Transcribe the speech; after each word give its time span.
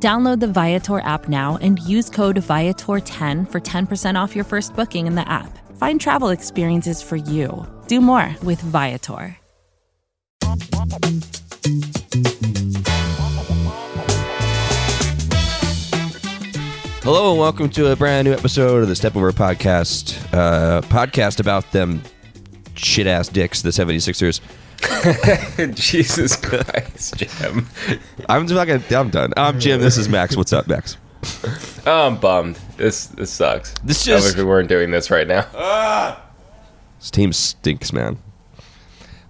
Download 0.00 0.38
the 0.38 0.46
Viator 0.46 1.00
app 1.00 1.28
now 1.28 1.58
and 1.60 1.80
use 1.80 2.08
code 2.08 2.36
Viator10 2.36 3.50
for 3.50 3.60
10% 3.60 4.14
off 4.14 4.36
your 4.36 4.44
first 4.44 4.76
booking 4.76 5.08
in 5.08 5.16
the 5.16 5.28
app. 5.28 5.58
Find 5.76 6.00
travel 6.00 6.28
experiences 6.28 7.02
for 7.02 7.16
you. 7.16 7.66
Do 7.88 8.00
more 8.00 8.36
with 8.44 8.60
Viator. 8.60 9.36
Hello 17.02 17.30
and 17.30 17.40
welcome 17.40 17.68
to 17.70 17.90
a 17.90 17.96
brand 17.96 18.28
new 18.28 18.34
episode 18.34 18.82
of 18.82 18.88
the 18.88 18.94
Step 18.94 19.16
Over 19.16 19.32
Podcast. 19.32 20.16
Uh, 20.32 20.80
podcast 20.82 21.40
about 21.40 21.72
them 21.72 22.02
shit 22.74 23.08
ass 23.08 23.28
dicks, 23.28 23.62
the 23.62 23.70
76ers. 23.70 24.40
Jesus 25.74 26.36
Christ, 26.36 27.16
Jim. 27.16 27.66
I'm 28.28 28.46
fucking 28.46 28.82
I'm 28.94 29.10
done. 29.10 29.32
I'm 29.36 29.58
Jim. 29.58 29.80
This 29.80 29.96
is 29.96 30.08
Max. 30.08 30.36
What's 30.36 30.52
up, 30.52 30.68
Max? 30.68 30.96
Oh, 31.86 32.06
I'm 32.06 32.18
bummed. 32.18 32.58
This 32.76 33.06
this 33.06 33.30
sucks. 33.30 33.74
This 33.84 34.06
I 34.08 34.14
wish 34.14 34.24
just 34.24 34.36
we 34.36 34.44
weren't 34.44 34.68
doing 34.68 34.90
this 34.90 35.10
right 35.10 35.26
now. 35.26 35.42
this 36.98 37.10
team 37.10 37.32
stinks, 37.32 37.92
man. 37.92 38.18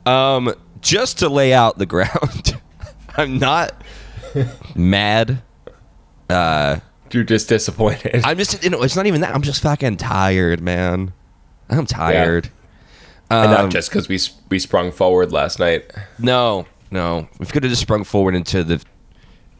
Um, 0.04 0.54
just 0.80 1.18
to 1.20 1.28
lay 1.28 1.52
out 1.52 1.78
the 1.78 1.86
ground, 1.86 2.60
I'm 3.16 3.38
not 3.38 3.72
mad. 4.74 5.42
Uh, 6.28 6.80
You're 7.10 7.24
just 7.24 7.48
disappointed. 7.48 8.22
I'm 8.24 8.36
just 8.36 8.62
you 8.62 8.70
know 8.70 8.82
it's 8.82 8.96
not 8.96 9.06
even 9.06 9.22
that. 9.22 9.34
I'm 9.34 9.42
just 9.42 9.62
fucking 9.62 9.96
tired, 9.96 10.60
man. 10.60 11.12
I'm 11.70 11.86
tired. 11.86 12.50
And 13.30 13.52
Um, 13.52 13.62
not 13.62 13.70
just 13.70 13.90
because 13.90 14.08
we 14.08 14.18
we 14.50 14.58
sprung 14.58 14.90
forward 14.90 15.32
last 15.32 15.58
night. 15.58 15.90
No, 16.18 16.66
no. 16.90 17.28
We 17.38 17.46
could 17.46 17.62
have 17.62 17.70
just 17.70 17.82
sprung 17.82 18.04
forward 18.04 18.34
into 18.34 18.64
the 18.64 18.82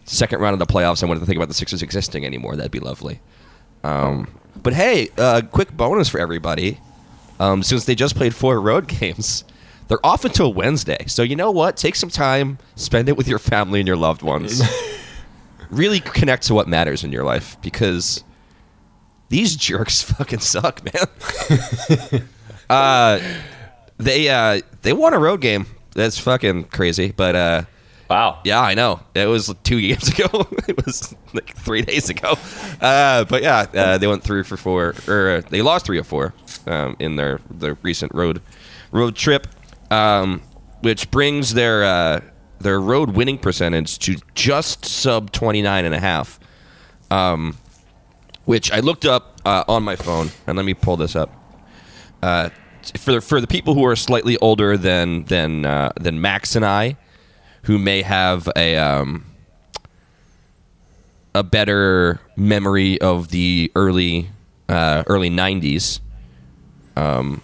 second 0.04 0.40
round 0.40 0.54
of 0.54 0.66
the 0.66 0.72
playoffs. 0.72 1.02
I 1.02 1.06
wanted 1.06 1.20
to 1.20 1.26
think 1.26 1.36
about 1.36 1.48
the 1.48 1.54
Sixers 1.54 1.82
existing 1.82 2.24
anymore. 2.24 2.56
That'd 2.56 2.72
be 2.72 2.80
lovely. 2.80 3.20
Um, 3.84 4.28
but 4.62 4.72
hey, 4.72 5.08
uh, 5.18 5.42
quick 5.50 5.76
bonus 5.76 6.08
for 6.08 6.18
everybody. 6.18 6.80
Um, 7.40 7.62
since 7.62 7.84
they 7.84 7.94
just 7.94 8.16
played 8.16 8.34
four 8.34 8.60
road 8.60 8.88
games, 9.00 9.44
they're 9.88 10.04
off 10.04 10.24
until 10.24 10.52
Wednesday. 10.52 11.04
So 11.06 11.22
you 11.22 11.36
know 11.36 11.50
what? 11.50 11.76
Take 11.76 11.94
some 11.94 12.10
time, 12.10 12.58
spend 12.74 13.08
it 13.08 13.16
with 13.16 13.28
your 13.28 13.38
family 13.38 13.80
and 13.80 13.86
your 13.86 13.96
loved 13.96 14.22
ones. 14.22 14.62
really 15.70 16.00
connect 16.00 16.44
to 16.44 16.54
what 16.54 16.66
matters 16.66 17.04
in 17.04 17.12
your 17.12 17.24
life 17.24 17.56
because 17.60 18.24
these 19.28 19.54
jerks 19.54 20.02
fucking 20.12 20.38
suck, 20.40 20.82
man. 20.84 22.22
uh, 22.70 23.20
they 23.98 24.28
uh, 24.28 24.60
they 24.82 24.92
won 24.92 25.14
a 25.14 25.18
road 25.18 25.40
game. 25.40 25.66
That's 25.94 26.18
fucking 26.18 26.64
crazy. 26.64 27.12
But 27.16 27.34
uh, 27.36 27.62
Wow. 28.08 28.40
yeah, 28.44 28.60
I 28.60 28.72
know. 28.74 29.00
It 29.14 29.26
was 29.26 29.54
two 29.64 29.80
games 29.86 30.08
ago. 30.08 30.46
it 30.66 30.84
was 30.86 31.14
like 31.34 31.54
three 31.56 31.82
days 31.82 32.08
ago. 32.08 32.34
Uh, 32.80 33.24
but 33.24 33.42
yeah, 33.42 33.66
uh, 33.74 33.98
they 33.98 34.06
went 34.06 34.22
three 34.22 34.42
for 34.44 34.56
four, 34.56 34.94
or 35.06 35.30
uh, 35.30 35.40
they 35.50 35.60
lost 35.60 35.84
three 35.86 35.98
of 35.98 36.06
four 36.06 36.32
um, 36.66 36.96
in 36.98 37.16
their 37.16 37.40
their 37.50 37.76
recent 37.82 38.14
road 38.14 38.40
road 38.92 39.14
trip, 39.14 39.46
um, 39.90 40.40
which 40.80 41.10
brings 41.10 41.52
their 41.54 41.84
uh, 41.84 42.20
their 42.60 42.80
road 42.80 43.10
winning 43.10 43.36
percentage 43.38 43.98
to 44.00 44.16
just 44.34 44.84
sub 44.86 45.30
29 45.32 45.84
and 45.84 45.94
a 45.94 46.00
half. 46.00 46.40
Um, 47.10 47.56
which 48.46 48.72
I 48.72 48.80
looked 48.80 49.04
up 49.04 49.40
uh, 49.44 49.64
on 49.68 49.82
my 49.82 49.96
phone, 49.96 50.30
and 50.46 50.56
let 50.56 50.64
me 50.64 50.72
pull 50.72 50.96
this 50.96 51.14
up. 51.14 51.30
Uh, 52.22 52.48
for 52.96 53.12
the, 53.12 53.20
for 53.20 53.40
the 53.40 53.46
people 53.46 53.74
who 53.74 53.84
are 53.84 53.96
slightly 53.96 54.36
older 54.38 54.76
than 54.76 55.24
than 55.24 55.64
uh, 55.64 55.90
than 56.00 56.20
Max 56.20 56.56
and 56.56 56.64
I, 56.64 56.96
who 57.62 57.78
may 57.78 58.02
have 58.02 58.48
a 58.56 58.76
um, 58.76 59.24
a 61.34 61.42
better 61.42 62.20
memory 62.36 63.00
of 63.00 63.28
the 63.28 63.70
early 63.74 64.30
uh, 64.68 65.04
early 65.06 65.30
'90s. 65.30 66.00
Um, 66.96 67.42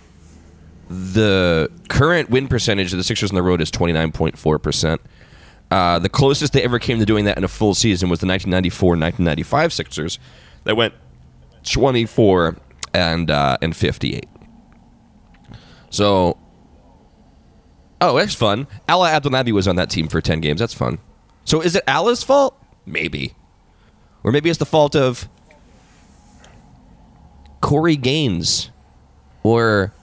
the 0.89 1.71
current 1.89 2.29
win 2.31 2.49
percentage 2.49 2.93
of 2.93 2.99
the 2.99 3.05
Sixers 3.05 3.31
on 3.31 3.35
the 3.35 3.43
road 3.43 3.61
is 3.61 3.71
29.4 3.71 4.63
percent. 4.63 5.01
Uh, 5.71 5.99
the 5.99 6.09
closest 6.09 6.53
they 6.53 6.63
ever 6.63 6.79
came 6.79 6.99
to 6.99 7.07
doing 7.07 7.25
that 7.25 7.37
in 7.37 7.43
a 7.43 7.49
full 7.49 7.75
season 7.75 8.09
was 8.09 8.21
the 8.21 8.27
1994-1995 8.27 9.73
Sixers, 9.73 10.19
that 10.65 10.77
went 10.77 10.95
24 11.65 12.57
and 12.93 13.31
uh, 13.31 13.57
and 13.61 13.75
58. 13.75 14.29
So, 15.95 16.37
oh, 18.01 18.17
that's 18.17 18.35
fun. 18.35 18.67
Alaa 18.89 19.13
Abdelnaby 19.13 19.53
was 19.53 19.69
on 19.69 19.77
that 19.77 19.91
team 19.91 20.09
for 20.09 20.21
10 20.21 20.41
games. 20.41 20.59
That's 20.59 20.75
fun. 20.75 20.99
So, 21.45 21.61
is 21.61 21.77
it 21.77 21.87
Alaa's 21.87 22.25
fault? 22.25 22.61
Maybe, 22.85 23.35
or 24.25 24.33
maybe 24.33 24.51
it's 24.51 24.59
the 24.59 24.67
fault 24.67 24.97
of 24.97 25.29
Corey 27.61 27.95
Gaines 27.95 28.71
or 29.45 29.95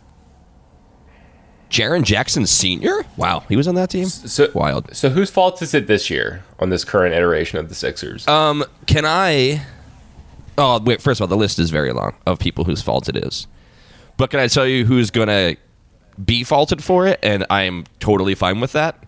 Jaren 1.69 2.03
Jackson 2.03 2.47
Sr. 2.47 3.03
Wow, 3.18 3.44
he 3.50 3.58
was 3.58 3.68
on 3.68 3.75
that 3.75 3.90
team. 3.90 4.06
So 4.08 4.50
Wild. 4.56 4.96
So 4.96 5.09
whose 5.09 5.29
fault 5.29 5.62
is 5.62 5.73
it 5.73 5.88
this 5.88 6.09
year 6.09 6.44
on 6.58 6.69
this 6.69 6.85
current 6.85 7.13
iteration 7.13 7.59
of 7.59 7.68
the 7.69 7.75
Sixers? 7.75 8.28
Um, 8.28 8.63
can 8.88 9.06
I? 9.06 9.62
Oh, 10.58 10.79
wait. 10.81 11.02
First 11.02 11.19
of 11.19 11.23
all, 11.23 11.28
the 11.28 11.38
list 11.38 11.59
is 11.59 11.69
very 11.69 11.91
long 11.91 12.16
of 12.25 12.40
people 12.40 12.63
whose 12.63 12.81
fault 12.81 13.09
it 13.09 13.18
is. 13.18 13.46
But 14.18 14.31
can 14.31 14.40
I 14.40 14.47
tell 14.47 14.66
you 14.66 14.85
who's 14.85 15.12
gonna 15.12 15.56
be 16.24 16.44
faulted 16.44 16.84
for 16.84 17.08
it? 17.08 17.20
And 17.24 17.46
I'm 17.50 17.86
totally 18.00 18.36
fine 18.36 18.60
with 18.60 18.72
that. 18.74 19.04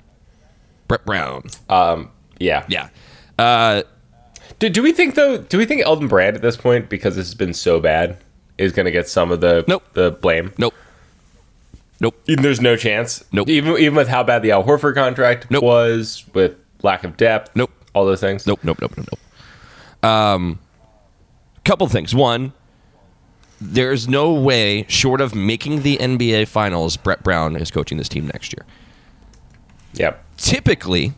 Brett 0.88 1.06
Brown. 1.06 1.44
um. 1.70 2.10
Yeah. 2.40 2.66
Yeah. 2.68 2.90
Uh, 3.40 3.84
Do, 4.60 4.70
do 4.70 4.82
we 4.84 4.92
think 4.92 5.16
though? 5.16 5.38
Do 5.38 5.58
we 5.58 5.66
think 5.66 5.82
Elton 5.82 6.08
Brand 6.08 6.36
at 6.36 6.42
this 6.42 6.58
point, 6.58 6.90
because 6.90 7.16
this 7.16 7.28
has 7.28 7.36
been 7.36 7.54
so 7.54 7.80
bad, 7.80 8.18
is 8.58 8.72
going 8.72 8.86
to 8.86 8.92
get 8.92 9.08
some 9.08 9.32
of 9.32 9.40
the 9.42 9.64
Nope. 9.68 9.84
the 9.94 10.12
blame? 10.12 10.52
nope. 10.58 10.74
Nope. 12.00 12.20
Even 12.28 12.44
there's 12.44 12.60
no 12.60 12.76
chance. 12.76 13.24
Nope. 13.32 13.48
Even 13.48 13.78
even 13.78 13.96
with 13.96 14.08
how 14.10 14.24
bad 14.24 14.42
the 14.42 14.52
Al 14.52 14.64
Horford 14.64 14.96
contract 14.96 15.48
Nope. 15.50 15.64
was, 15.64 16.26
with 16.34 16.56
lack 16.82 17.04
of 17.06 17.16
depth. 17.18 17.56
Nope. 17.56 17.72
All 17.94 18.06
those 18.06 18.20
things. 18.20 18.46
Nope. 18.46 18.60
Nope. 18.64 18.82
Nope. 18.82 18.98
Nope. 18.98 19.08
Nope. 20.04 20.10
Um, 20.12 20.60
couple 21.64 21.88
things. 21.88 22.14
One, 22.14 22.52
there's 23.72 24.08
no 24.08 24.34
way, 24.34 24.86
short 24.90 25.22
of 25.22 25.34
making 25.34 25.82
the 25.82 25.98
NBA 25.98 26.48
Finals, 26.48 26.98
Brett 26.98 27.24
Brown 27.24 27.56
is 27.56 27.72
coaching 27.72 27.98
this 27.98 28.10
team 28.10 28.28
next 28.28 28.54
year. 28.54 28.66
Yep. 29.96 30.26
typically, 30.38 31.14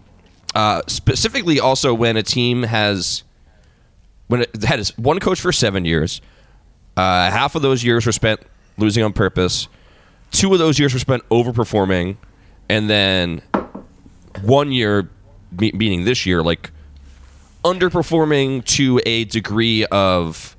uh, 0.54 0.82
specifically 0.88 1.62
also 1.62 1.94
when 1.94 2.18
a 2.18 2.24
team 2.24 2.64
has 2.64 3.24
when 4.28 4.42
it 4.42 4.64
had 4.64 4.86
one 4.98 5.20
coach 5.20 5.40
for 5.40 5.54
seven 5.54 5.86
years, 5.86 6.20
uh, 6.98 7.32
half 7.32 7.56
of 7.56 7.62
those 7.62 7.84
years 7.84 8.06
were 8.06 8.12
spent 8.12 8.42
losing 8.78 9.04
on 9.04 9.14
purpose. 9.14 9.68
Two 10.32 10.52
of 10.52 10.60
those 10.60 10.78
years 10.78 10.94
were 10.94 11.00
spent 11.00 11.28
overperforming, 11.30 12.18
and 12.68 12.90
then 12.90 13.42
one 14.42 14.72
year, 14.72 15.10
meaning 15.52 16.04
this 16.04 16.26
year, 16.26 16.44
like 16.44 16.72
underperforming 17.64 18.66
to 18.66 19.00
a 19.06 19.24
degree 19.26 19.86
of 19.86 20.55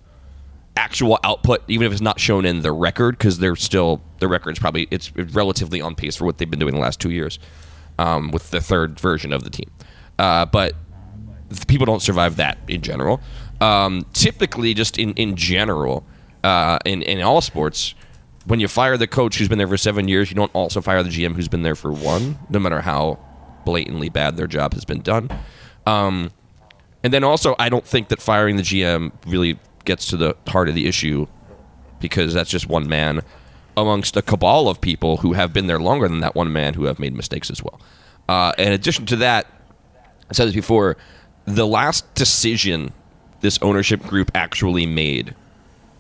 actual 0.77 1.19
output, 1.25 1.63
even 1.69 1.87
if 1.87 1.93
it's 1.93 2.03
not 2.03 2.21
shown 2.21 2.45
in 2.45 2.63
the 2.63 2.73
record, 2.73 3.19
because 3.19 3.39
they're 3.39 3.57
still 3.57 4.03
the 4.19 4.29
record's 4.29 4.59
probably 4.59 4.87
it's 4.91 5.15
relatively 5.17 5.81
on 5.81 5.95
pace 5.95 6.17
for 6.17 6.25
what 6.25 6.39
they've 6.39 6.51
been 6.51 6.61
doing 6.61 6.75
the 6.75 6.81
last 6.81 7.01
two 7.01 7.11
years, 7.11 7.39
um, 7.99 8.31
with 8.31 8.51
the 8.51 8.61
third 8.61 9.01
version 9.01 9.33
of 9.33 9.45
the 9.45 9.51
team. 9.51 9.71
Uh, 10.19 10.47
but 10.47 10.75
people 11.67 11.87
don't 11.87 12.03
survive 12.03 12.37
that 12.37 12.59
in 12.69 12.81
general. 12.83 13.21
Um, 13.61 14.07
typically, 14.13 14.75
just 14.75 14.99
in 14.99 15.13
in 15.15 15.37
general, 15.37 16.05
uh, 16.45 16.79
in 16.85 17.03
in 17.03 17.23
all 17.23 17.41
sports, 17.41 17.95
when 18.45 18.61
you 18.61 18.69
fire 18.69 18.97
the 18.97 19.07
coach 19.07 19.39
who's 19.39 19.49
been 19.49 19.59
there 19.59 19.69
for 19.69 19.77
seven 19.77 20.09
years, 20.09 20.31
you 20.31 20.37
don't 20.37 20.55
also 20.55 20.81
fire 20.81 21.03
the 21.03 21.11
GM 21.11 21.35
who's 21.35 21.49
been 21.49 21.63
there 21.63 21.75
for 21.75 21.93
one, 21.93 22.39
no 22.49 22.59
matter 22.59 22.81
how 22.81 23.19
blatantly 23.65 24.09
bad 24.09 24.37
their 24.37 24.47
job 24.47 24.75
has 24.75 24.85
been 24.85 25.01
done. 25.01 25.29
Um, 25.87 26.31
and 27.03 27.13
then 27.13 27.25
also, 27.25 27.55
I 27.59 27.69
don't 27.69 27.87
think 27.87 28.09
that 28.09 28.21
firing 28.21 28.57
the 28.57 28.63
GM 28.63 29.13
really 29.27 29.59
gets 29.87 30.07
to 30.09 30.17
the 30.17 30.37
heart 30.49 30.69
of 30.69 30.75
the 30.75 30.87
issue 30.87 31.27
because 32.01 32.35
that's 32.35 32.51
just 32.51 32.69
one 32.69 32.89
man 32.89 33.23
amongst 33.77 34.17
a 34.17 34.23
cabal 34.23 34.69
of 34.69 34.81
people 34.81 35.19
who 35.19 35.35
have 35.35 35.53
been 35.53 35.67
there 35.67 35.79
longer 35.79 36.09
than 36.09 36.21
that 36.21 36.35
one 36.35 36.53
man 36.53 36.75
who 36.75 36.85
have 36.85 36.99
made 36.99 37.15
mistakes 37.15 37.51
as 37.51 37.63
well. 37.63 37.81
Uh, 38.29 38.53
in 38.59 38.73
addition 38.73 39.07
to 39.07 39.17
that, 39.17 39.47
I 40.31 40.35
said 40.35 40.49
this 40.49 40.55
before, 40.55 40.97
the 41.45 41.67
last 41.67 42.13
decision 42.15 42.93
this 43.41 43.59
ownership 43.63 44.03
group 44.03 44.31
actually 44.35 44.87
made 44.87 45.35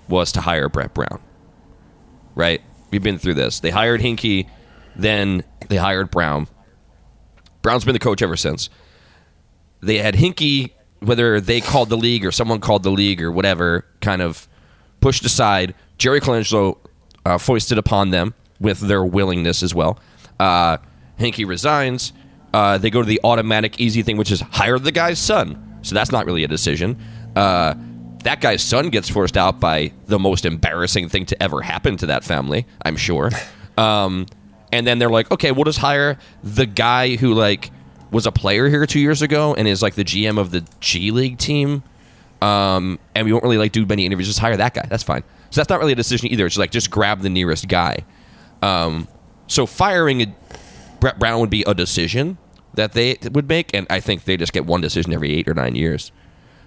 was 0.08 0.32
to 0.32 0.40
hire 0.40 0.68
Brett 0.68 0.94
Brown. 0.94 1.20
Right? 2.34 2.60
We've 2.90 3.02
been 3.02 3.18
through 3.18 3.34
this. 3.34 3.60
They 3.60 3.70
hired 3.70 4.00
Hinkie, 4.00 4.48
then 4.94 5.44
they 5.68 5.76
hired 5.76 6.10
Brown. 6.10 6.48
Brown's 7.62 7.84
been 7.84 7.94
the 7.94 7.98
coach 7.98 8.22
ever 8.22 8.36
since. 8.36 8.70
They 9.80 9.98
had 9.98 10.14
Hinkie, 10.14 10.72
whether 11.00 11.40
they 11.40 11.60
called 11.60 11.88
the 11.88 11.96
league 11.96 12.24
or 12.24 12.32
someone 12.32 12.60
called 12.60 12.82
the 12.82 12.90
league 12.90 13.22
or 13.22 13.30
whatever, 13.30 13.84
kind 14.00 14.22
of 14.22 14.48
pushed 15.00 15.24
aside. 15.24 15.74
Jerry 15.98 16.20
Colangelo 16.20 16.78
uh, 17.24 17.38
foisted 17.38 17.78
upon 17.78 18.10
them 18.10 18.34
with 18.60 18.80
their 18.80 19.04
willingness 19.04 19.62
as 19.62 19.74
well. 19.74 19.98
Uh, 20.40 20.78
Hinkie 21.18 21.46
resigns. 21.46 22.12
Uh, 22.52 22.78
they 22.78 22.90
go 22.90 23.02
to 23.02 23.06
the 23.06 23.20
automatic 23.24 23.80
easy 23.80 24.02
thing, 24.02 24.16
which 24.16 24.30
is 24.30 24.40
hire 24.40 24.78
the 24.78 24.92
guy's 24.92 25.18
son. 25.18 25.78
So 25.82 25.94
that's 25.94 26.10
not 26.10 26.26
really 26.26 26.44
a 26.44 26.48
decision. 26.48 26.98
Uh, 27.34 27.74
that 28.24 28.40
guy's 28.40 28.62
son 28.62 28.88
gets 28.88 29.08
forced 29.08 29.36
out 29.36 29.60
by 29.60 29.92
the 30.06 30.18
most 30.18 30.44
embarrassing 30.44 31.08
thing 31.08 31.26
to 31.26 31.42
ever 31.42 31.60
happen 31.60 31.96
to 31.98 32.06
that 32.06 32.24
family, 32.24 32.66
I'm 32.82 32.96
sure. 32.96 33.30
Um, 33.78 34.24
and 34.72 34.86
then 34.86 34.98
they're 34.98 35.10
like, 35.10 35.30
okay, 35.30 35.52
we'll 35.52 35.64
just 35.64 35.78
hire 35.78 36.18
the 36.42 36.64
guy 36.64 37.16
who 37.16 37.34
like 37.34 37.70
was 38.10 38.26
a 38.26 38.32
player 38.32 38.68
here 38.68 38.86
two 38.86 39.00
years 39.00 39.22
ago 39.22 39.54
and 39.54 39.66
is 39.66 39.82
like 39.82 39.94
the 39.94 40.04
GM 40.04 40.38
of 40.38 40.50
the 40.50 40.64
G 40.80 41.10
League 41.10 41.38
team. 41.38 41.82
Um, 42.42 42.98
and 43.14 43.26
we 43.26 43.32
won't 43.32 43.44
really 43.44 43.58
like 43.58 43.72
do 43.72 43.86
many 43.86 44.06
interviews. 44.06 44.28
Just 44.28 44.38
hire 44.38 44.56
that 44.56 44.74
guy. 44.74 44.86
That's 44.88 45.02
fine. 45.02 45.22
So 45.50 45.60
that's 45.60 45.70
not 45.70 45.80
really 45.80 45.92
a 45.92 45.96
decision 45.96 46.30
either. 46.30 46.46
It's 46.46 46.58
like 46.58 46.70
just 46.70 46.90
grab 46.90 47.20
the 47.20 47.30
nearest 47.30 47.68
guy. 47.68 48.04
Um, 48.62 49.08
so 49.46 49.66
firing 49.66 50.22
a, 50.22 50.34
Brett 51.00 51.18
Brown 51.18 51.40
would 51.40 51.50
be 51.50 51.62
a 51.66 51.74
decision 51.74 52.38
that 52.74 52.92
they 52.92 53.16
would 53.32 53.48
make, 53.48 53.74
and 53.74 53.86
I 53.88 54.00
think 54.00 54.24
they 54.24 54.36
just 54.36 54.52
get 54.52 54.66
one 54.66 54.80
decision 54.80 55.12
every 55.12 55.32
eight 55.32 55.48
or 55.48 55.54
nine 55.54 55.74
years. 55.74 56.12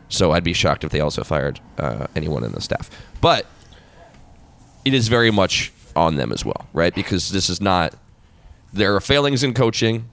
So 0.07 0.31
I'd 0.31 0.44
be 0.44 0.53
shocked 0.53 0.83
if 0.83 0.92
they 0.92 1.01
also 1.01 1.24
fired 1.24 1.59
uh, 1.77 2.07
anyone 2.15 2.44
in 2.44 2.51
the 2.51 2.62
staff. 2.62 2.89
But 3.21 3.45
it 4.85 4.94
is 4.94 5.07
very 5.07 5.30
much 5.30 5.71
on 5.95 6.15
them 6.15 6.31
as 6.31 6.44
well, 6.44 6.68
right? 6.74 6.94
Because 6.94 7.30
this 7.30 7.50
is 7.50 7.62
not 7.62 7.94
there 8.74 8.95
are 8.95 9.01
failings 9.01 9.44
in 9.44 9.53
coaching 9.53 10.09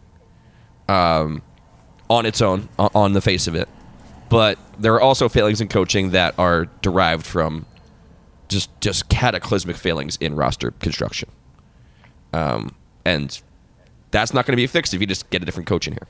um, 0.89 1.43
on 2.09 2.27
its 2.27 2.41
own, 2.41 2.69
on 2.79 3.13
the 3.13 3.21
face 3.21 3.47
of 3.47 3.55
it, 3.55 3.69
but 4.29 4.59
there 4.79 4.95
are 4.95 5.01
also 5.01 5.29
failings 5.29 5.61
in 5.61 5.69
coaching 5.69 6.11
that 6.11 6.39
are 6.39 6.67
derived 6.83 7.27
from 7.27 7.67
just 8.49 8.71
just 8.81 9.09
cataclysmic 9.09 9.77
failings 9.77 10.17
in 10.21 10.37
roster 10.37 10.71
construction, 10.73 11.29
um, 12.33 12.75
and 13.05 13.41
that's 14.11 14.33
not 14.33 14.47
going 14.47 14.53
to 14.53 14.57
be 14.57 14.67
fixed 14.67 14.95
if 14.95 15.01
you 15.01 15.07
just 15.07 15.29
get 15.31 15.43
a 15.43 15.45
different 15.45 15.67
coach 15.67 15.87
in 15.87 15.95
here. 15.95 16.07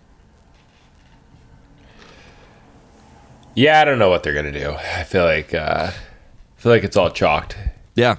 Yeah, 3.57 3.81
I 3.81 3.87
don't 3.87 3.99
know 3.99 4.11
what 4.11 4.23
they're 4.23 4.35
gonna 4.35 4.53
do. 4.53 4.73
I 4.73 5.03
feel 5.05 5.25
like 5.25 5.55
uh, 5.55 5.91
I 5.91 6.61
feel 6.61 6.71
like 6.71 6.85
it's 6.85 6.97
all 6.97 7.11
chalked. 7.11 7.57
Yeah. 7.95 8.17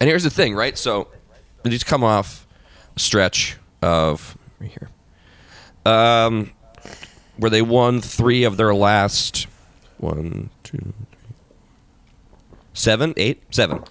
And 0.00 0.08
here's 0.08 0.24
the 0.24 0.30
thing, 0.30 0.54
right? 0.54 0.76
So 0.76 1.08
they 1.62 1.70
just 1.70 1.84
come 1.84 2.02
off 2.02 2.46
a 2.96 2.98
stretch 2.98 3.58
of 3.82 4.36
right 4.58 4.70
here, 4.70 4.88
um, 5.86 6.50
where 7.36 7.50
they 7.50 7.62
won 7.62 8.00
three 8.00 8.44
of 8.44 8.56
their 8.56 8.74
last 8.74 9.46
one, 9.98 10.50
two, 10.62 10.78
three, 10.78 11.36
seven, 12.74 13.14
eight, 13.16 13.42
seven, 13.50 13.82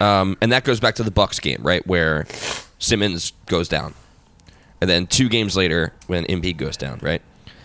um, 0.00 0.36
and 0.40 0.52
that 0.52 0.64
goes 0.64 0.80
back 0.80 0.94
to 0.96 1.02
the 1.02 1.10
Bucks 1.10 1.40
game, 1.40 1.60
right, 1.62 1.86
where 1.86 2.26
Simmons 2.78 3.32
goes 3.46 3.68
down, 3.68 3.94
and 4.80 4.88
then 4.88 5.06
two 5.06 5.28
games 5.28 5.56
later 5.56 5.92
when 6.06 6.24
Embiid 6.24 6.56
goes 6.56 6.76
down, 6.76 6.98
right. 7.02 7.22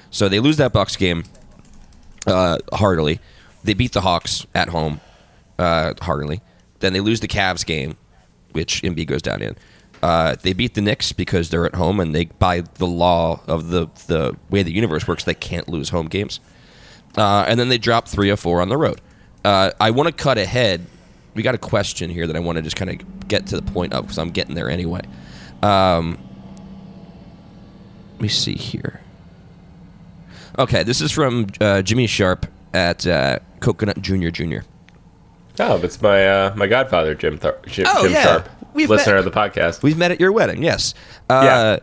So 0.10 0.30
they 0.30 0.40
lose 0.40 0.58
that 0.58 0.74
Bucks 0.74 0.96
game 0.96 1.24
uh, 2.26 2.58
heartily. 2.74 3.20
They 3.64 3.74
beat 3.74 3.94
the 3.94 4.02
Hawks 4.02 4.46
at 4.56 4.70
home 4.70 5.02
uh, 5.60 5.94
heartily. 6.02 6.42
Then 6.80 6.94
they 6.94 7.02
lose 7.02 7.20
the 7.20 7.28
Cavs 7.28 7.66
game, 7.66 7.98
which 8.52 8.82
Embiid 8.84 9.08
goes 9.08 9.22
down 9.22 9.42
in. 9.42 9.56
Uh, 10.04 10.36
they 10.42 10.54
beat 10.54 10.74
the 10.76 10.82
Knicks 10.82 11.12
because 11.12 11.50
they're 11.50 11.66
at 11.66 11.76
home, 11.76 12.00
and 12.00 12.14
they 12.14 12.26
by 12.26 12.62
the 12.62 12.86
law 12.88 13.42
of 13.48 13.70
the 13.70 13.88
the 14.08 14.36
way 14.50 14.62
the 14.64 14.72
universe 14.72 15.08
works, 15.08 15.24
they 15.24 15.34
can't 15.34 15.68
lose 15.68 15.90
home 15.90 16.08
games. 16.08 16.40
Uh, 17.18 17.46
and 17.48 17.60
then 17.60 17.70
they 17.70 17.78
drop 17.80 18.08
three 18.08 18.30
or 18.30 18.38
four 18.38 18.62
on 18.62 18.70
the 18.70 18.78
road. 18.78 19.02
Uh, 19.44 19.72
I 19.80 19.90
want 19.92 20.08
to 20.08 20.14
cut 20.14 20.38
ahead. 20.38 20.86
We 21.34 21.42
got 21.44 21.56
a 21.56 21.60
question 21.60 22.10
here 22.10 22.28
that 22.28 22.36
I 22.36 22.40
want 22.40 22.58
to 22.58 22.62
just 22.62 22.76
kind 22.76 22.92
of 22.92 23.28
get 23.28 23.48
to 23.48 23.56
the 23.60 23.72
point 23.72 23.94
of 23.94 24.04
because 24.06 24.18
I'm 24.20 24.30
getting 24.30 24.54
there 24.56 24.70
anyway. 24.70 25.02
Um, 25.64 26.18
let 28.14 28.22
me 28.22 28.28
see 28.28 28.56
here. 28.56 29.02
Okay, 30.60 30.84
this 30.84 31.02
is 31.02 31.12
from 31.12 31.48
uh, 31.62 31.82
Jimmy 31.84 32.08
Sharp 32.08 32.48
at 32.74 33.06
uh, 33.06 33.40
Coconut 33.60 34.02
Junior 34.02 34.32
Junior. 34.32 34.64
Oh, 35.60 35.78
it's 35.84 36.02
my 36.02 36.28
uh, 36.28 36.54
my 36.56 36.68
godfather, 36.68 37.16
Jim, 37.16 37.38
Thar- 37.40 37.58
Jim, 37.66 37.86
Oh, 37.90 38.04
Jim 38.04 38.12
yeah. 38.12 38.24
Sharp, 38.24 38.50
We've 38.78 38.90
listener 38.90 39.16
met- 39.16 39.20
of 39.20 39.26
the 39.26 39.32
podcast. 39.32 39.84
We've 39.84 39.98
met 39.98 40.12
at 40.12 40.20
your 40.20 40.32
wedding, 40.32 40.64
yes. 40.64 40.94
Uh, 41.30 41.42
Yeah. 41.44 41.78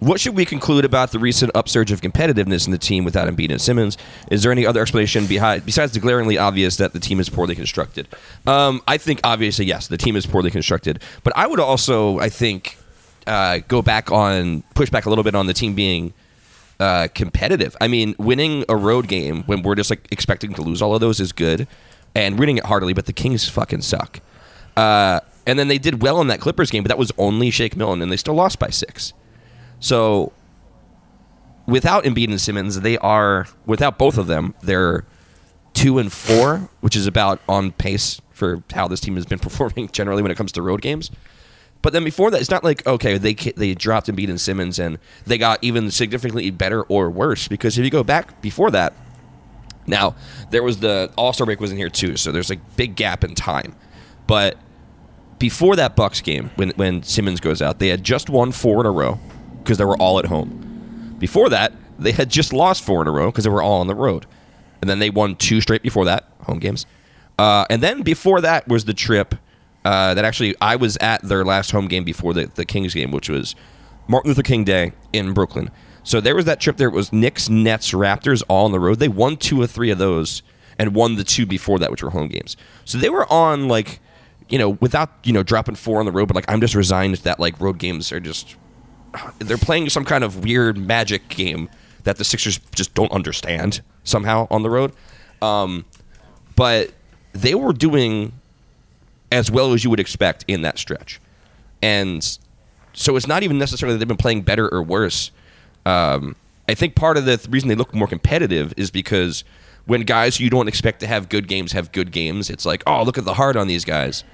What 0.00 0.20
should 0.20 0.36
we 0.36 0.44
conclude 0.44 0.84
about 0.84 1.12
the 1.12 1.18
recent 1.18 1.50
upsurge 1.54 1.90
of 1.90 2.02
competitiveness 2.02 2.66
in 2.66 2.72
the 2.72 2.78
team 2.78 3.04
without 3.04 3.26
Embiid 3.26 3.50
and 3.50 3.60
Simmons? 3.60 3.96
Is 4.30 4.42
there 4.42 4.52
any 4.52 4.66
other 4.66 4.82
explanation 4.82 5.24
behind, 5.26 5.64
besides 5.64 5.92
the 5.92 6.00
glaringly 6.00 6.36
obvious 6.36 6.76
that 6.76 6.92
the 6.92 7.00
team 7.00 7.20
is 7.20 7.30
poorly 7.30 7.54
constructed? 7.54 8.08
Um, 8.46 8.82
I 8.86 8.98
think 8.98 9.20
obviously 9.24 9.64
yes, 9.64 9.86
the 9.86 9.96
team 9.96 10.14
is 10.16 10.26
poorly 10.26 10.50
constructed, 10.50 11.00
but 11.22 11.32
I 11.36 11.46
would 11.46 11.58
also, 11.60 12.18
I 12.18 12.28
think, 12.28 12.76
uh, 13.26 13.60
go 13.66 13.80
back 13.80 14.12
on 14.12 14.62
push 14.74 14.90
back 14.90 15.06
a 15.06 15.08
little 15.08 15.24
bit 15.24 15.34
on 15.34 15.46
the 15.46 15.54
team 15.54 15.74
being 15.74 16.12
uh, 16.80 17.08
competitive. 17.14 17.74
I 17.80 17.88
mean, 17.88 18.14
winning 18.18 18.64
a 18.68 18.76
road 18.76 19.08
game 19.08 19.44
when 19.44 19.62
we're 19.62 19.76
just 19.76 19.88
like 19.88 20.06
expecting 20.10 20.52
to 20.54 20.60
lose 20.60 20.82
all 20.82 20.94
of 20.94 21.00
those 21.00 21.18
is 21.18 21.32
good, 21.32 21.66
and 22.14 22.38
winning 22.38 22.58
it 22.58 22.66
heartily. 22.66 22.92
But 22.92 23.06
the 23.06 23.14
Kings 23.14 23.48
fucking 23.48 23.80
suck. 23.80 24.20
Uh, 24.76 25.20
and 25.46 25.58
then 25.58 25.68
they 25.68 25.78
did 25.78 26.02
well 26.02 26.20
in 26.20 26.28
that 26.28 26.40
Clippers 26.40 26.70
game, 26.70 26.82
but 26.82 26.88
that 26.88 26.98
was 26.98 27.12
only 27.18 27.50
Shake 27.50 27.76
Milton, 27.76 28.02
and 28.02 28.10
they 28.10 28.16
still 28.16 28.34
lost 28.34 28.58
by 28.58 28.70
six. 28.70 29.12
So 29.80 30.32
without 31.66 32.04
Embiid 32.04 32.28
and 32.28 32.40
Simmons, 32.40 32.80
they 32.80 32.98
are 32.98 33.46
without 33.66 33.98
both 33.98 34.18
of 34.18 34.26
them, 34.26 34.54
they're 34.62 35.04
two 35.72 35.98
and 35.98 36.12
four, 36.12 36.68
which 36.80 36.96
is 36.96 37.06
about 37.06 37.40
on 37.48 37.72
pace 37.72 38.20
for 38.30 38.62
how 38.72 38.88
this 38.88 39.00
team 39.00 39.16
has 39.16 39.26
been 39.26 39.38
performing 39.40 39.88
generally 39.88 40.22
when 40.22 40.30
it 40.30 40.36
comes 40.36 40.52
to 40.52 40.62
road 40.62 40.82
games. 40.82 41.10
But 41.82 41.92
then 41.92 42.02
before 42.02 42.30
that, 42.30 42.40
it's 42.40 42.50
not 42.50 42.64
like 42.64 42.86
okay 42.86 43.18
they 43.18 43.34
they 43.34 43.74
dropped 43.74 44.06
Embiid 44.06 44.30
and 44.30 44.40
Simmons 44.40 44.78
and 44.78 44.98
they 45.26 45.36
got 45.36 45.62
even 45.62 45.90
significantly 45.90 46.50
better 46.50 46.82
or 46.84 47.10
worse 47.10 47.46
because 47.46 47.76
if 47.76 47.84
you 47.84 47.90
go 47.90 48.02
back 48.02 48.40
before 48.40 48.70
that, 48.70 48.94
now 49.86 50.16
there 50.50 50.62
was 50.62 50.80
the 50.80 51.12
All 51.18 51.34
Star 51.34 51.44
break 51.44 51.60
was 51.60 51.70
in 51.72 51.76
here 51.76 51.90
too, 51.90 52.16
so 52.16 52.32
there's 52.32 52.50
a 52.50 52.56
big 52.76 52.96
gap 52.96 53.22
in 53.22 53.34
time. 53.34 53.76
But 54.26 54.56
before 55.38 55.76
that 55.76 55.96
Bucks 55.96 56.20
game, 56.20 56.50
when 56.56 56.70
when 56.70 57.02
Simmons 57.02 57.40
goes 57.40 57.60
out, 57.62 57.78
they 57.78 57.88
had 57.88 58.04
just 58.04 58.28
won 58.28 58.52
four 58.52 58.80
in 58.80 58.86
a 58.86 58.90
row 58.90 59.18
because 59.62 59.78
they 59.78 59.84
were 59.84 59.96
all 59.96 60.18
at 60.18 60.26
home. 60.26 61.16
Before 61.18 61.48
that, 61.48 61.72
they 61.98 62.12
had 62.12 62.28
just 62.28 62.52
lost 62.52 62.82
four 62.82 63.02
in 63.02 63.08
a 63.08 63.10
row 63.10 63.30
because 63.30 63.44
they 63.44 63.50
were 63.50 63.62
all 63.62 63.80
on 63.80 63.86
the 63.86 63.94
road, 63.94 64.26
and 64.80 64.90
then 64.90 64.98
they 64.98 65.10
won 65.10 65.36
two 65.36 65.60
straight 65.60 65.82
before 65.82 66.04
that 66.04 66.28
home 66.42 66.58
games. 66.58 66.86
Uh, 67.38 67.64
and 67.68 67.82
then 67.82 68.02
before 68.02 68.40
that 68.40 68.68
was 68.68 68.84
the 68.84 68.94
trip 68.94 69.34
uh, 69.84 70.14
that 70.14 70.24
actually 70.24 70.54
I 70.60 70.76
was 70.76 70.96
at 71.00 71.22
their 71.22 71.44
last 71.44 71.70
home 71.70 71.88
game 71.88 72.04
before 72.04 72.32
the, 72.32 72.46
the 72.46 72.64
Kings 72.64 72.94
game, 72.94 73.10
which 73.10 73.28
was 73.28 73.54
Martin 74.08 74.30
Luther 74.30 74.42
King 74.42 74.64
Day 74.64 74.92
in 75.12 75.32
Brooklyn. 75.32 75.70
So 76.02 76.20
there 76.20 76.34
was 76.34 76.44
that 76.44 76.60
trip 76.60 76.76
there. 76.76 76.88
It 76.88 76.94
was 76.94 77.12
Knicks, 77.12 77.48
Nets, 77.48 77.92
Raptors 77.92 78.42
all 78.48 78.66
on 78.66 78.72
the 78.72 78.80
road. 78.80 78.98
They 78.98 79.08
won 79.08 79.36
two 79.36 79.60
or 79.60 79.66
three 79.66 79.90
of 79.90 79.98
those 79.98 80.42
and 80.78 80.94
won 80.94 81.16
the 81.16 81.24
two 81.24 81.46
before 81.46 81.78
that, 81.78 81.90
which 81.90 82.02
were 82.02 82.10
home 82.10 82.28
games. 82.28 82.56
So 82.84 82.98
they 82.98 83.08
were 83.08 83.30
on 83.32 83.68
like, 83.68 84.00
you 84.48 84.58
know, 84.58 84.70
without, 84.70 85.10
you 85.24 85.32
know, 85.32 85.42
dropping 85.42 85.74
four 85.74 86.00
on 86.00 86.06
the 86.06 86.12
road, 86.12 86.26
but 86.26 86.34
like 86.34 86.44
I'm 86.48 86.60
just 86.60 86.74
resigned 86.74 87.16
that 87.16 87.40
like 87.40 87.58
road 87.60 87.78
games 87.78 88.12
are 88.12 88.20
just 88.20 88.56
they're 89.38 89.56
playing 89.56 89.88
some 89.90 90.04
kind 90.04 90.24
of 90.24 90.44
weird 90.44 90.76
magic 90.76 91.28
game 91.28 91.68
that 92.04 92.16
the 92.16 92.24
Sixers 92.24 92.58
just 92.74 92.94
don't 92.94 93.12
understand 93.12 93.80
somehow 94.02 94.46
on 94.50 94.62
the 94.62 94.70
road. 94.70 94.92
Um, 95.40 95.84
but 96.56 96.92
they 97.32 97.54
were 97.54 97.72
doing 97.72 98.32
as 99.32 99.50
well 99.50 99.72
as 99.72 99.82
you 99.82 99.90
would 99.90 100.00
expect 100.00 100.44
in 100.46 100.62
that 100.62 100.78
stretch. 100.78 101.20
And 101.82 102.38
so 102.92 103.16
it's 103.16 103.26
not 103.26 103.42
even 103.42 103.58
necessarily 103.58 103.94
that 103.94 103.98
they've 103.98 104.08
been 104.08 104.16
playing 104.16 104.42
better 104.42 104.72
or 104.72 104.82
worse. 104.82 105.30
Um, 105.84 106.36
I 106.68 106.74
think 106.74 106.94
part 106.94 107.16
of 107.16 107.24
the 107.24 107.36
th- 107.36 107.48
reason 107.48 107.68
they 107.68 107.74
look 107.74 107.94
more 107.94 108.06
competitive 108.06 108.72
is 108.76 108.90
because 108.90 109.44
when 109.86 110.02
guys 110.02 110.40
you 110.40 110.50
don't 110.50 110.68
expect 110.68 111.00
to 111.00 111.06
have 111.06 111.28
good 111.28 111.46
games 111.48 111.72
have 111.72 111.92
good 111.92 112.10
games, 112.10 112.50
it's 112.50 112.64
like, 112.64 112.82
oh, 112.86 113.02
look 113.02 113.18
at 113.18 113.24
the 113.24 113.34
heart 113.34 113.56
on 113.56 113.66
these 113.66 113.84
guys. 113.84 114.24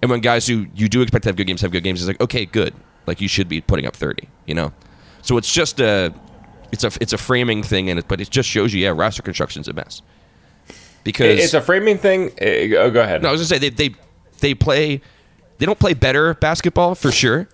And 0.00 0.10
when 0.10 0.20
guys 0.20 0.46
who 0.46 0.66
you 0.74 0.88
do 0.88 1.02
expect 1.02 1.24
to 1.24 1.28
have 1.28 1.36
good 1.36 1.46
games 1.46 1.60
have 1.62 1.70
good 1.70 1.84
games, 1.84 2.00
it's 2.00 2.08
like, 2.08 2.20
okay, 2.20 2.46
good. 2.46 2.74
Like 3.06 3.20
you 3.20 3.28
should 3.28 3.48
be 3.48 3.60
putting 3.60 3.86
up 3.86 3.94
thirty, 3.94 4.28
you 4.46 4.54
know. 4.54 4.72
So 5.22 5.36
it's 5.36 5.52
just 5.52 5.78
a, 5.80 6.14
it's 6.72 6.84
a 6.84 6.90
it's 7.00 7.12
a 7.12 7.18
framing 7.18 7.62
thing, 7.62 7.90
and 7.90 7.98
it, 7.98 8.08
but 8.08 8.20
it 8.20 8.30
just 8.30 8.48
shows 8.48 8.72
you, 8.72 8.80
yeah, 8.80 8.92
roster 8.94 9.22
construction's 9.22 9.68
a 9.68 9.72
mess. 9.74 10.00
Because 11.04 11.38
It's 11.38 11.54
a 11.54 11.60
framing 11.60 11.98
thing. 11.98 12.30
Oh, 12.40 12.90
go 12.90 13.02
ahead. 13.02 13.22
no, 13.22 13.28
I 13.28 13.32
was 13.32 13.40
gonna 13.40 13.60
say 13.60 13.68
they 13.68 13.88
they 13.88 13.94
they 14.40 14.54
play 14.54 15.02
they 15.58 15.66
don't 15.66 15.78
play 15.78 15.92
better 15.94 16.32
basketball 16.34 16.94
for 16.94 17.12
sure, 17.12 17.46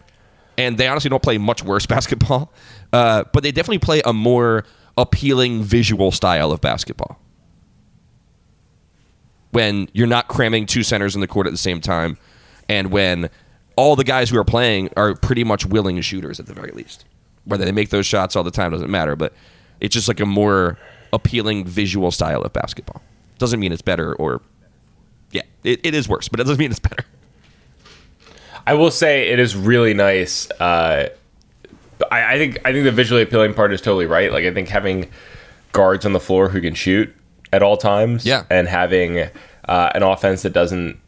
and 0.56 0.78
they 0.78 0.86
honestly 0.86 1.10
don't 1.10 1.22
play 1.22 1.36
much 1.38 1.64
worse 1.64 1.86
basketball. 1.96 2.52
Uh, 2.92 3.24
but 3.32 3.42
they 3.42 3.50
definitely 3.50 3.78
play 3.78 4.02
a 4.04 4.12
more 4.12 4.64
appealing 4.96 5.62
visual 5.62 6.12
style 6.12 6.52
of 6.52 6.60
basketball. 6.60 7.18
When 9.52 9.88
you're 9.92 10.06
not 10.06 10.28
cramming 10.28 10.66
two 10.66 10.82
centers 10.82 11.14
in 11.14 11.20
the 11.20 11.26
court 11.26 11.46
at 11.46 11.52
the 11.52 11.58
same 11.58 11.80
time, 11.80 12.18
and 12.68 12.90
when 12.90 13.30
all 13.76 13.96
the 13.96 14.04
guys 14.04 14.28
who 14.28 14.38
are 14.38 14.44
playing 14.44 14.90
are 14.96 15.14
pretty 15.14 15.42
much 15.42 15.64
willing 15.64 16.00
shooters 16.02 16.38
at 16.38 16.46
the 16.46 16.52
very 16.52 16.70
least. 16.72 17.06
Whether 17.46 17.64
they 17.64 17.72
make 17.72 17.88
those 17.88 18.04
shots 18.04 18.36
all 18.36 18.44
the 18.44 18.50
time 18.50 18.72
doesn't 18.72 18.90
matter, 18.90 19.16
but 19.16 19.32
it's 19.80 19.94
just 19.94 20.06
like 20.06 20.20
a 20.20 20.26
more 20.26 20.78
appealing 21.12 21.64
visual 21.64 22.10
style 22.10 22.42
of 22.42 22.52
basketball. 22.52 23.02
Doesn't 23.38 23.58
mean 23.58 23.72
it's 23.72 23.82
better 23.82 24.14
or 24.14 24.42
yeah, 25.30 25.42
it, 25.64 25.80
it 25.82 25.94
is 25.94 26.08
worse, 26.08 26.28
but 26.28 26.40
it 26.40 26.42
doesn't 26.42 26.58
mean 26.58 26.70
it's 26.70 26.78
better. 26.80 27.04
I 28.66 28.74
will 28.74 28.90
say 28.90 29.28
it 29.30 29.38
is 29.38 29.56
really 29.56 29.94
nice. 29.94 30.50
Uh, 30.50 31.08
I, 32.10 32.34
I 32.34 32.38
think 32.38 32.58
I 32.64 32.72
think 32.72 32.84
the 32.84 32.92
visually 32.92 33.22
appealing 33.22 33.54
part 33.54 33.72
is 33.72 33.80
totally 33.80 34.06
right. 34.06 34.30
Like 34.30 34.44
I 34.44 34.52
think 34.52 34.68
having 34.68 35.10
guards 35.72 36.04
on 36.04 36.12
the 36.12 36.20
floor 36.20 36.50
who 36.50 36.60
can 36.60 36.74
shoot 36.74 37.14
at 37.52 37.62
all 37.62 37.76
times, 37.76 38.24
Yeah. 38.24 38.44
and 38.50 38.68
having 38.68 39.18
uh, 39.66 39.90
an 39.94 40.02
offense 40.02 40.42
that 40.42 40.52
doesn't 40.52 40.98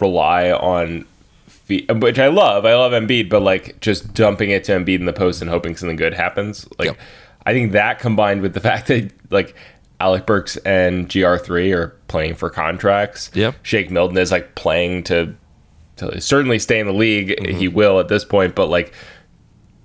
rely 0.00 0.50
on 0.52 1.04
feet, 1.48 1.90
which 1.94 2.18
I 2.18 2.28
love. 2.28 2.64
I 2.66 2.74
love 2.74 2.92
Embiid, 2.92 3.28
but 3.28 3.42
like 3.42 3.80
just 3.80 4.12
dumping 4.14 4.50
it 4.50 4.64
to 4.64 4.72
Embiid 4.72 4.98
in 5.00 5.04
the 5.06 5.12
post 5.12 5.40
and 5.40 5.50
hoping 5.50 5.76
something 5.76 5.96
good 5.96 6.14
happens. 6.14 6.66
Like 6.78 6.86
Yep. 6.88 6.98
I 7.46 7.52
think 7.52 7.72
that 7.72 7.98
combined 7.98 8.42
with 8.42 8.54
the 8.54 8.60
fact 8.60 8.88
that 8.88 9.10
like 9.30 9.54
Alec 10.00 10.26
Burks 10.26 10.56
and 10.58 11.08
GR3 11.08 11.74
are 11.74 11.88
playing 12.08 12.34
for 12.34 12.50
contracts. 12.50 13.30
Yep. 13.34 13.54
Shake 13.62 13.90
Milton 13.90 14.16
is 14.18 14.30
like 14.32 14.54
playing 14.54 15.04
to 15.04 15.34
to 15.96 16.20
certainly 16.20 16.58
stay 16.58 16.80
in 16.80 16.86
the 16.86 16.92
league. 16.94 17.28
Mm-hmm. 17.30 17.58
He 17.58 17.68
will 17.68 18.00
at 18.00 18.08
this 18.08 18.24
point, 18.24 18.54
but 18.54 18.66
like 18.66 18.92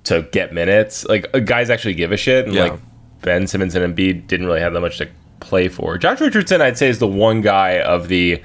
to 0.05 0.21
get 0.31 0.53
minutes, 0.53 1.05
like 1.05 1.25
uh, 1.33 1.39
guys 1.39 1.69
actually 1.69 1.93
give 1.95 2.11
a 2.11 2.17
shit. 2.17 2.45
And 2.45 2.53
Yeah. 2.55 2.63
like 2.63 2.79
Ben 3.21 3.47
Simmons 3.47 3.75
and 3.75 3.95
Embiid 3.95 4.27
didn't 4.27 4.45
really 4.45 4.61
have 4.61 4.73
that 4.73 4.81
much 4.81 4.97
to 4.99 5.07
play 5.45 5.67
for. 5.69 5.97
Josh 5.97 6.19
Richardson, 6.21 6.61
I'd 6.61 6.77
say, 6.77 6.89
is 6.89 6.99
the 6.99 7.07
one 7.07 7.41
guy 7.41 7.79
of 7.79 8.07
the, 8.07 8.41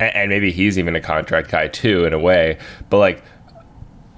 and 0.00 0.30
maybe 0.30 0.50
he's 0.52 0.78
even 0.78 0.94
a 0.96 1.00
contract 1.00 1.50
guy 1.50 1.68
too 1.68 2.04
in 2.04 2.12
a 2.12 2.18
way, 2.18 2.58
but 2.90 2.98
like 2.98 3.22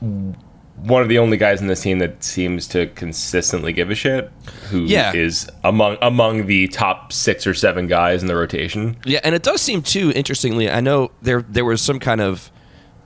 one 0.01 1.01
of 1.03 1.09
the 1.09 1.19
only 1.19 1.37
guys 1.37 1.61
in 1.61 1.67
this 1.69 1.81
team 1.81 1.99
that 2.01 2.23
seems 2.23 2.67
to 2.69 2.87
consistently 2.89 3.73
give 3.73 3.91
a 3.91 3.95
shit. 3.95 4.31
Who 4.71 4.85
is 4.85 5.47
Yeah. 5.49 5.55
among 5.65 5.97
among 6.03 6.47
the 6.47 6.69
top 6.69 7.13
six 7.13 7.47
or 7.47 7.55
seven 7.55 7.87
guys 7.87 8.21
in 8.23 8.29
the 8.29 8.37
rotation. 8.37 8.97
Yeah, 9.05 9.21
and 9.25 9.35
it 9.35 9.43
does 9.43 9.63
seem 9.63 9.83
too 9.83 10.13
interestingly. 10.15 10.71
I 10.71 10.81
know 10.81 11.11
there 11.23 11.43
there 11.49 11.65
was 11.65 11.81
some 11.81 11.99
kind 11.99 12.21
of 12.21 12.51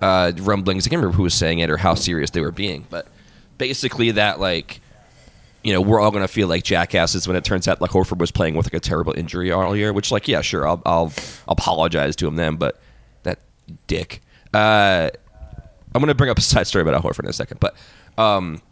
uh, 0.02 0.32
rumblings. 0.40 0.86
I 0.86 0.90
can't 0.90 0.98
remember 1.00 1.16
who 1.16 1.22
was 1.22 1.34
saying 1.34 1.60
it 1.60 1.70
or 1.70 1.76
how 1.76 1.94
serious 1.94 2.30
they 2.30 2.40
were 2.40 2.50
being, 2.52 2.86
but 2.90 3.06
basically 3.58 4.10
that 4.12 4.40
like 4.40 4.80
you 5.62 5.72
know 5.72 5.80
we're 5.80 6.00
all 6.00 6.10
gonna 6.10 6.28
feel 6.28 6.48
like 6.48 6.64
jackasses 6.64 7.26
when 7.26 7.36
it 7.36 7.44
turns 7.44 7.68
out 7.68 7.80
like 7.80 7.90
Horford 7.90 8.18
was 8.18 8.30
playing 8.30 8.54
with 8.54 8.66
like 8.66 8.74
a 8.74 8.80
terrible 8.80 9.12
injury 9.16 9.52
all 9.52 9.76
year. 9.76 9.92
Which 9.92 10.10
like 10.10 10.28
yeah, 10.28 10.40
sure, 10.40 10.66
I'll 10.66 10.82
I'll, 10.86 11.12
apologize 11.48 12.16
to 12.16 12.26
him 12.26 12.36
then, 12.36 12.56
but 12.56 12.80
that 13.22 13.40
dick. 13.86 14.22
Uh, 14.54 15.10
I'm 15.94 16.00
gonna 16.00 16.14
bring 16.14 16.30
up 16.30 16.38
a 16.38 16.42
side 16.42 16.66
story 16.66 16.82
about 16.82 16.94
Al 16.94 17.02
Horford 17.02 17.24
in 17.24 17.30
a 17.30 17.32
second, 17.32 17.60
but 17.60 17.76
um, 18.16 18.62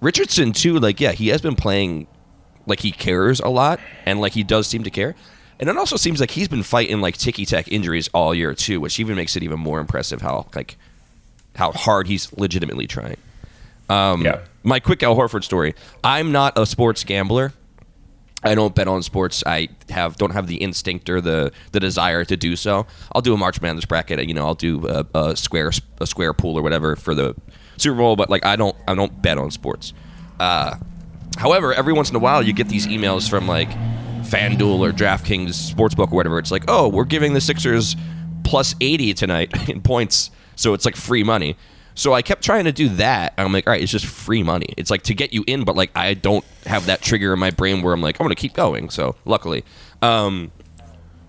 Richardson 0.00 0.52
too. 0.52 0.78
Like 0.78 1.00
yeah, 1.00 1.12
he 1.12 1.28
has 1.28 1.40
been 1.40 1.56
playing 1.56 2.06
like 2.66 2.80
he 2.80 2.92
cares 2.92 3.40
a 3.40 3.48
lot 3.48 3.80
and 4.06 4.20
like 4.20 4.32
he 4.32 4.42
does 4.42 4.66
seem 4.66 4.84
to 4.84 4.90
care. 4.90 5.14
And 5.58 5.68
it 5.68 5.76
also 5.76 5.96
seems 5.96 6.20
like 6.20 6.30
he's 6.30 6.48
been 6.48 6.62
fighting 6.62 7.02
like 7.02 7.18
ticky 7.18 7.44
tack 7.44 7.68
injuries 7.68 8.08
all 8.14 8.34
year 8.34 8.54
too, 8.54 8.80
which 8.80 8.98
even 8.98 9.16
makes 9.16 9.36
it 9.36 9.42
even 9.42 9.60
more 9.60 9.78
impressive 9.78 10.22
how 10.22 10.46
like 10.54 10.78
how 11.54 11.72
hard 11.72 12.06
he's 12.06 12.32
legitimately 12.32 12.86
trying. 12.86 13.18
Um, 13.90 14.24
yeah. 14.24 14.40
My 14.62 14.78
quick 14.80 15.02
Al 15.02 15.16
Horford 15.16 15.44
story. 15.44 15.74
I'm 16.04 16.32
not 16.32 16.58
a 16.58 16.66
sports 16.66 17.04
gambler. 17.04 17.52
I 18.42 18.54
don't 18.54 18.74
bet 18.74 18.88
on 18.88 19.02
sports. 19.02 19.42
I 19.46 19.68
have 19.90 20.16
don't 20.16 20.30
have 20.32 20.46
the 20.46 20.56
instinct 20.56 21.10
or 21.10 21.20
the, 21.20 21.52
the 21.72 21.80
desire 21.80 22.24
to 22.24 22.36
do 22.36 22.56
so. 22.56 22.86
I'll 23.12 23.20
do 23.20 23.34
a 23.34 23.36
March 23.36 23.60
Madness 23.60 23.84
bracket. 23.84 24.26
You 24.26 24.32
know, 24.34 24.46
I'll 24.46 24.54
do 24.54 24.86
a, 24.86 25.04
a 25.14 25.36
square 25.36 25.70
a 26.00 26.06
square 26.06 26.32
pool 26.32 26.58
or 26.58 26.62
whatever 26.62 26.96
for 26.96 27.14
the 27.14 27.34
Super 27.76 27.98
Bowl. 27.98 28.16
But 28.16 28.30
like, 28.30 28.46
I 28.46 28.56
don't 28.56 28.76
I 28.88 28.94
don't 28.94 29.20
bet 29.20 29.36
on 29.36 29.50
sports. 29.50 29.92
Uh, 30.38 30.76
however, 31.36 31.74
every 31.74 31.92
once 31.92 32.08
in 32.08 32.16
a 32.16 32.20
while, 32.20 32.42
you 32.42 32.54
get 32.54 32.68
these 32.68 32.86
emails 32.86 33.28
from 33.28 33.46
like 33.46 33.70
FanDuel 34.22 34.78
or 34.80 34.92
DraftKings 34.92 35.48
Sportsbook 35.48 36.12
or 36.12 36.16
whatever. 36.16 36.38
It's 36.38 36.50
like, 36.50 36.64
oh, 36.68 36.88
we're 36.88 37.04
giving 37.04 37.34
the 37.34 37.40
Sixers 37.42 37.94
plus 38.44 38.74
80 38.80 39.12
tonight 39.14 39.68
in 39.68 39.82
points. 39.82 40.30
So 40.56 40.72
it's 40.72 40.84
like 40.86 40.96
free 40.96 41.24
money. 41.24 41.56
So 41.94 42.12
I 42.12 42.22
kept 42.22 42.42
trying 42.42 42.64
to 42.64 42.72
do 42.72 42.88
that. 42.90 43.34
I'm 43.36 43.52
like, 43.52 43.66
all 43.66 43.72
right, 43.72 43.82
it's 43.82 43.92
just 43.92 44.06
free 44.06 44.42
money. 44.42 44.74
It's 44.76 44.90
like 44.90 45.02
to 45.02 45.14
get 45.14 45.32
you 45.32 45.44
in, 45.46 45.64
but 45.64 45.76
like 45.76 45.90
I 45.94 46.14
don't 46.14 46.44
have 46.66 46.86
that 46.86 47.02
trigger 47.02 47.32
in 47.32 47.38
my 47.38 47.50
brain 47.50 47.82
where 47.82 47.92
I'm 47.92 48.00
like, 48.00 48.20
I'm 48.20 48.28
to 48.28 48.34
keep 48.34 48.54
going. 48.54 48.90
So 48.90 49.16
luckily. 49.24 49.64
Um, 50.02 50.52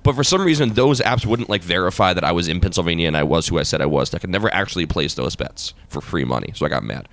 but 0.03 0.15
for 0.15 0.23
some 0.23 0.43
reason, 0.43 0.73
those 0.73 0.99
apps 0.99 1.25
wouldn't 1.25 1.49
like 1.49 1.61
verify 1.61 2.13
that 2.13 2.23
I 2.23 2.31
was 2.31 2.47
in 2.47 2.59
Pennsylvania 2.59 3.07
and 3.07 3.17
I 3.17 3.23
was 3.23 3.47
who 3.47 3.59
I 3.59 3.63
said 3.63 3.81
I 3.81 3.85
was. 3.85 4.13
I 4.13 4.19
could 4.19 4.29
never 4.29 4.51
actually 4.53 4.85
place 4.85 5.13
those 5.13 5.35
bets 5.35 5.73
for 5.89 6.01
free 6.01 6.25
money. 6.25 6.53
So 6.55 6.65
I 6.65 6.69
got 6.69 6.83
mad. 6.83 7.07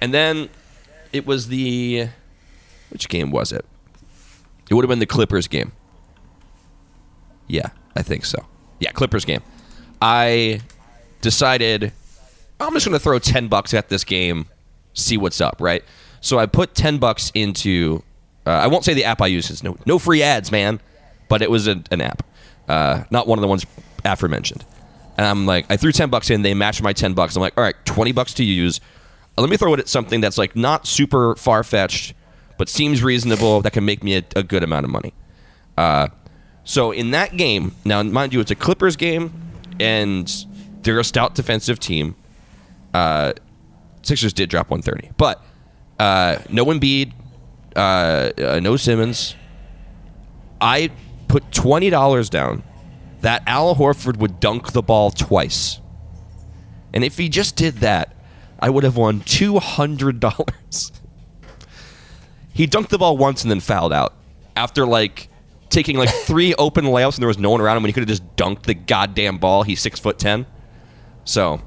And 0.00 0.12
then 0.12 0.48
it 1.12 1.26
was 1.26 1.48
the. 1.48 2.08
Which 2.90 3.08
game 3.08 3.30
was 3.30 3.52
it? 3.52 3.64
It 4.70 4.74
would 4.74 4.84
have 4.84 4.88
been 4.88 4.98
the 4.98 5.06
Clippers 5.06 5.48
game. 5.48 5.72
Yeah, 7.46 7.70
I 7.96 8.02
think 8.02 8.24
so. 8.24 8.46
Yeah, 8.78 8.92
Clippers 8.92 9.24
game. 9.24 9.42
I 10.00 10.60
decided 11.20 11.92
I'm 12.60 12.72
just 12.72 12.86
going 12.86 12.94
to 12.98 13.02
throw 13.02 13.18
10 13.18 13.48
bucks 13.48 13.72
at 13.74 13.88
this 13.88 14.04
game, 14.04 14.46
see 14.94 15.16
what's 15.16 15.40
up, 15.40 15.56
right? 15.60 15.84
So 16.20 16.38
I 16.38 16.46
put 16.46 16.74
10 16.74 16.98
bucks 16.98 17.30
into 17.34 18.02
uh, 18.48 18.50
I 18.50 18.66
won't 18.66 18.82
say 18.82 18.94
the 18.94 19.04
app 19.04 19.20
I 19.20 19.26
use 19.26 19.50
is 19.50 19.62
no 19.62 19.76
no 19.84 19.98
free 19.98 20.22
ads, 20.22 20.50
man, 20.50 20.80
but 21.28 21.42
it 21.42 21.50
was 21.50 21.68
a, 21.68 21.82
an 21.90 22.00
app. 22.00 22.22
Uh, 22.66 23.04
not 23.10 23.26
one 23.26 23.38
of 23.38 23.42
the 23.42 23.48
ones 23.48 23.66
aforementioned. 24.06 24.64
And 25.18 25.26
I'm 25.26 25.44
like 25.44 25.66
I 25.70 25.76
threw 25.76 25.92
10 25.92 26.08
bucks 26.08 26.30
in, 26.30 26.42
they 26.42 26.54
matched 26.54 26.82
my 26.82 26.94
10 26.94 27.12
bucks. 27.12 27.36
I'm 27.36 27.42
like, 27.42 27.58
"All 27.58 27.62
right, 27.64 27.76
20 27.84 28.12
bucks 28.12 28.32
to 28.34 28.44
use. 28.44 28.80
Uh, 29.36 29.42
Let 29.42 29.50
me 29.50 29.58
throw 29.58 29.74
it 29.74 29.80
at 29.80 29.88
something 29.88 30.22
that's 30.22 30.38
like 30.38 30.56
not 30.56 30.86
super 30.86 31.34
far-fetched, 31.36 32.14
but 32.56 32.68
seems 32.70 33.02
reasonable 33.02 33.60
that 33.60 33.72
can 33.72 33.84
make 33.84 34.02
me 34.02 34.16
a, 34.16 34.24
a 34.34 34.42
good 34.42 34.62
amount 34.62 34.84
of 34.84 34.90
money." 34.90 35.12
Uh, 35.76 36.08
so 36.64 36.90
in 36.90 37.10
that 37.10 37.36
game, 37.36 37.74
now 37.84 38.02
mind 38.02 38.32
you, 38.32 38.40
it's 38.40 38.50
a 38.50 38.54
Clippers 38.54 38.96
game, 38.96 39.30
and 39.78 40.46
they're 40.82 40.98
a 40.98 41.04
stout 41.04 41.34
defensive 41.34 41.78
team. 41.78 42.14
Uh, 42.94 43.32
Sixers 44.02 44.32
did 44.32 44.48
drop 44.48 44.70
130, 44.70 45.14
but 45.16 45.44
uh, 45.98 46.38
no 46.48 46.64
Embiid, 46.66 47.12
uh, 47.76 48.30
uh, 48.38 48.60
no 48.62 48.76
Simmons. 48.76 49.34
I 50.60 50.90
put 51.28 51.50
twenty 51.52 51.90
dollars 51.90 52.30
down 52.30 52.62
that 53.20 53.42
Al 53.46 53.74
Horford 53.74 54.16
would 54.18 54.40
dunk 54.40 54.72
the 54.72 54.82
ball 54.82 55.10
twice, 55.10 55.80
and 56.94 57.04
if 57.04 57.18
he 57.18 57.28
just 57.28 57.54
did 57.56 57.76
that, 57.76 58.16
I 58.58 58.70
would 58.70 58.84
have 58.84 58.96
won 58.96 59.20
two 59.20 59.58
hundred 59.58 60.20
dollars. 60.20 60.92
he 62.52 62.66
dunked 62.66 62.88
the 62.88 62.98
ball 62.98 63.16
once 63.16 63.42
and 63.42 63.50
then 63.50 63.60
fouled 63.60 63.92
out 63.92 64.14
after 64.56 64.86
like 64.86 65.28
taking 65.68 65.96
like 65.96 66.08
three 66.08 66.54
open 66.54 66.86
layups 66.86 67.14
and 67.14 67.22
there 67.22 67.28
was 67.28 67.38
no 67.38 67.50
one 67.50 67.60
around 67.60 67.76
him 67.76 67.82
when 67.82 67.88
he 67.90 67.92
could 67.92 68.08
have 68.08 68.08
just 68.08 68.36
dunked 68.36 68.62
the 68.62 68.74
goddamn 68.74 69.38
ball. 69.38 69.62
He's 69.62 69.80
six 69.80 70.00
foot 70.00 70.18
ten, 70.18 70.46
so 71.24 71.60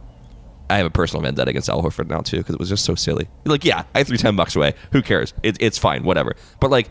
I 0.72 0.78
have 0.78 0.86
a 0.86 0.92
personal 0.92 1.22
vendetta 1.22 1.50
against 1.50 1.70
Al 1.70 1.84
Horford 1.84 2.08
now 2.08 2.20
too 2.22 2.38
because 2.38 2.56
it 2.56 2.60
was 2.60 2.70
just 2.70 2.86
so 2.86 2.96
silly. 2.96 3.28
Like, 3.46 3.66
yeah, 3.66 3.84
I 3.94 4.04
threw 4.04 4.18
ten 4.18 4.36
bucks 4.36 4.56
away. 4.56 4.74
Who 4.92 5.01
cares? 5.01 5.34
It, 5.44 5.58
it's 5.60 5.78
fine, 5.78 6.04
whatever. 6.04 6.36
But 6.60 6.72
like, 6.72 6.90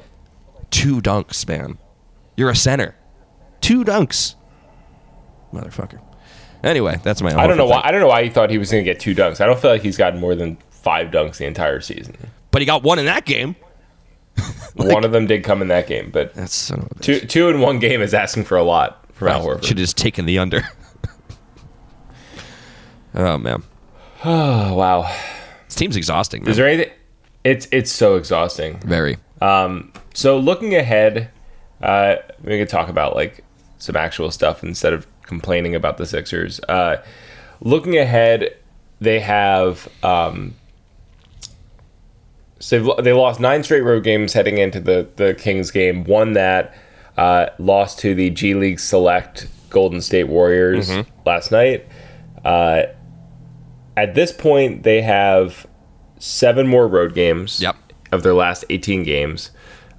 two 0.71 1.01
dunks, 1.01 1.47
man. 1.49 1.79
You're 2.37 2.51
a 2.51 2.57
center. 2.57 2.95
Two 3.61 3.85
dunks, 3.85 4.35
motherfucker. 5.53 6.01
Anyway, 6.63 7.01
that's 7.03 7.23
my. 7.23 7.35
I 7.35 7.47
don't 7.47 7.57
know 7.57 7.67
why. 7.67 7.77
thing. 7.77 7.85
I 7.87 7.91
don't 7.91 8.01
know 8.01 8.09
why 8.09 8.21
you 8.21 8.31
thought 8.31 8.51
he 8.51 8.59
was 8.59 8.71
going 8.71 8.85
to 8.85 8.91
get 8.91 9.01
two 9.01 9.15
dunks. 9.15 9.41
I 9.41 9.47
don't 9.47 9.59
feel 9.59 9.71
like 9.71 9.83
he's 9.83 9.97
gotten 9.97 10.21
more 10.21 10.35
than 10.35 10.57
five 10.71 11.09
dunks 11.09 11.39
the 11.39 11.47
entire 11.47 11.81
season. 11.81 12.17
But 12.51 12.63
he 12.63 12.67
got 12.67 12.83
one 12.83 12.99
in 12.99 13.07
that 13.07 13.25
game. 13.25 13.57
one 14.75 15.05
of 15.05 15.13
them 15.13 15.27
did 15.27 15.43
come 15.45 15.63
in 15.63 15.69
that 15.69 15.87
game, 15.87 16.11
but 16.11 16.35
That's 16.35 16.55
son 16.55 16.81
of 16.81 16.87
a 16.87 16.95
bitch. 16.97 17.03
two 17.03 17.21
two 17.21 17.49
in 17.49 17.61
one 17.61 17.79
game 17.79 18.01
is 18.01 18.15
asking 18.15 18.45
for 18.45 18.57
a 18.57 18.63
lot 18.63 19.07
from 19.15 19.29
Al 19.29 19.45
Horford. 19.45 19.63
Should 19.63 19.79
have 19.79 19.87
just 19.87 19.97
taken 19.97 20.27
the 20.27 20.39
under. 20.39 20.63
oh 23.15 23.39
man, 23.39 23.63
Oh 24.25 24.75
wow! 24.77 25.03
this 25.67 25.75
team's 25.75 25.97
exhausting. 25.97 26.43
Man. 26.43 26.51
Is 26.51 26.57
there 26.57 26.69
anything? 26.69 26.93
It's 27.45 27.69
it's 27.73 27.91
so 27.91 28.17
exhausting. 28.17 28.79
Very. 28.81 29.17
Um, 29.41 29.93
so 30.15 30.39
looking 30.39 30.75
ahead, 30.75 31.31
uh, 31.83 32.17
we 32.43 32.59
could 32.59 32.69
talk 32.69 32.89
about 32.89 33.15
like 33.15 33.45
some 33.79 33.97
actual 33.97 34.31
stuff 34.31 34.63
instead 34.63 34.93
of 34.93 35.07
complaining 35.23 35.75
about 35.75 35.97
the 35.97 36.05
Sixers. 36.05 36.61
Uh, 36.69 37.03
looking 37.61 37.97
ahead, 37.97 38.57
they 39.01 39.21
have 39.21 39.89
um, 40.03 40.55
so 42.59 42.95
they 43.03 43.15
lost 43.15 43.41
nine 43.41 43.63
straight 43.63 43.81
road 43.83 44.05
games 44.05 44.35
heading 44.35 44.59
into 44.59 44.81
the 44.81 45.09
the 45.17 45.35
Kings 45.35 45.71
game. 45.71 46.05
Won 46.05 46.35
that 46.35 46.75
uh, 47.17 47.47
lost 47.59 47.99
to 48.01 48.15
the 48.15 48.29
G 48.29 48.55
League 48.55 48.81
Select 48.81 49.47
Golden 49.71 50.03
State 50.03 50.25
Warriors 50.29 50.91
last 51.25 51.51
night. 51.51 51.87
Uh, 52.45 52.83
at 53.97 54.15
this 54.15 54.33
point, 54.33 54.83
they 54.83 55.03
have 55.03 55.67
seven 56.19 56.67
more 56.67 56.87
road 56.89 57.15
games 57.15 57.61
Yep. 57.61 57.77
of 58.13 58.23
their 58.23 58.35
last 58.35 58.65
18 58.71 59.03
games. 59.03 59.51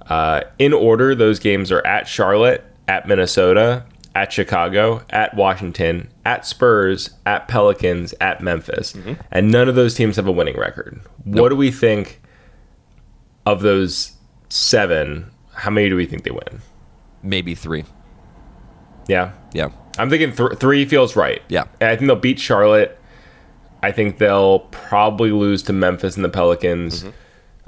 Uh, 0.08 0.42
in 0.58 0.72
order, 0.72 1.14
those 1.14 1.38
games 1.38 1.70
are 1.72 1.84
at 1.86 2.06
Charlotte, 2.06 2.64
at 2.88 3.06
Minnesota, 3.06 3.84
at 4.14 4.32
Chicago, 4.32 5.02
at 5.10 5.34
Washington, 5.34 6.08
at 6.24 6.44
Spurs, 6.44 7.10
at 7.24 7.48
Pelicans, 7.48 8.12
at 8.20 8.42
Memphis, 8.42 8.94
and 9.30 9.50
none 9.50 9.68
of 9.68 9.74
those 9.74 9.94
teams 9.94 10.16
have 10.16 10.26
a 10.26 10.32
winning 10.32 10.56
record. 10.58 11.00
What 11.24 11.48
do 11.48 11.56
we 11.56 11.70
think 11.70 12.20
of 13.46 13.62
those 13.62 14.12
seven? 14.50 15.30
How 15.54 15.70
many 15.70 15.88
do 15.88 15.96
we 15.96 16.04
think 16.06 16.24
they 16.24 16.30
win? 16.30 16.60
Maybe 17.22 17.54
three. 17.54 17.84
Yeah, 19.08 19.32
Yeah. 19.54 19.68
I'm 19.98 20.08
thinking 20.10 20.32
th- 20.32 20.58
three 20.58 20.84
feels 20.86 21.16
right. 21.16 21.42
Yeah. 21.48 21.64
And 21.80 21.90
I 21.90 21.96
think 21.96 22.06
they'll 22.08 22.16
beat 22.16 22.38
Charlotte. 22.38 22.98
I 23.82 23.92
think 23.92 24.18
they'll 24.18 24.60
probably 24.70 25.30
lose 25.32 25.62
to 25.64 25.72
Memphis 25.72 26.16
and 26.16 26.24
the 26.24 26.28
Pelicans. 26.28 27.04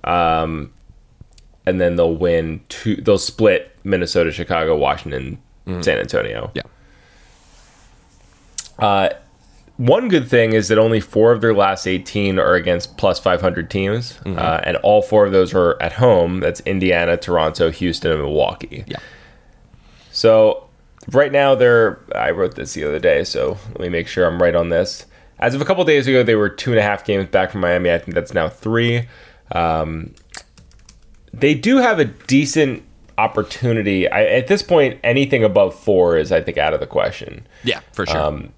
Um, 0.04 0.73
and 1.66 1.80
then 1.80 1.97
they'll 1.97 2.14
win 2.14 2.61
two. 2.68 2.97
They'll 2.97 3.18
split 3.18 3.76
Minnesota, 3.85 4.30
Chicago, 4.30 4.76
Washington, 4.76 5.38
San 5.66 5.99
Antonio. 5.99 6.50
Yeah. 6.54 6.62
Uh, 8.78 9.09
one 9.76 10.09
good 10.09 10.28
thing 10.28 10.52
is 10.52 10.68
that 10.68 10.78
only 10.78 11.00
four 11.00 11.33
of 11.33 11.40
their 11.40 11.54
last 11.54 11.87
18 11.87 12.38
are 12.38 12.54
against 12.54 12.97
plus 12.97 13.18
500 13.18 13.68
teams, 13.71 14.21
uh, 14.25 14.61
and 14.62 14.76
all 14.78 15.02
four 15.02 15.26
of 15.26 15.33
those 15.33 15.52
are 15.52 15.80
at 15.83 15.94
home. 15.94 16.40
That's 16.40 16.61
Indiana, 16.61 17.16
Toronto, 17.16 17.71
Houston, 17.71 18.12
and 18.12 18.21
Milwaukee. 18.21 18.85
Yeah. 18.87 18.99
So 20.12 20.68
right 21.11 21.33
now 21.33 21.54
they're. 21.56 21.99
I 22.14 22.30
wrote 22.30 22.54
this 22.54 22.75
the 22.75 22.85
other 22.85 23.00
day, 23.00 23.25
so 23.25 23.56
let 23.71 23.80
me 23.80 23.88
make 23.88 24.06
sure 24.06 24.26
I'm 24.26 24.40
right 24.40 24.54
on 24.54 24.68
this. 24.68 25.06
As 25.44 25.54
of 25.54 25.60
a 25.60 25.66
couple 25.66 25.84
days 25.84 26.06
ago, 26.06 26.22
they 26.22 26.36
were 26.36 26.48
two 26.48 26.70
and 26.70 26.78
a 26.78 26.82
half 26.82 27.04
games 27.04 27.28
back 27.28 27.50
from 27.50 27.60
Miami. 27.60 27.92
I 27.92 27.98
think 27.98 28.14
that's 28.14 28.32
now 28.32 28.48
three. 28.48 29.06
Um, 29.52 30.14
they 31.34 31.52
do 31.52 31.76
have 31.76 31.98
a 31.98 32.06
decent 32.06 32.82
opportunity. 33.18 34.08
I, 34.08 34.24
at 34.24 34.46
this 34.46 34.62
point, 34.62 34.98
anything 35.04 35.44
above 35.44 35.78
four 35.78 36.16
is, 36.16 36.32
I 36.32 36.40
think, 36.40 36.56
out 36.56 36.72
of 36.72 36.80
the 36.80 36.86
question. 36.86 37.46
Yeah, 37.62 37.80
for 37.92 38.06
sure. 38.06 38.18
Um, 38.18 38.54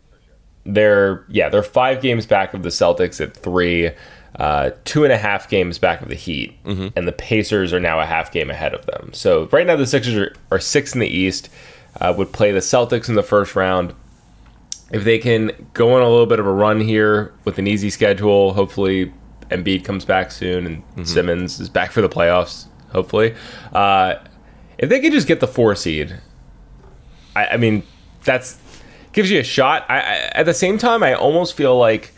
they're 0.64 1.24
yeah, 1.28 1.48
they're 1.48 1.64
five 1.64 2.00
games 2.00 2.24
back 2.24 2.54
of 2.54 2.62
the 2.62 2.68
Celtics 2.68 3.20
at 3.20 3.36
three, 3.36 3.90
uh, 4.38 4.70
two 4.84 5.02
and 5.02 5.12
a 5.12 5.18
half 5.18 5.48
games 5.48 5.78
back 5.80 6.02
of 6.02 6.08
the 6.08 6.14
Heat, 6.14 6.56
and 6.94 7.08
the 7.08 7.12
Pacers 7.12 7.72
are 7.72 7.80
now 7.80 7.98
a 7.98 8.06
half 8.06 8.30
game 8.30 8.48
ahead 8.48 8.74
of 8.74 8.86
them. 8.86 9.12
So 9.12 9.48
right 9.50 9.66
now 9.66 9.74
the 9.74 9.88
Sixers 9.88 10.14
are, 10.14 10.32
are 10.52 10.60
six 10.60 10.94
in 10.94 11.00
the 11.00 11.08
East. 11.08 11.48
Uh, 12.00 12.14
would 12.16 12.30
play 12.32 12.52
the 12.52 12.60
Celtics 12.60 13.08
in 13.08 13.16
the 13.16 13.22
first 13.24 13.56
round. 13.56 13.92
If 14.92 15.04
they 15.04 15.18
can 15.18 15.50
go 15.74 15.94
on 15.94 16.02
a 16.02 16.08
little 16.08 16.26
bit 16.26 16.38
of 16.38 16.46
a 16.46 16.52
run 16.52 16.80
here 16.80 17.34
with 17.44 17.58
an 17.58 17.66
easy 17.66 17.90
schedule, 17.90 18.52
hopefully 18.52 19.12
Embiid 19.50 19.84
comes 19.84 20.04
back 20.04 20.30
soon 20.30 20.84
and 20.96 21.08
Simmons 21.08 21.58
is 21.60 21.68
back 21.68 21.90
for 21.92 22.00
the 22.02 22.08
playoffs. 22.08 22.66
Hopefully, 22.90 23.34
uh, 23.72 24.14
if 24.78 24.88
they 24.88 25.00
could 25.00 25.12
just 25.12 25.26
get 25.26 25.40
the 25.40 25.48
four 25.48 25.74
seed, 25.74 26.16
I, 27.34 27.46
I 27.48 27.56
mean, 27.56 27.82
that's 28.24 28.58
gives 29.12 29.30
you 29.30 29.40
a 29.40 29.44
shot. 29.44 29.84
I, 29.88 29.98
I, 29.98 30.14
at 30.34 30.46
the 30.46 30.54
same 30.54 30.78
time, 30.78 31.02
I 31.02 31.14
almost 31.14 31.54
feel 31.54 31.76
like 31.76 32.12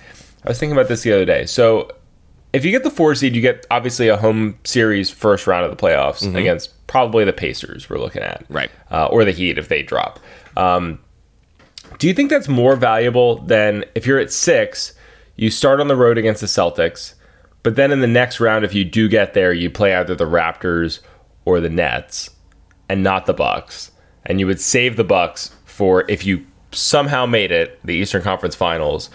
I 0.45 0.49
was 0.49 0.59
thinking 0.59 0.77
about 0.77 0.89
this 0.89 1.03
the 1.03 1.13
other 1.13 1.25
day. 1.25 1.47
So, 1.47 1.91
if 2.53 2.65
you 2.65 2.71
get 2.71 2.83
the 2.85 2.91
four 2.91 3.15
seed, 3.15 3.35
you 3.35 3.43
get 3.43 3.67
obviously 3.71 4.09
a 4.09 4.17
home 4.17 4.59
series 4.65 5.11
first 5.11 5.47
round 5.47 5.65
of 5.65 5.71
the 5.71 5.77
playoffs 5.77 6.23
against 6.37 6.87
probably 6.87 7.25
the 7.25 7.33
Pacers. 7.33 7.89
We're 7.91 7.99
looking 7.99 8.23
at 8.23 8.45
Right. 8.49 8.71
uh, 8.91 9.07
or 9.07 9.25
the 9.25 9.33
Heat 9.33 9.59
if 9.59 9.69
they 9.69 9.83
drop. 9.83 10.19
Um, 10.57 10.99
do 11.99 12.07
you 12.07 12.15
think 12.15 12.31
that's 12.31 12.49
more 12.49 12.77
valuable 12.77 13.37
than 13.39 13.85
if 13.95 14.07
you're 14.07 14.19
at 14.19 14.33
six, 14.33 14.95
you 15.37 15.51
start 15.51 15.81
on 15.81 15.89
the 15.89 15.97
road 15.97 16.19
against 16.19 16.41
the 16.41 16.47
Celtics, 16.47 17.15
but 17.63 17.77
then 17.77 17.93
in 17.93 18.01
the 18.01 18.07
next 18.07 18.41
round, 18.41 18.65
if 18.65 18.75
you 18.75 18.85
do 18.85 19.09
get 19.09 19.35
there, 19.35 19.53
you 19.53 19.71
play 19.71 19.95
either 19.95 20.15
the 20.15 20.25
Raptors 20.25 21.01
or 21.45 21.61
the 21.61 21.69
Nets, 21.69 22.31
and 22.89 23.03
not 23.03 23.27
the 23.27 23.35
Bucks, 23.35 23.91
and 24.25 24.41
you 24.41 24.47
would 24.47 24.61
save 24.61 24.97
the 24.97 25.05
Bucks 25.05 25.55
for 25.65 26.05
if 26.09 26.25
you 26.25 26.47
somehow 26.73 27.27
made 27.27 27.51
it 27.51 27.79
the 27.85 27.95
Eastern 27.95 28.23
Conference 28.23 28.55
Finals. 28.55 29.11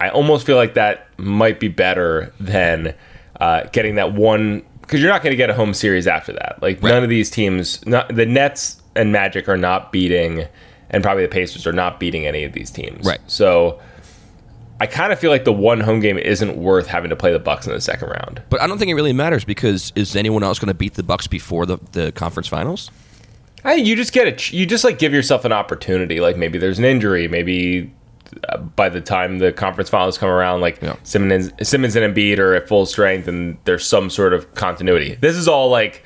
I 0.00 0.10
almost 0.10 0.46
feel 0.46 0.56
like 0.56 0.74
that 0.74 1.08
might 1.18 1.58
be 1.58 1.68
better 1.68 2.32
than 2.38 2.94
uh, 3.40 3.64
getting 3.72 3.94
that 3.96 4.12
one 4.12 4.64
because 4.80 5.00
you're 5.00 5.10
not 5.10 5.22
going 5.22 5.32
to 5.32 5.36
get 5.36 5.50
a 5.50 5.54
home 5.54 5.74
series 5.74 6.06
after 6.06 6.32
that. 6.32 6.58
Like 6.62 6.82
none 6.82 7.02
of 7.02 7.08
these 7.08 7.28
teams, 7.30 7.84
not, 7.86 8.14
the 8.14 8.26
Nets 8.26 8.80
and 8.94 9.10
Magic 9.10 9.48
are 9.48 9.56
not 9.56 9.90
beating, 9.90 10.46
and 10.90 11.02
probably 11.02 11.22
the 11.24 11.28
Pacers 11.28 11.66
are 11.66 11.72
not 11.72 11.98
beating 12.00 12.26
any 12.26 12.44
of 12.44 12.52
these 12.52 12.70
teams. 12.70 13.04
Right. 13.06 13.20
So 13.26 13.80
I 14.80 14.86
kind 14.86 15.12
of 15.12 15.18
feel 15.18 15.30
like 15.30 15.44
the 15.44 15.52
one 15.52 15.80
home 15.80 16.00
game 16.00 16.18
isn't 16.18 16.56
worth 16.56 16.86
having 16.86 17.10
to 17.10 17.16
play 17.16 17.32
the 17.32 17.38
Bucks 17.38 17.66
in 17.66 17.72
the 17.72 17.80
second 17.80 18.08
round. 18.08 18.42
but 18.50 18.60
I 18.60 18.66
don't 18.66 18.78
think 18.78 18.90
it 18.90 18.94
really 18.94 19.12
matters 19.12 19.44
because 19.44 19.92
is 19.96 20.14
anyone 20.14 20.42
else 20.42 20.58
going 20.58 20.68
to 20.68 20.74
beat 20.74 20.94
the 20.94 21.02
Bucks 21.02 21.26
before 21.26 21.64
the, 21.66 21.78
the 21.92 22.12
conference 22.12 22.46
finals? 22.48 22.90
I 23.64 23.74
you 23.74 23.96
just 23.96 24.12
get 24.12 24.28
it. 24.28 24.52
You 24.52 24.64
just 24.66 24.84
like 24.84 24.98
give 24.98 25.12
yourself 25.12 25.44
an 25.44 25.52
opportunity. 25.52 26.20
Like 26.20 26.36
maybe 26.36 26.58
there's 26.58 26.78
an 26.78 26.84
injury. 26.84 27.26
Maybe 27.26 27.92
uh, 28.48 28.58
by 28.58 28.88
the 28.88 29.00
time 29.00 29.38
the 29.38 29.50
conference 29.52 29.88
finals 29.90 30.18
come 30.18 30.28
around, 30.28 30.60
like 30.60 30.80
Yeah. 30.82 30.94
Simmons, 31.02 31.50
Simmons 31.68 31.96
and 31.96 32.14
Embiid 32.14 32.38
are 32.38 32.54
at 32.54 32.68
full 32.68 32.86
strength, 32.86 33.26
and 33.26 33.56
there's 33.64 33.84
some 33.86 34.08
sort 34.10 34.34
of 34.34 34.54
continuity. 34.54 35.16
This 35.20 35.34
is 35.36 35.48
all 35.48 35.68
like. 35.68 36.04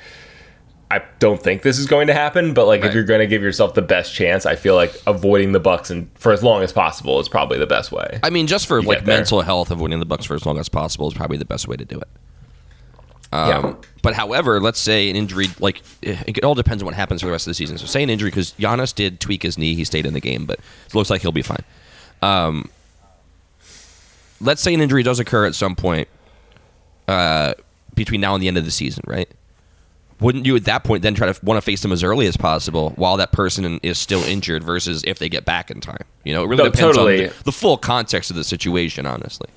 I 0.91 1.01
don't 1.19 1.41
think 1.41 1.61
this 1.61 1.79
is 1.79 1.85
going 1.85 2.07
to 2.07 2.13
happen, 2.13 2.53
but 2.53 2.67
like 2.67 2.83
if 2.83 2.93
you're 2.93 3.05
going 3.05 3.21
to 3.21 3.27
give 3.27 3.41
yourself 3.41 3.75
the 3.75 3.81
best 3.81 4.13
chance, 4.13 4.45
I 4.45 4.55
feel 4.57 4.75
like 4.75 4.93
avoiding 5.07 5.53
the 5.53 5.59
Bucks 5.59 5.89
and 5.89 6.11
for 6.15 6.33
as 6.33 6.43
long 6.43 6.63
as 6.63 6.73
possible 6.73 7.17
is 7.21 7.29
probably 7.29 7.57
the 7.57 7.65
best 7.65 7.93
way. 7.93 8.19
I 8.23 8.29
mean, 8.29 8.45
just 8.45 8.67
for 8.67 8.81
like 8.81 9.05
there. 9.05 9.17
mental 9.17 9.39
health, 9.39 9.71
avoiding 9.71 9.99
the 9.99 10.05
Bucks 10.05 10.25
for 10.25 10.35
as 10.35 10.45
long 10.45 10.59
as 10.59 10.67
possible 10.67 11.07
is 11.07 11.13
probably 11.13 11.37
the 11.37 11.45
best 11.45 11.65
way 11.65 11.77
to 11.77 11.85
do 11.85 11.97
it. 11.97 12.09
yeah. 13.31 13.59
Um, 13.59 13.77
But 14.01 14.15
however, 14.15 14.59
let's 14.59 14.79
say 14.79 15.09
an 15.09 15.15
injury, 15.15 15.47
like 15.59 15.81
it 16.01 16.37
it 16.39 16.43
all 16.43 16.55
depends 16.55 16.83
on 16.83 16.85
what 16.85 16.95
happens 16.95 17.21
for 17.21 17.27
the 17.27 17.31
rest 17.31 17.47
of 17.47 17.51
the 17.51 17.55
season. 17.55 17.77
So 17.77 17.85
say 17.85 18.03
an 18.03 18.09
injury 18.09 18.29
because 18.29 18.51
Giannis 18.59 18.93
did 18.93 19.21
tweak 19.21 19.43
his 19.43 19.57
knee, 19.57 19.75
he 19.75 19.85
stayed 19.85 20.05
in 20.05 20.13
the 20.13 20.19
game, 20.19 20.45
but 20.45 20.59
it 20.87 20.93
looks 20.93 21.09
like 21.09 21.21
he'll 21.21 21.31
be 21.31 21.41
fine. 21.41 21.63
Um, 22.21 22.69
let's 24.41 24.61
say 24.61 24.73
an 24.73 24.81
injury 24.81 25.03
does 25.03 25.19
occur 25.19 25.45
at 25.45 25.55
some 25.55 25.75
point 25.75 26.09
uh, 27.07 27.53
between 27.93 28.19
now 28.19 28.33
and 28.33 28.43
the 28.43 28.49
end 28.49 28.57
of 28.57 28.65
the 28.65 28.71
season, 28.71 29.03
right? 29.07 29.29
Wouldn't 30.21 30.45
you 30.45 30.55
at 30.55 30.65
that 30.65 30.83
point 30.83 31.01
then 31.03 31.15
try 31.15 31.31
to 31.31 31.45
want 31.45 31.57
to 31.57 31.61
face 31.61 31.81
them 31.81 31.91
as 31.91 32.03
early 32.03 32.27
as 32.27 32.37
possible 32.37 32.91
while 32.95 33.17
that 33.17 33.31
person 33.31 33.79
is 33.83 33.97
still 33.97 34.21
injured 34.23 34.63
versus 34.63 35.03
if 35.05 35.17
they 35.19 35.27
get 35.29 35.43
back 35.45 35.69
in 35.71 35.81
time? 35.81 36.03
You 36.23 36.33
know, 36.33 36.43
it 36.43 36.47
really 36.47 36.63
No, 36.63 36.69
depends 36.69 36.95
totally. 36.95 37.25
on 37.27 37.33
the, 37.37 37.43
the 37.45 37.51
full 37.51 37.75
context 37.77 38.29
of 38.29 38.35
the 38.35 38.43
situation, 38.43 39.05
honestly. 39.07 39.49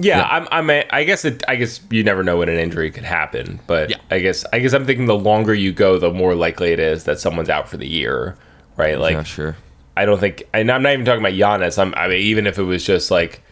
Yeah, 0.00 0.18
Yeah. 0.18 0.28
I'm. 0.28 0.48
I'm. 0.52 0.70
A, 0.70 0.84
I 0.90 1.04
guess. 1.04 1.24
It, 1.24 1.42
I 1.48 1.56
guess 1.56 1.80
you 1.90 2.02
never 2.04 2.22
know 2.22 2.36
when 2.38 2.48
an 2.48 2.58
injury 2.58 2.90
could 2.90 3.04
happen, 3.04 3.58
but 3.66 3.90
Yeah. 3.90 3.96
I 4.10 4.18
guess. 4.20 4.44
I 4.52 4.58
guess 4.58 4.72
I'm 4.72 4.84
thinking 4.84 5.06
the 5.06 5.16
longer 5.18 5.54
you 5.54 5.72
go, 5.72 5.98
the 5.98 6.12
more 6.12 6.34
likely 6.34 6.72
it 6.72 6.78
is 6.80 7.04
that 7.04 7.18
someone's 7.20 7.48
out 7.48 7.68
for 7.68 7.76
the 7.78 7.88
year, 7.88 8.36
right? 8.76 8.98
Like, 8.98 9.14
yeah, 9.14 9.22
sure. 9.24 9.56
I 9.96 10.04
don't 10.04 10.20
think, 10.20 10.44
and 10.52 10.70
I'm 10.70 10.82
not 10.82 10.92
even 10.92 11.04
talking 11.04 11.20
about 11.24 11.32
Giannis. 11.32 11.78
I'm. 11.80 11.94
I 11.96 12.06
mean, 12.08 12.18
even 12.18 12.46
if 12.46 12.58
it 12.58 12.62
was 12.62 12.84
just 12.84 13.10
like 13.10 13.42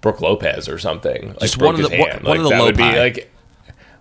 Brook 0.00 0.20
Lopez 0.20 0.68
or 0.68 0.78
something, 0.78 1.28
like 1.28 1.40
Just 1.40 1.58
one 1.60 1.74
of 1.74 1.90
the- 1.90 1.98
one- 1.98 2.10
hand, 2.10 2.24
one 2.24 2.24
like, 2.24 2.38
of 2.38 2.44
the 2.44 2.50
that 2.50 2.62
would 2.62 2.76
be 2.76 2.98
like 2.98 3.30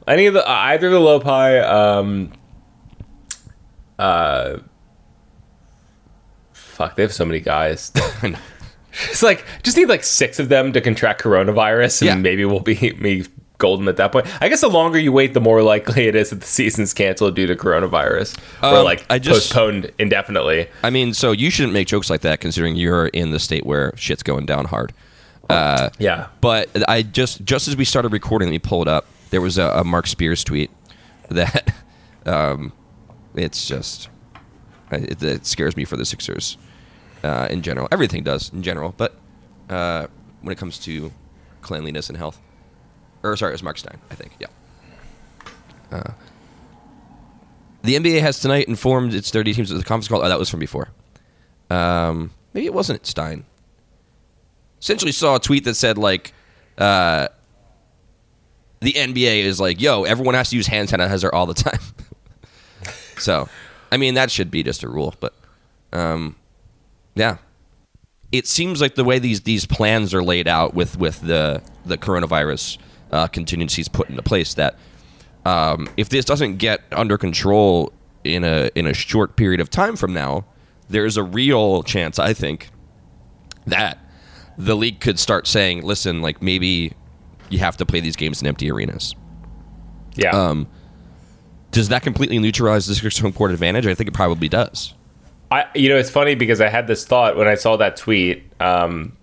any 0.08 0.26
of 0.28 0.34
the 0.34 0.48
uh, 0.48 0.54
either 0.54 0.90
the 0.90 1.00
Lopi. 1.00 1.64
Um, 1.70 2.32
uh, 4.00 4.58
fuck, 6.54 6.96
they 6.96 7.02
have 7.04 7.14
so 7.14 7.26
many 7.26 7.40
guys. 7.40 7.92
It's 9.12 9.22
like 9.22 9.46
just 9.62 9.78
need 9.78 9.90
like 9.90 10.04
six 10.04 10.40
of 10.40 10.50
them 10.50 10.74
to 10.74 10.82
contract 10.82 11.22
coronavirus, 11.22 12.02
and 12.02 12.08
Yeah. 12.08 12.16
maybe 12.16 12.46
we'll 12.46 12.62
be 12.62 12.94
me 13.00 13.26
golden 13.60 13.88
at 13.88 13.98
that 13.98 14.12
point. 14.12 14.26
I 14.42 14.50
guess 14.50 14.62
the 14.62 14.70
longer 14.70 14.98
you 14.98 15.12
wait, 15.12 15.36
the 15.36 15.40
more 15.40 15.62
likely 15.62 16.08
it 16.08 16.16
is 16.16 16.32
that 16.32 16.38
the 16.40 16.48
season's 16.48 16.96
canceled 16.96 17.36
due 17.36 17.46
to 17.46 17.56
coronavirus 17.56 18.40
or 18.64 18.78
Um, 18.80 18.84
like 18.84 19.06
I 19.08 19.20
just- 19.20 19.52
postponed 19.52 19.92
indefinitely. 20.00 20.68
I 20.82 20.90
mean, 20.90 21.14
so 21.14 21.32
you 21.32 21.52
shouldn't 21.52 21.74
make 21.74 21.88
jokes 21.88 22.10
like 22.10 22.22
that 22.22 22.40
considering 22.40 22.76
you're 22.76 23.08
in 23.10 23.30
the 23.30 23.40
state 23.40 23.68
where 23.68 23.94
shit's 23.98 24.24
going 24.24 24.48
down 24.48 24.66
hard. 24.66 24.94
Uh, 25.48 25.90
Yeah, 26.00 26.28
but 26.42 26.68
I 26.90 27.04
just 27.04 27.44
just 27.46 27.68
as 27.68 27.76
we 27.78 27.86
started 27.86 28.12
recording, 28.12 28.48
let 28.48 28.52
me 28.54 28.58
pull 28.60 28.82
it 28.82 28.88
up. 28.88 29.06
There 29.30 29.42
was 29.42 29.58
a, 29.58 29.70
a 29.70 29.84
Marc 29.84 30.08
Spears 30.08 30.44
tweet 30.44 30.72
that 31.30 31.74
um, 32.26 32.72
it's 33.36 33.68
just 33.68 34.10
it, 34.92 35.22
it 35.22 35.46
scares 35.46 35.76
me 35.76 35.86
for 35.86 35.98
the 35.98 36.06
Sixers 36.06 36.58
uh, 37.24 37.48
in 37.50 37.62
general. 37.62 37.88
Everything 37.92 38.24
does 38.24 38.52
in 38.52 38.64
general, 38.64 38.94
but 38.98 39.16
uh, 39.70 40.08
when 40.42 40.52
it 40.52 40.58
comes 40.58 40.80
to 40.80 41.12
cleanliness 41.62 42.10
and 42.10 42.18
health, 42.18 42.40
or 43.24 43.36
sorry, 43.36 43.52
it 43.52 43.54
was 43.54 43.64
Marc 43.64 43.78
Stein, 43.78 44.00
I 44.10 44.16
think. 44.16 44.34
Yeah. 44.40 44.48
Uh, 45.92 46.12
the 47.84 47.96
NBA 47.96 48.22
has 48.22 48.40
tonight 48.40 48.68
informed 48.68 49.14
its 49.14 49.32
30 49.32 49.54
teams 49.54 49.72
of 49.72 49.78
the 49.78 49.84
conference 49.84 50.08
call. 50.08 50.24
Oh, 50.24 50.28
that 50.28 50.40
was 50.40 50.50
from 50.50 50.60
before. 50.60 50.90
Um, 51.70 52.32
maybe 52.54 52.66
it 52.66 52.74
wasn't 52.74 53.06
Stein. 53.06 53.46
Essentially, 54.82 55.12
saw 55.12 55.36
a 55.36 55.40
tweet 55.40 55.64
that 55.64 55.76
said 55.76 55.98
like, 55.98 56.34
uh, 56.78 57.30
the 58.80 58.94
NBA 58.94 59.44
is 59.44 59.60
like, 59.60 59.82
yo, 59.82 60.04
everyone 60.04 60.36
has 60.36 60.50
to 60.52 60.56
use 60.56 60.68
hand 60.68 60.90
sanitizer 60.90 61.30
all 61.32 61.46
the 61.46 61.54
time. 61.54 61.80
so, 63.18 63.50
I 63.92 63.98
mean, 63.98 64.14
that 64.16 64.32
should 64.32 64.52
be 64.52 64.64
just 64.64 64.84
a 64.84 64.90
rule, 64.90 65.16
but, 65.20 65.34
um, 65.94 66.36
yeah, 67.16 67.38
it 68.32 68.48
seems 68.48 68.82
like 68.82 68.96
the 68.96 69.04
way 69.04 69.20
these 69.20 69.42
these 69.42 69.66
plans 69.66 70.14
are 70.14 70.22
laid 70.22 70.48
out 70.48 70.74
with 70.74 70.98
with 70.98 71.22
the 71.22 71.62
the 71.86 71.98
coronavirus 71.98 72.78
uh, 73.12 73.28
contingencies 73.28 73.88
put 73.88 74.10
into 74.10 74.22
place 74.22 74.54
that 74.56 74.76
um, 75.46 75.88
if 75.96 76.10
this 76.10 76.26
doesn't 76.26 76.58
get 76.58 76.82
under 76.92 77.18
control 77.18 77.94
in 78.24 78.44
a 78.44 78.70
in 78.76 78.86
a 78.86 78.94
short 78.94 79.38
period 79.38 79.62
of 79.62 79.70
time 79.70 79.96
from 79.96 80.14
now, 80.14 80.46
there's 80.90 81.18
a 81.18 81.24
real 81.24 81.84
chance, 81.84 82.20
I 82.20 82.34
think, 82.34 82.70
that 83.66 83.98
the 84.58 84.76
league 84.76 85.00
could 85.00 85.20
start 85.20 85.48
saying, 85.48 85.84
listen, 85.84 86.22
like 86.22 86.42
maybe 86.42 86.94
you 87.50 87.60
have 87.60 87.78
to 87.78 87.86
play 87.86 88.00
these 88.00 88.16
games 88.16 88.42
in 88.42 88.48
empty 88.48 88.72
arenas. 88.72 89.16
Yeah. 90.16 90.32
Um, 90.32 90.68
does 91.72 91.90
that 91.90 92.02
completely 92.02 92.40
neutralize 92.40 92.88
the 92.88 92.96
Sixers' 92.96 93.20
home 93.20 93.34
court 93.34 93.52
advantage? 93.52 93.86
I 93.86 93.94
think 93.94 94.08
it 94.08 94.14
probably 94.14 94.50
does. 94.50 94.94
I, 95.52 95.66
you 95.76 95.90
know, 95.90 95.96
it's 95.96 96.10
funny 96.10 96.36
because 96.36 96.60
I 96.60 96.70
had 96.70 96.88
this 96.88 97.06
thought 97.06 97.38
when 97.38 97.48
I 97.48 97.56
saw 97.56 97.78
that 97.78 97.96
tweet. 97.96 98.44
Um, 98.60 99.16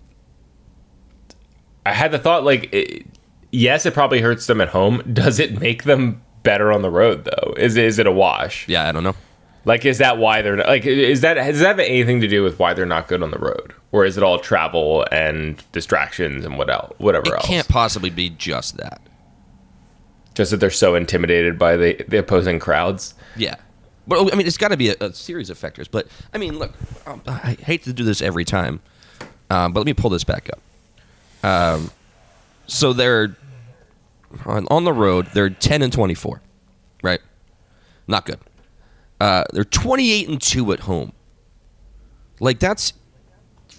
I 1.85 1.93
had 1.93 2.11
the 2.11 2.19
thought 2.19 2.43
like, 2.43 2.73
it, 2.73 3.05
yes, 3.51 3.85
it 3.85 3.93
probably 3.93 4.21
hurts 4.21 4.47
them 4.47 4.61
at 4.61 4.69
home. 4.69 5.03
Does 5.13 5.39
it 5.39 5.59
make 5.59 5.83
them 5.83 6.21
better 6.43 6.71
on 6.71 6.81
the 6.81 6.89
road 6.89 7.25
though? 7.25 7.53
Is 7.57 7.75
is 7.77 7.99
it 7.99 8.07
a 8.07 8.11
wash? 8.11 8.67
Yeah, 8.67 8.87
I 8.87 8.91
don't 8.91 9.03
know. 9.03 9.15
Like, 9.65 9.83
is 9.83 9.97
that 9.97 10.17
why 10.19 10.41
they're 10.43 10.55
not, 10.55 10.67
like? 10.67 10.85
Is 10.85 11.21
that 11.21 11.33
does 11.35 11.59
that 11.59 11.67
have 11.67 11.79
anything 11.79 12.21
to 12.21 12.27
do 12.27 12.43
with 12.43 12.59
why 12.59 12.73
they're 12.75 12.85
not 12.85 13.07
good 13.07 13.23
on 13.23 13.31
the 13.31 13.39
road, 13.39 13.73
or 13.91 14.05
is 14.05 14.15
it 14.15 14.23
all 14.23 14.37
travel 14.39 15.05
and 15.11 15.61
distractions 15.71 16.45
and 16.45 16.57
what 16.57 16.69
else, 16.69 16.93
whatever 16.99 17.27
It 17.29 17.33
else? 17.33 17.45
can't 17.47 17.67
possibly 17.67 18.11
be 18.11 18.29
just 18.29 18.77
that. 18.77 19.01
Just 20.35 20.51
that 20.51 20.57
they're 20.57 20.69
so 20.69 20.93
intimidated 20.95 21.57
by 21.57 21.75
the 21.77 22.05
the 22.07 22.17
opposing 22.17 22.59
crowds. 22.59 23.15
Yeah. 23.35 23.55
But 24.07 24.31
I 24.31 24.35
mean, 24.35 24.45
it's 24.45 24.57
got 24.57 24.67
to 24.67 24.77
be 24.77 24.89
a, 24.89 24.95
a 25.01 25.13
series 25.13 25.49
of 25.49 25.57
factors. 25.57 25.87
But 25.87 26.07
I 26.31 26.37
mean, 26.37 26.59
look, 26.59 26.73
um, 27.07 27.23
I 27.25 27.57
hate 27.59 27.83
to 27.85 27.93
do 27.93 28.03
this 28.03 28.21
every 28.21 28.45
time, 28.45 28.81
um, 29.49 29.73
but 29.73 29.79
let 29.79 29.87
me 29.87 29.93
pull 29.93 30.11
this 30.11 30.23
back 30.23 30.47
up. 30.53 31.49
Um, 31.49 31.89
so 32.67 32.93
they're 32.93 33.35
on, 34.45 34.67
on 34.69 34.83
the 34.83 34.93
road. 34.93 35.25
They're 35.33 35.49
ten 35.49 35.81
and 35.81 35.91
twenty 35.91 36.13
four, 36.13 36.41
right? 37.01 37.21
Not 38.07 38.25
good. 38.27 38.39
Uh, 39.19 39.43
they're 39.53 39.63
twenty 39.63 40.11
eight 40.11 40.27
and 40.27 40.41
two 40.41 40.71
at 40.73 40.81
home. 40.81 41.13
Like 42.39 42.59
that's 42.59 42.93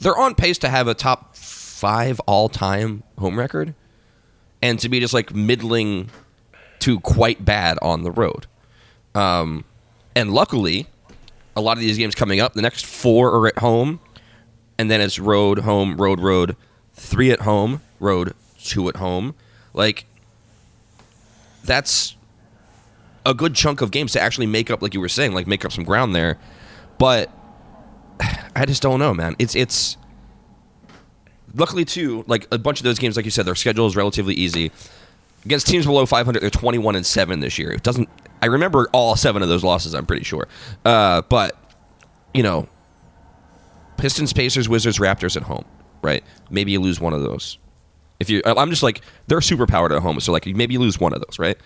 they're 0.01 0.16
on 0.16 0.35
pace 0.35 0.59
to 0.59 0.68
have 0.68 0.88
a 0.88 0.94
top 0.94 1.37
five 1.37 2.20
all 2.20 2.49
time 2.49 3.03
home 3.18 3.38
record, 3.38 3.75
and 4.62 4.79
to 4.81 4.88
be 4.88 5.01
just 5.01 5.14
like 5.14 5.35
middling 5.35 6.11
to 6.81 7.01
quite 7.01 7.44
bad 7.44 7.79
on 7.83 8.03
the 8.03 8.11
road. 8.11 8.46
Um, 9.14 9.64
and 10.14 10.33
luckily, 10.33 10.87
a 11.55 11.61
lot 11.61 11.77
of 11.77 11.81
these 11.81 11.99
games 11.99 12.14
coming 12.14 12.40
up, 12.40 12.55
the 12.55 12.62
next 12.62 12.87
four 12.87 13.35
are 13.35 13.46
at 13.46 13.59
home, 13.59 14.01
and 14.79 14.90
then 14.90 15.01
it's 15.01 15.18
road, 15.18 15.61
home, 15.61 15.96
road, 15.96 16.20
road, 16.20 16.57
three 16.94 17.31
at 17.31 17.40
home, 17.40 17.83
road, 18.01 18.35
two 18.62 18.88
at 18.88 18.96
home. 18.96 19.35
Like, 19.72 20.07
that's 21.64 22.15
a 23.26 23.34
good 23.34 23.54
chunk 23.54 23.82
of 23.82 23.90
games 23.90 24.12
to 24.12 24.20
actually 24.20 24.46
make 24.46 24.70
up, 24.70 24.80
like 24.80 24.94
you 24.94 25.00
were 25.00 25.08
saying, 25.08 25.32
like 25.32 25.46
make 25.46 25.64
up 25.64 25.72
some 25.72 25.84
ground 25.84 26.14
there. 26.14 26.38
But 26.98 27.30
I 28.56 28.64
just 28.64 28.82
don't 28.82 28.98
know, 28.98 29.12
man. 29.12 29.36
It's 29.38 29.54
it's 29.54 29.98
luckily 31.54 31.84
too, 31.84 32.24
like 32.26 32.46
a 32.50 32.58
bunch 32.58 32.80
of 32.80 32.84
those 32.84 32.98
games, 32.98 33.16
like 33.16 33.24
you 33.24 33.30
said, 33.30 33.44
their 33.44 33.54
schedule 33.54 33.86
is 33.86 33.96
relatively 33.96 34.34
easy 34.34 34.70
against 35.44 35.66
teams 35.66 35.86
below 35.86 36.06
500. 36.06 36.40
They're 36.40 36.50
21 36.50 36.96
and 36.96 37.04
seven 37.04 37.40
this 37.40 37.58
year. 37.58 37.72
It 37.72 37.82
doesn't. 37.82 38.08
I 38.42 38.46
remember 38.46 38.88
all 38.92 39.16
seven 39.16 39.42
of 39.42 39.48
those 39.48 39.64
losses. 39.64 39.94
I'm 39.94 40.06
pretty 40.06 40.24
sure. 40.24 40.46
Uh, 40.84 41.22
but 41.22 41.56
you 42.32 42.42
know, 42.42 42.68
Pistons, 43.96 44.32
Pacers, 44.32 44.68
Wizards, 44.68 44.98
Raptors 44.98 45.36
at 45.36 45.42
home. 45.42 45.64
Right? 46.02 46.22
Maybe 46.50 46.70
you 46.70 46.80
lose 46.80 47.00
one 47.00 47.12
of 47.12 47.22
those. 47.22 47.58
If 48.20 48.30
you, 48.30 48.40
I'm 48.46 48.70
just 48.70 48.82
like 48.82 49.02
they're 49.26 49.40
super 49.40 49.66
powered 49.66 49.92
at 49.92 50.00
home, 50.00 50.20
so 50.20 50.32
like 50.32 50.46
maybe 50.46 50.74
you 50.74 50.80
lose 50.80 51.00
one 51.00 51.12
of 51.12 51.20
those, 51.20 51.38
right? 51.38 51.58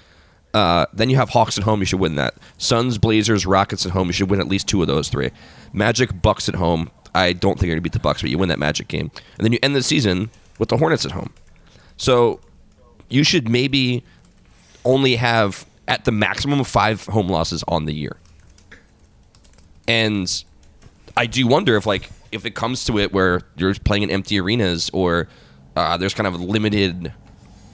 Uh, 0.52 0.86
then 0.92 1.10
you 1.10 1.16
have 1.16 1.28
Hawks 1.28 1.56
at 1.58 1.64
home. 1.64 1.80
You 1.80 1.86
should 1.86 2.00
win 2.00 2.16
that. 2.16 2.34
Suns, 2.58 2.98
Blazers, 2.98 3.46
Rockets 3.46 3.86
at 3.86 3.92
home. 3.92 4.08
You 4.08 4.12
should 4.12 4.30
win 4.30 4.40
at 4.40 4.48
least 4.48 4.66
two 4.66 4.82
of 4.82 4.88
those 4.88 5.08
three. 5.08 5.30
Magic, 5.72 6.22
Bucks 6.22 6.48
at 6.48 6.56
home. 6.56 6.90
I 7.14 7.32
don't 7.32 7.54
think 7.54 7.66
you're 7.68 7.76
gonna 7.76 7.82
beat 7.82 7.92
the 7.92 8.00
Bucks, 8.00 8.20
but 8.20 8.30
you 8.30 8.38
win 8.38 8.48
that 8.48 8.58
Magic 8.58 8.88
game, 8.88 9.10
and 9.38 9.44
then 9.44 9.52
you 9.52 9.58
end 9.62 9.74
the 9.76 9.82
season 9.82 10.30
with 10.58 10.68
the 10.68 10.76
Hornets 10.76 11.04
at 11.04 11.12
home. 11.12 11.32
So 11.96 12.40
you 13.08 13.24
should 13.24 13.48
maybe 13.48 14.04
only 14.84 15.16
have 15.16 15.66
at 15.88 16.04
the 16.04 16.12
maximum 16.12 16.62
five 16.64 17.04
home 17.06 17.28
losses 17.28 17.64
on 17.68 17.84
the 17.84 17.92
year. 17.92 18.16
And 19.88 20.44
I 21.16 21.26
do 21.26 21.46
wonder 21.46 21.76
if 21.76 21.84
like 21.86 22.10
if 22.32 22.46
it 22.46 22.54
comes 22.54 22.84
to 22.84 22.98
it 22.98 23.12
where 23.12 23.42
you're 23.56 23.74
playing 23.74 24.04
in 24.04 24.10
empty 24.10 24.40
arenas 24.40 24.88
or 24.92 25.28
uh, 25.76 25.96
there's 25.96 26.14
kind 26.14 26.26
of 26.26 26.40
limited. 26.40 27.12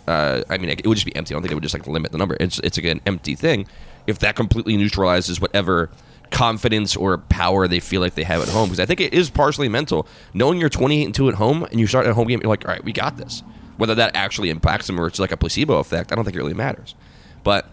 Uh, 0.06 0.42
I 0.48 0.58
mean, 0.58 0.70
it 0.70 0.86
would 0.86 0.94
just 0.94 1.06
be 1.06 1.14
empty. 1.16 1.32
I 1.32 1.36
don't 1.36 1.42
think 1.42 1.52
it 1.52 1.54
would 1.54 1.62
just 1.62 1.74
like 1.74 1.86
limit 1.86 2.12
the 2.12 2.18
number. 2.18 2.36
It's 2.38 2.58
it's 2.60 2.78
an 2.78 3.00
empty 3.06 3.34
thing. 3.34 3.66
If 4.06 4.20
that 4.20 4.36
completely 4.36 4.76
neutralizes 4.76 5.40
whatever 5.40 5.90
confidence 6.30 6.96
or 6.96 7.18
power 7.18 7.68
they 7.68 7.80
feel 7.80 8.00
like 8.00 8.14
they 8.14 8.24
have 8.24 8.40
at 8.40 8.48
home, 8.48 8.68
because 8.68 8.80
I 8.80 8.86
think 8.86 9.00
it 9.00 9.12
is 9.12 9.30
partially 9.30 9.68
mental. 9.68 10.06
Knowing 10.34 10.60
you're 10.60 10.68
28 10.68 11.04
and 11.04 11.14
two 11.14 11.28
at 11.28 11.34
home 11.34 11.64
and 11.64 11.80
you 11.80 11.86
start 11.86 12.06
at 12.06 12.14
home 12.14 12.28
game, 12.28 12.40
you're 12.40 12.48
like, 12.48 12.64
all 12.64 12.72
right, 12.72 12.84
we 12.84 12.92
got 12.92 13.16
this. 13.16 13.42
Whether 13.78 13.94
that 13.96 14.16
actually 14.16 14.50
impacts 14.50 14.86
them 14.86 14.98
or 14.98 15.06
it's 15.06 15.18
like 15.18 15.32
a 15.32 15.36
placebo 15.36 15.78
effect, 15.78 16.12
I 16.12 16.14
don't 16.14 16.24
think 16.24 16.36
it 16.36 16.40
really 16.40 16.54
matters. 16.54 16.94
But 17.42 17.68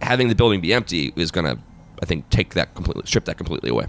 having 0.00 0.28
the 0.28 0.34
building 0.34 0.60
be 0.60 0.72
empty 0.72 1.12
is 1.16 1.30
going 1.30 1.44
to, 1.46 1.60
I 2.02 2.06
think, 2.06 2.28
take 2.30 2.54
that 2.54 2.74
completely, 2.74 3.02
strip 3.06 3.24
that 3.24 3.36
completely 3.36 3.70
away. 3.70 3.86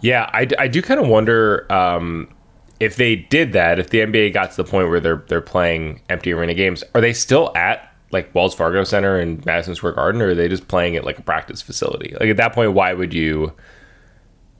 Yeah, 0.00 0.28
I, 0.32 0.46
I 0.58 0.68
do 0.68 0.82
kind 0.82 1.00
of 1.00 1.08
wonder 1.08 1.70
um, 1.72 2.33
if 2.80 2.96
they 2.96 3.16
did 3.16 3.52
that, 3.52 3.78
if 3.78 3.90
the 3.90 4.00
NBA 4.00 4.32
got 4.32 4.50
to 4.50 4.56
the 4.56 4.64
point 4.64 4.88
where 4.88 5.00
they're 5.00 5.24
they're 5.28 5.40
playing 5.40 6.02
empty 6.08 6.32
arena 6.32 6.54
games, 6.54 6.82
are 6.94 7.00
they 7.00 7.12
still 7.12 7.52
at 7.56 7.94
like 8.10 8.34
Wells 8.34 8.54
Fargo 8.54 8.84
Center 8.84 9.18
and 9.18 9.44
Madison 9.44 9.74
Square 9.74 9.92
Garden, 9.92 10.22
or 10.22 10.28
are 10.28 10.34
they 10.34 10.48
just 10.48 10.68
playing 10.68 10.96
at 10.96 11.04
like 11.04 11.18
a 11.18 11.22
practice 11.22 11.62
facility? 11.62 12.14
Like 12.18 12.30
at 12.30 12.36
that 12.36 12.52
point, 12.52 12.72
why 12.72 12.92
would 12.92 13.12
you? 13.14 13.52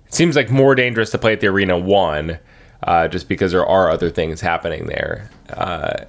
It 0.07 0.14
seems 0.14 0.37
like 0.37 0.50
more 0.50 0.74
dangerous 0.74 1.11
to 1.11 1.18
play 1.18 1.33
at 1.33 1.40
the 1.40 1.48
arena 1.48 1.79
one, 1.79 2.38
uh, 2.83 3.09
just 3.09 3.29
because 3.29 3.53
there 3.53 3.66
are 3.66 3.90
other 3.90 4.11
things 4.11 4.40
happening 4.40 4.87
there, 4.87 5.31
uh, 5.50 6.05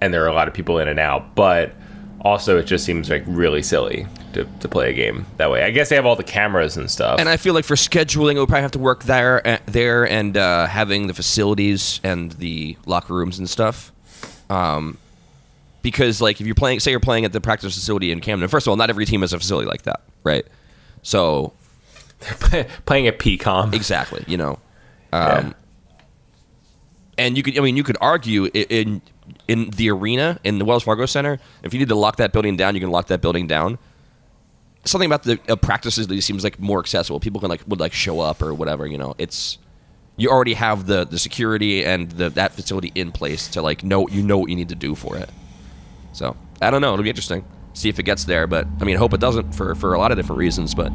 and 0.00 0.12
there 0.12 0.24
are 0.24 0.28
a 0.28 0.34
lot 0.34 0.48
of 0.48 0.54
people 0.54 0.78
in 0.78 0.88
and 0.88 0.98
out. 0.98 1.34
But 1.34 1.72
also, 2.22 2.58
it 2.58 2.64
just 2.64 2.84
seems 2.84 3.08
like 3.10 3.22
really 3.26 3.62
silly 3.62 4.06
to, 4.32 4.44
to 4.60 4.68
play 4.68 4.90
a 4.90 4.92
game 4.92 5.26
that 5.36 5.50
way. 5.50 5.62
I 5.62 5.70
guess 5.70 5.88
they 5.88 5.96
have 5.96 6.04
all 6.06 6.16
the 6.16 6.24
cameras 6.24 6.76
and 6.76 6.90
stuff. 6.90 7.20
And 7.20 7.28
I 7.28 7.36
feel 7.36 7.54
like 7.54 7.64
for 7.64 7.74
scheduling, 7.76 8.34
it 8.36 8.40
would 8.40 8.48
probably 8.48 8.62
have 8.62 8.72
to 8.72 8.78
work 8.78 9.04
there, 9.04 9.46
uh, 9.46 9.58
there, 9.66 10.08
and 10.08 10.36
uh, 10.36 10.66
having 10.66 11.06
the 11.06 11.14
facilities 11.14 12.00
and 12.02 12.32
the 12.32 12.76
locker 12.86 13.14
rooms 13.14 13.38
and 13.38 13.48
stuff. 13.48 13.92
Um, 14.50 14.98
because 15.82 16.20
like 16.20 16.40
if 16.40 16.46
you're 16.46 16.54
playing, 16.56 16.80
say 16.80 16.90
you're 16.90 17.00
playing 17.00 17.24
at 17.24 17.32
the 17.32 17.40
practice 17.40 17.74
facility 17.74 18.10
in 18.10 18.20
Camden. 18.20 18.48
First 18.48 18.66
of 18.66 18.70
all, 18.72 18.76
not 18.76 18.90
every 18.90 19.06
team 19.06 19.20
has 19.20 19.32
a 19.32 19.38
facility 19.38 19.68
like 19.68 19.82
that, 19.82 20.00
right? 20.24 20.44
So 21.02 21.52
they're 22.50 22.64
playing 22.86 23.06
at 23.06 23.18
PCOM. 23.18 23.72
exactly, 23.74 24.24
you 24.26 24.36
know. 24.36 24.58
Yeah. 25.12 25.24
Um, 25.24 25.54
and 27.16 27.36
you 27.36 27.42
could, 27.42 27.56
I 27.58 27.60
mean, 27.62 27.76
you 27.76 27.82
could 27.84 27.96
argue 28.00 28.46
i- 28.46 28.66
in 28.68 29.02
in 29.46 29.70
the 29.70 29.90
arena 29.90 30.38
in 30.44 30.58
the 30.58 30.64
Wells 30.64 30.82
Fargo 30.82 31.06
Center, 31.06 31.38
if 31.62 31.72
you 31.72 31.78
need 31.78 31.88
to 31.88 31.94
lock 31.94 32.16
that 32.16 32.32
building 32.32 32.56
down, 32.56 32.74
you 32.74 32.80
can 32.80 32.90
lock 32.90 33.06
that 33.08 33.20
building 33.20 33.46
down. 33.46 33.78
Something 34.84 35.06
about 35.06 35.24
the 35.24 35.38
uh, 35.48 35.56
practices 35.56 36.06
that 36.06 36.22
seems 36.22 36.44
like 36.44 36.58
more 36.58 36.78
accessible. 36.80 37.20
People 37.20 37.40
can 37.40 37.50
like 37.50 37.62
would 37.66 37.80
like 37.80 37.92
show 37.92 38.20
up 38.20 38.42
or 38.42 38.54
whatever. 38.54 38.86
You 38.86 38.98
know, 38.98 39.14
it's 39.18 39.58
you 40.16 40.30
already 40.30 40.54
have 40.54 40.86
the 40.86 41.04
the 41.04 41.18
security 41.18 41.84
and 41.84 42.10
the 42.12 42.30
that 42.30 42.52
facility 42.52 42.92
in 42.94 43.12
place 43.12 43.48
to 43.48 43.62
like 43.62 43.82
know 43.84 44.08
you 44.08 44.22
know 44.22 44.38
what 44.38 44.50
you 44.50 44.56
need 44.56 44.68
to 44.68 44.74
do 44.74 44.94
for 44.94 45.16
it. 45.16 45.30
So 46.12 46.36
I 46.60 46.70
don't 46.70 46.80
know. 46.80 46.92
It'll 46.92 47.02
be 47.02 47.10
interesting. 47.10 47.44
See 47.74 47.88
if 47.88 47.98
it 47.98 48.04
gets 48.04 48.24
there, 48.24 48.46
but 48.46 48.66
I 48.80 48.84
mean, 48.84 48.96
hope 48.96 49.12
it 49.14 49.20
doesn't 49.20 49.54
for 49.54 49.74
for 49.74 49.94
a 49.94 49.98
lot 49.98 50.10
of 50.10 50.16
different 50.16 50.38
reasons. 50.38 50.74
But 50.74 50.92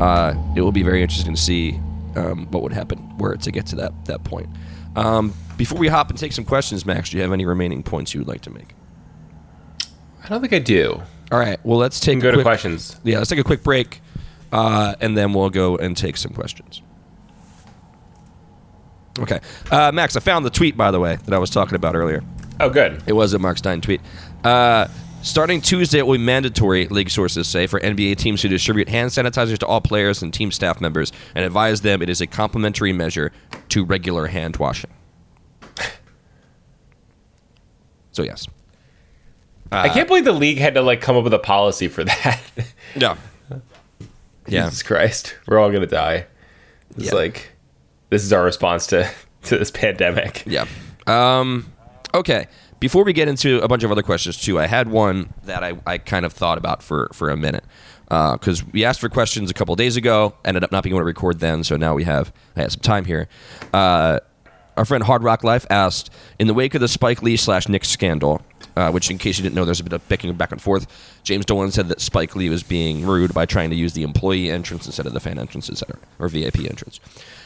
uh, 0.00 0.34
it 0.56 0.60
will 0.60 0.72
be 0.72 0.82
very 0.82 1.02
interesting 1.02 1.34
to 1.34 1.40
see 1.40 1.80
um, 2.16 2.46
what 2.50 2.62
would 2.62 2.72
happen 2.72 3.16
were 3.18 3.32
it 3.32 3.40
to 3.42 3.50
get 3.50 3.66
to 3.66 3.76
that 3.76 4.04
that 4.06 4.24
point. 4.24 4.48
Um, 4.96 5.34
before 5.56 5.78
we 5.78 5.88
hop 5.88 6.10
and 6.10 6.18
take 6.18 6.32
some 6.32 6.44
questions, 6.44 6.84
Max, 6.86 7.10
do 7.10 7.16
you 7.16 7.22
have 7.22 7.32
any 7.32 7.44
remaining 7.44 7.82
points 7.82 8.14
you 8.14 8.20
would 8.20 8.28
like 8.28 8.40
to 8.42 8.50
make? 8.50 8.74
I 10.24 10.28
don't 10.28 10.40
think 10.40 10.52
I 10.52 10.58
do. 10.58 11.00
All 11.32 11.38
right. 11.38 11.58
Well, 11.64 11.78
let's 11.78 12.00
take 12.00 12.14
can 12.14 12.20
go 12.20 12.28
a 12.30 12.32
to 12.32 12.42
questions. 12.42 12.98
Yeah, 13.04 13.18
let's 13.18 13.30
take 13.30 13.38
a 13.38 13.44
quick 13.44 13.62
break, 13.62 14.00
uh, 14.52 14.94
and 15.00 15.16
then 15.16 15.32
we'll 15.32 15.50
go 15.50 15.76
and 15.76 15.96
take 15.96 16.16
some 16.16 16.32
questions. 16.32 16.82
Okay, 19.18 19.40
uh, 19.70 19.92
Max, 19.92 20.16
I 20.16 20.20
found 20.20 20.46
the 20.46 20.50
tweet 20.50 20.76
by 20.76 20.90
the 20.90 21.00
way 21.00 21.16
that 21.16 21.34
I 21.34 21.38
was 21.38 21.50
talking 21.50 21.74
about 21.74 21.94
earlier. 21.94 22.22
Oh, 22.58 22.70
good. 22.70 23.02
It 23.06 23.12
was 23.12 23.32
a 23.34 23.38
Marc 23.38 23.58
Stein 23.58 23.80
tweet. 23.80 24.00
Uh, 24.44 24.88
starting 25.22 25.60
Tuesday, 25.60 25.98
it 25.98 26.06
will 26.06 26.14
be 26.18 26.24
mandatory, 26.24 26.86
league 26.88 27.10
sources 27.10 27.46
say, 27.48 27.66
for 27.66 27.80
NBA 27.80 28.16
teams 28.16 28.40
to 28.42 28.48
distribute 28.48 28.88
hand 28.88 29.10
sanitizers 29.10 29.58
to 29.58 29.66
all 29.66 29.80
players 29.80 30.22
and 30.22 30.32
team 30.32 30.50
staff 30.50 30.80
members 30.80 31.12
and 31.34 31.44
advise 31.44 31.82
them 31.82 32.02
it 32.02 32.08
is 32.08 32.20
a 32.20 32.26
complementary 32.26 32.92
measure 32.92 33.32
to 33.70 33.84
regular 33.84 34.26
hand 34.26 34.56
washing. 34.56 34.90
So, 38.12 38.24
yes. 38.24 38.48
I 39.70 39.88
can't 39.88 40.08
believe 40.08 40.24
the 40.24 40.32
league 40.32 40.58
had 40.58 40.74
to 40.74 40.82
like 40.82 41.00
come 41.00 41.16
up 41.16 41.22
with 41.22 41.32
a 41.32 41.38
policy 41.38 41.86
for 41.86 42.02
that. 42.04 42.40
Yeah. 42.96 43.16
Yeah. 44.48 44.64
Jesus 44.64 44.82
Christ, 44.82 45.36
we're 45.46 45.60
all 45.60 45.70
gonna 45.70 45.86
die. 45.86 46.26
It's 46.96 47.06
Yeah. 47.06 47.14
like 47.14 47.52
this 48.08 48.24
is 48.24 48.32
our 48.32 48.42
response 48.42 48.88
to 48.88 49.08
to 49.44 49.58
this 49.58 49.70
pandemic. 49.70 50.42
Yeah. 50.44 50.64
Um, 51.06 51.72
okay. 52.14 52.48
Before 52.80 53.04
we 53.04 53.12
get 53.12 53.28
into 53.28 53.60
a 53.62 53.68
bunch 53.68 53.84
of 53.84 53.92
other 53.92 54.02
questions 54.02 54.38
too, 54.38 54.58
I 54.58 54.66
had 54.66 54.88
one 54.88 55.32
that 55.44 55.62
I, 55.62 55.78
I 55.86 55.98
kind 55.98 56.24
of 56.24 56.32
thought 56.32 56.58
about 56.58 56.82
for 56.82 57.10
for 57.12 57.28
a 57.30 57.36
minute 57.36 57.64
because 58.08 58.64
we 58.64 58.84
asked 58.84 59.00
for 59.00 59.08
questions 59.08 59.50
a 59.50 59.54
couple 59.54 59.76
days 59.76 59.96
ago, 59.96 60.34
ended 60.44 60.64
up 60.64 60.72
not 60.72 60.82
being 60.82 60.94
able 60.94 61.00
to 61.00 61.04
record 61.04 61.40
then, 61.40 61.62
so 61.62 61.76
now 61.76 61.94
we 61.94 62.04
have 62.04 62.32
I 62.56 62.62
have 62.62 62.72
some 62.72 62.80
time 62.80 63.04
here. 63.04 63.28
Uh, 63.72 64.20
our 64.76 64.86
friend 64.86 65.04
Hard 65.04 65.22
Rock 65.22 65.44
Life 65.44 65.66
asked, 65.68 66.10
in 66.38 66.46
the 66.46 66.54
wake 66.54 66.74
of 66.74 66.80
the 66.80 66.88
Spike 66.88 67.22
Lee 67.22 67.36
slash 67.36 67.68
Knick 67.68 67.84
scandal, 67.84 68.40
uh, 68.76 68.90
which 68.90 69.10
in 69.10 69.18
case 69.18 69.36
you 69.36 69.42
didn't 69.42 69.54
know, 69.54 69.66
there's 69.66 69.80
a 69.80 69.84
bit 69.84 69.92
of 69.92 70.08
bickering 70.08 70.34
back 70.34 70.52
and 70.52 70.62
forth. 70.62 70.86
James 71.22 71.44
Dolan 71.44 71.70
said 71.70 71.88
that 71.88 72.00
Spike 72.00 72.34
Lee 72.34 72.48
was 72.48 72.62
being 72.62 73.04
rude 73.04 73.34
by 73.34 73.44
trying 73.44 73.68
to 73.70 73.76
use 73.76 73.92
the 73.92 74.02
employee 74.02 74.50
entrance 74.50 74.86
instead 74.86 75.06
of 75.06 75.12
the 75.12 75.20
fan 75.20 75.38
entrance, 75.38 75.68
etc., 75.68 75.98
or 76.18 76.28
VIP 76.28 76.60
entrance. 76.60 76.98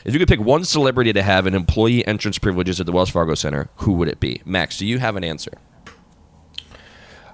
If 0.04 0.12
you 0.12 0.18
could 0.18 0.28
pick 0.28 0.40
one 0.40 0.64
celebrity 0.64 1.12
to 1.14 1.22
have 1.22 1.46
an 1.46 1.54
employee 1.54 2.06
entrance 2.06 2.38
privileges 2.38 2.78
at 2.78 2.86
the 2.86 2.92
Wells 2.92 3.10
Fargo 3.10 3.34
Center, 3.34 3.70
who 3.76 3.92
would 3.94 4.08
it 4.08 4.20
be? 4.20 4.42
Max, 4.44 4.76
do 4.78 4.86
you 4.86 4.98
have 4.98 5.16
an 5.16 5.24
answer? 5.24 5.52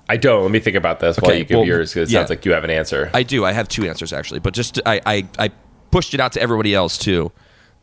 I 0.08 0.16
don't. 0.16 0.42
Let 0.42 0.50
me 0.50 0.60
think 0.60 0.76
about 0.76 1.00
this 1.00 1.16
while 1.18 1.30
Okay, 1.30 1.38
you 1.40 1.44
give 1.44 1.58
well, 1.58 1.66
yours 1.66 1.94
because 1.94 2.10
it 2.10 2.12
yeah. 2.12 2.20
sounds 2.20 2.30
like 2.30 2.44
you 2.44 2.52
have 2.52 2.64
an 2.64 2.70
answer. 2.70 3.10
I 3.14 3.22
do. 3.22 3.44
I 3.44 3.52
have 3.52 3.68
two 3.68 3.88
answers 3.88 4.12
actually, 4.12 4.40
but 4.40 4.54
just 4.54 4.80
I 4.84 5.00
I, 5.06 5.28
I 5.38 5.50
pushed 5.92 6.14
it 6.14 6.20
out 6.20 6.32
to 6.32 6.40
everybody 6.40 6.74
else 6.74 6.98
too. 6.98 7.30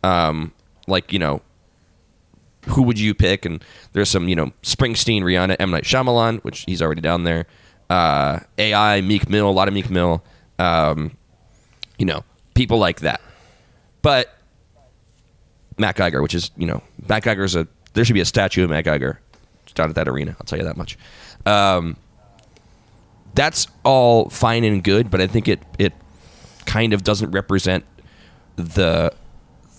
Um, 0.04 0.54
like 0.88 1.14
you 1.14 1.20
know, 1.20 1.42
who 2.68 2.82
would 2.84 3.00
you 3.00 3.14
pick? 3.14 3.46
And 3.46 3.64
there's 3.94 4.10
some 4.10 4.28
you 4.28 4.36
know 4.36 4.52
Springsteen, 4.62 5.22
Rihanna, 5.22 5.56
M 5.60 5.72
Night 5.72 5.84
Shyamalan, 5.84 6.44
which 6.44 6.66
he's 6.68 6.82
already 6.82 7.02
down 7.02 7.24
there. 7.24 7.46
Uh, 7.90 8.40
AI, 8.58 9.00
Meek 9.00 9.30
Mill, 9.30 9.50
a 9.50 9.52
lot 9.52 9.70
of 9.70 9.74
Meek 9.74 9.90
Mill. 9.90 10.22
Um, 10.60 11.16
you 11.98 12.06
know, 12.06 12.26
people 12.56 12.78
like 12.78 13.00
that. 13.02 13.22
But 14.02 14.37
Matt 15.78 15.96
Geiger, 15.96 16.22
which 16.22 16.34
is 16.36 16.52
you 16.58 16.68
know 16.68 16.82
Matt 17.08 17.24
Geiger's 17.24 17.56
a 17.56 17.68
there 17.94 18.06
should 18.06 18.14
be 18.14 18.22
a 18.22 18.26
statue 18.26 18.64
of 18.64 18.70
Matt 18.70 18.86
Geiger 18.86 19.20
down 19.74 19.90
at 19.90 19.96
that 19.96 20.08
arena. 20.08 20.36
I'll 20.40 20.46
tell 20.46 20.60
you 20.60 20.66
that 20.66 20.78
much. 20.78 20.98
Um, 21.46 21.96
that's 23.34 23.68
all 23.84 24.30
fine 24.30 24.64
and 24.64 24.84
good, 24.84 25.10
but 25.10 25.22
I 25.22 25.28
think 25.28 25.48
it 25.48 25.62
it 25.80 25.94
kind 26.66 26.94
of 26.94 27.04
doesn't 27.04 27.32
represent 27.32 27.86
the 28.56 29.14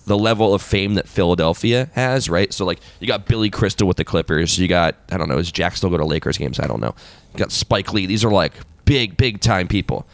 the 0.05 0.17
level 0.17 0.55
of 0.55 0.61
fame 0.61 0.95
that 0.95 1.07
Philadelphia 1.07 1.89
has, 1.93 2.29
right? 2.29 2.51
So 2.51 2.65
like 2.65 2.79
you 2.99 3.07
got 3.07 3.27
Billy 3.27 3.49
Crystal 3.49 3.87
with 3.87 3.97
the 3.97 4.05
Clippers, 4.05 4.57
you 4.57 4.67
got 4.67 4.95
I 5.11 5.17
don't 5.17 5.29
know, 5.29 5.37
is 5.37 5.51
Jack 5.51 5.75
still 5.75 5.89
go 5.89 5.97
to 5.97 6.05
Lakers 6.05 6.37
games? 6.37 6.59
I 6.59 6.67
don't 6.67 6.79
know. 6.79 6.95
You 7.33 7.37
got 7.39 7.51
Spike 7.51 7.93
Lee. 7.93 8.05
These 8.05 8.23
are 8.23 8.31
like 8.31 8.53
big, 8.85 9.17
big 9.17 9.39
time 9.39 9.67
people. 9.67 10.07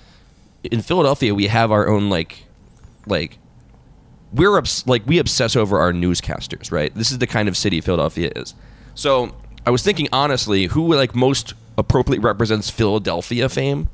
In 0.63 0.81
Philadelphia, 0.81 1.33
we 1.33 1.47
have 1.47 1.71
our 1.71 1.87
own 1.87 2.09
like 2.09 2.45
like 3.05 3.37
we're 4.33 4.57
obs- 4.57 4.85
like 4.87 5.05
we 5.05 5.19
obsess 5.19 5.55
over 5.55 5.79
our 5.79 5.91
newscasters, 5.91 6.71
right? 6.71 6.93
This 6.95 7.11
is 7.11 7.19
the 7.19 7.27
kind 7.27 7.47
of 7.47 7.55
city 7.55 7.81
Philadelphia 7.81 8.31
is. 8.35 8.53
So 8.93 9.35
I 9.65 9.71
was 9.71 9.83
thinking 9.83 10.07
honestly, 10.11 10.65
who 10.65 10.93
like 10.93 11.15
most 11.15 11.53
appropriately 11.77 12.19
represents 12.19 12.69
Philadelphia 12.69 13.49
fame? 13.49 13.89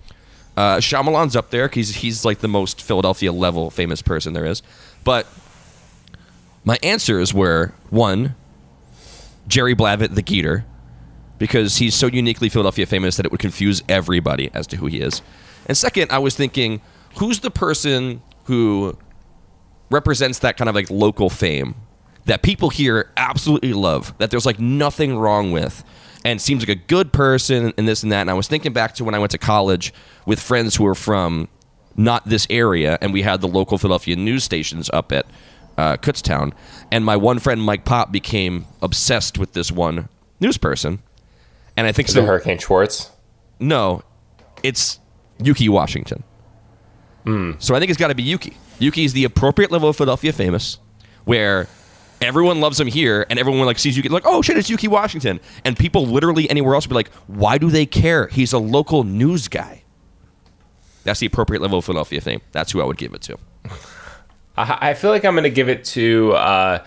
Uh, 0.58 0.78
Shyamalan's 0.78 1.36
up 1.36 1.50
there 1.50 1.68
because 1.68 1.96
he's 1.96 2.26
like 2.26 2.40
the 2.40 2.48
most 2.48 2.82
Philadelphia 2.82 3.32
level 3.32 3.70
famous 3.70 4.02
person 4.02 4.34
there 4.34 4.46
is. 4.46 4.62
But 5.04 5.26
my 6.64 6.78
answers 6.84 7.34
were 7.34 7.74
one, 7.90 8.36
Jerry 9.48 9.76
Blavat, 9.76 10.14
the 10.14 10.22
Geator, 10.24 10.64
because 11.40 11.78
he's 11.78 11.96
so 11.96 12.08
uniquely 12.08 12.50
Philadelphia 12.50 12.86
famous 12.86 13.18
that 13.18 13.26
it 13.26 13.32
would 13.32 13.42
confuse 13.42 13.82
everybody 13.90 14.52
as 14.54 14.68
to 14.68 14.78
who 14.78 14.86
he 14.88 15.02
is. 15.02 15.22
And 15.66 15.78
second, 15.78 16.12
I 16.12 16.20
was 16.20 16.36
thinking, 16.36 16.82
who's 17.18 17.40
the 17.40 17.50
person 17.50 18.22
who 18.46 18.98
represents 19.92 20.40
that 20.40 20.58
kind 20.58 20.70
of 20.70 20.76
like 20.76 20.90
local 20.90 21.30
fame 21.30 21.76
that 22.26 22.44
people 22.44 22.70
here 22.70 23.12
absolutely 23.18 23.74
love, 23.74 24.14
that 24.20 24.30
there's 24.32 24.46
like 24.46 24.60
nothing 24.60 25.18
wrong 25.18 25.52
with, 25.52 25.84
and 26.24 26.40
seems 26.40 26.62
like 26.62 26.70
a 26.70 26.80
good 26.88 27.12
person 27.12 27.74
and 27.78 27.88
this 27.88 28.04
and 28.04 28.12
that. 28.12 28.22
And 28.22 28.30
I 28.30 28.34
was 28.34 28.48
thinking 28.48 28.74
back 28.74 28.94
to 28.96 29.04
when 29.04 29.16
I 29.16 29.20
went 29.20 29.32
to 29.32 29.38
college 29.40 29.92
with 30.26 30.40
friends 30.40 30.76
who 30.76 30.84
were 30.84 30.96
from 30.96 31.48
not 31.98 32.28
this 32.30 32.46
area, 32.50 32.98
and 33.02 33.12
we 33.12 33.24
had 33.24 33.42
the 33.42 33.48
local 33.48 33.78
Philadelphia 33.78 34.16
news 34.16 34.44
stations 34.44 34.90
up 34.94 35.12
at 35.12 35.26
uh, 35.78 35.98
Kutztown. 35.98 36.54
And 36.92 37.04
my 37.04 37.16
one 37.18 37.40
friend 37.40 37.62
Mike 37.62 37.86
Pop 37.86 38.12
became 38.12 38.66
obsessed 38.82 39.38
with 39.40 39.54
this 39.54 39.72
one 39.72 40.08
news 40.40 40.58
person, 40.58 41.00
and 41.76 41.88
I 41.88 41.92
think 41.92 42.08
Is 42.08 42.14
so. 42.14 42.22
it 42.22 42.28
Hurricane 42.28 42.60
Schwartz? 42.60 43.10
No, 43.60 44.04
it's 44.64 45.00
Yuki 45.40 45.70
Washington. 45.70 46.24
So 47.60 47.76
I 47.76 47.80
think 47.80 47.90
it's 47.92 48.00
got 48.00 48.08
to 48.08 48.16
be 48.16 48.24
Yuki. 48.24 48.58
Yuki 48.82 49.06
is 49.06 49.14
the 49.14 49.24
appropriate 49.24 49.72
level 49.72 49.90
of 49.90 49.96
Philadelphia 49.96 50.34
famous, 50.34 50.80
where 51.26 51.68
everyone 52.22 52.60
loves 52.60 52.80
him 52.80 52.88
here, 52.88 53.26
and 53.30 53.40
everyone 53.40 53.66
like 53.66 53.80
sees 53.80 53.96
Yuki 53.96 54.10
like, 54.10 54.26
oh 54.26 54.42
shit, 54.42 54.58
it's 54.58 54.70
Yuki 54.70 54.88
Washington, 54.88 55.40
and 55.64 55.78
people 55.78 56.06
literally 56.06 56.50
anywhere 56.50 56.76
else 56.76 56.86
would 56.86 56.90
be 56.90 56.96
like, 56.96 57.12
why 57.28 57.58
do 57.58 57.70
they 57.70 57.86
care? 57.86 58.28
He's 58.28 58.54
a 58.54 58.60
local 58.60 59.04
news 59.04 59.48
guy. 59.48 59.84
That's 61.04 61.20
the 61.20 61.26
appropriate 61.26 61.62
level 61.62 61.80
of 61.80 61.86
Philadelphia 61.86 62.22
fame. 62.22 62.42
That's 62.52 62.72
who 62.72 62.82
I 62.82 62.86
would 62.86 62.98
give 62.98 63.14
it 63.14 63.22
to. 63.24 63.38
I, 64.58 64.94
feel 64.94 65.10
like 65.10 65.26
I'm 65.26 65.34
going 65.34 65.44
to 65.44 65.50
give 65.50 65.70
it 65.70 65.84
to. 65.86 66.34
Uh, 66.34 66.86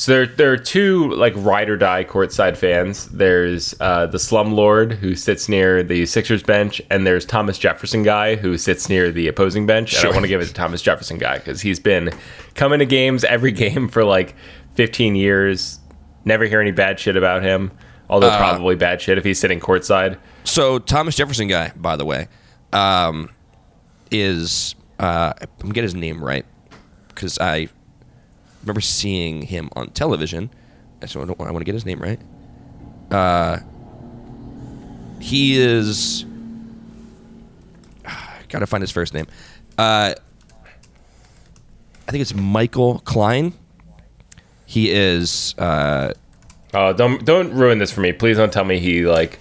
so 0.00 0.12
there, 0.12 0.26
there 0.26 0.50
are 0.50 0.56
two 0.56 1.10
like 1.10 1.34
ride 1.36 1.68
or 1.68 1.76
die 1.76 2.04
courtside 2.04 2.56
fans. 2.56 3.04
There's 3.08 3.74
uh, 3.80 4.06
the 4.06 4.16
slumlord 4.16 4.92
who 4.92 5.14
sits 5.14 5.46
near 5.46 5.82
the 5.82 6.06
Sixers 6.06 6.42
bench, 6.42 6.80
and 6.88 7.06
there's 7.06 7.26
Thomas 7.26 7.58
Jefferson 7.58 8.02
guy 8.02 8.36
who 8.36 8.56
sits 8.56 8.88
near 8.88 9.12
the 9.12 9.28
opposing 9.28 9.66
bench. 9.66 9.90
Sure. 9.90 10.08
I 10.08 10.12
want 10.14 10.22
to 10.22 10.28
give 10.28 10.40
it 10.40 10.46
to 10.46 10.54
Thomas 10.54 10.80
Jefferson 10.80 11.18
guy 11.18 11.36
because 11.36 11.60
he's 11.60 11.78
been 11.78 12.14
coming 12.54 12.78
to 12.78 12.86
games 12.86 13.24
every 13.24 13.52
game 13.52 13.88
for 13.88 14.02
like 14.02 14.34
15 14.72 15.16
years. 15.16 15.80
Never 16.24 16.46
hear 16.46 16.62
any 16.62 16.72
bad 16.72 16.98
shit 16.98 17.18
about 17.18 17.42
him. 17.42 17.70
Although 18.08 18.34
probably 18.38 18.76
bad 18.76 19.02
shit 19.02 19.18
if 19.18 19.24
he's 19.24 19.38
sitting 19.38 19.60
courtside. 19.60 20.18
So 20.44 20.78
Thomas 20.78 21.14
Jefferson 21.14 21.46
guy, 21.46 21.72
by 21.76 21.96
the 21.96 22.06
way, 22.06 22.28
um, 22.72 23.28
is 24.10 24.74
uh, 24.98 25.34
I'm 25.60 25.72
get 25.72 25.84
his 25.84 25.94
name 25.94 26.24
right 26.24 26.46
because 27.08 27.38
I 27.38 27.68
remember 28.62 28.80
seeing 28.80 29.42
him 29.42 29.70
on 29.74 29.88
television. 29.90 30.50
So 31.06 31.22
I, 31.22 31.24
don't, 31.24 31.40
I 31.40 31.44
want 31.50 31.58
to 31.58 31.64
get 31.64 31.74
his 31.74 31.86
name 31.86 32.00
right. 32.00 32.20
Uh, 33.10 33.58
he 35.20 35.58
is. 35.58 36.24
Got 38.48 38.58
to 38.60 38.66
find 38.66 38.82
his 38.82 38.90
first 38.90 39.14
name. 39.14 39.26
Uh, 39.78 40.14
I 42.06 42.10
think 42.10 42.22
it's 42.22 42.34
Michael 42.34 42.98
Klein. 43.00 43.52
He 44.66 44.90
is. 44.90 45.54
Uh, 45.58 46.12
Oh, 46.72 46.92
don't 46.92 47.24
don't 47.24 47.52
ruin 47.52 47.78
this 47.78 47.90
for 47.90 48.00
me. 48.00 48.12
Please 48.12 48.36
don't 48.36 48.52
tell 48.52 48.62
me 48.62 48.78
he 48.78 49.04
like 49.04 49.40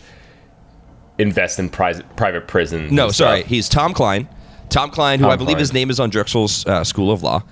invests 1.19 1.59
in 1.59 1.69
private 1.69 2.15
private 2.15 2.47
prisons. 2.47 2.91
No, 2.91 3.11
sorry. 3.11 3.43
He's 3.43 3.69
Tom 3.69 3.93
Kline. 3.93 4.27
Tom 4.69 4.89
Kline, 4.89 5.19
who 5.19 5.25
Tom 5.25 5.31
I 5.33 5.35
believe 5.35 5.49
Kline. 5.49 5.59
his 5.59 5.71
name 5.71 5.91
is 5.91 5.99
on 5.99 6.09
Drexel's 6.09 6.65
uh, 6.65 6.83
School 6.83 7.11
of 7.11 7.21
Law, 7.21 7.43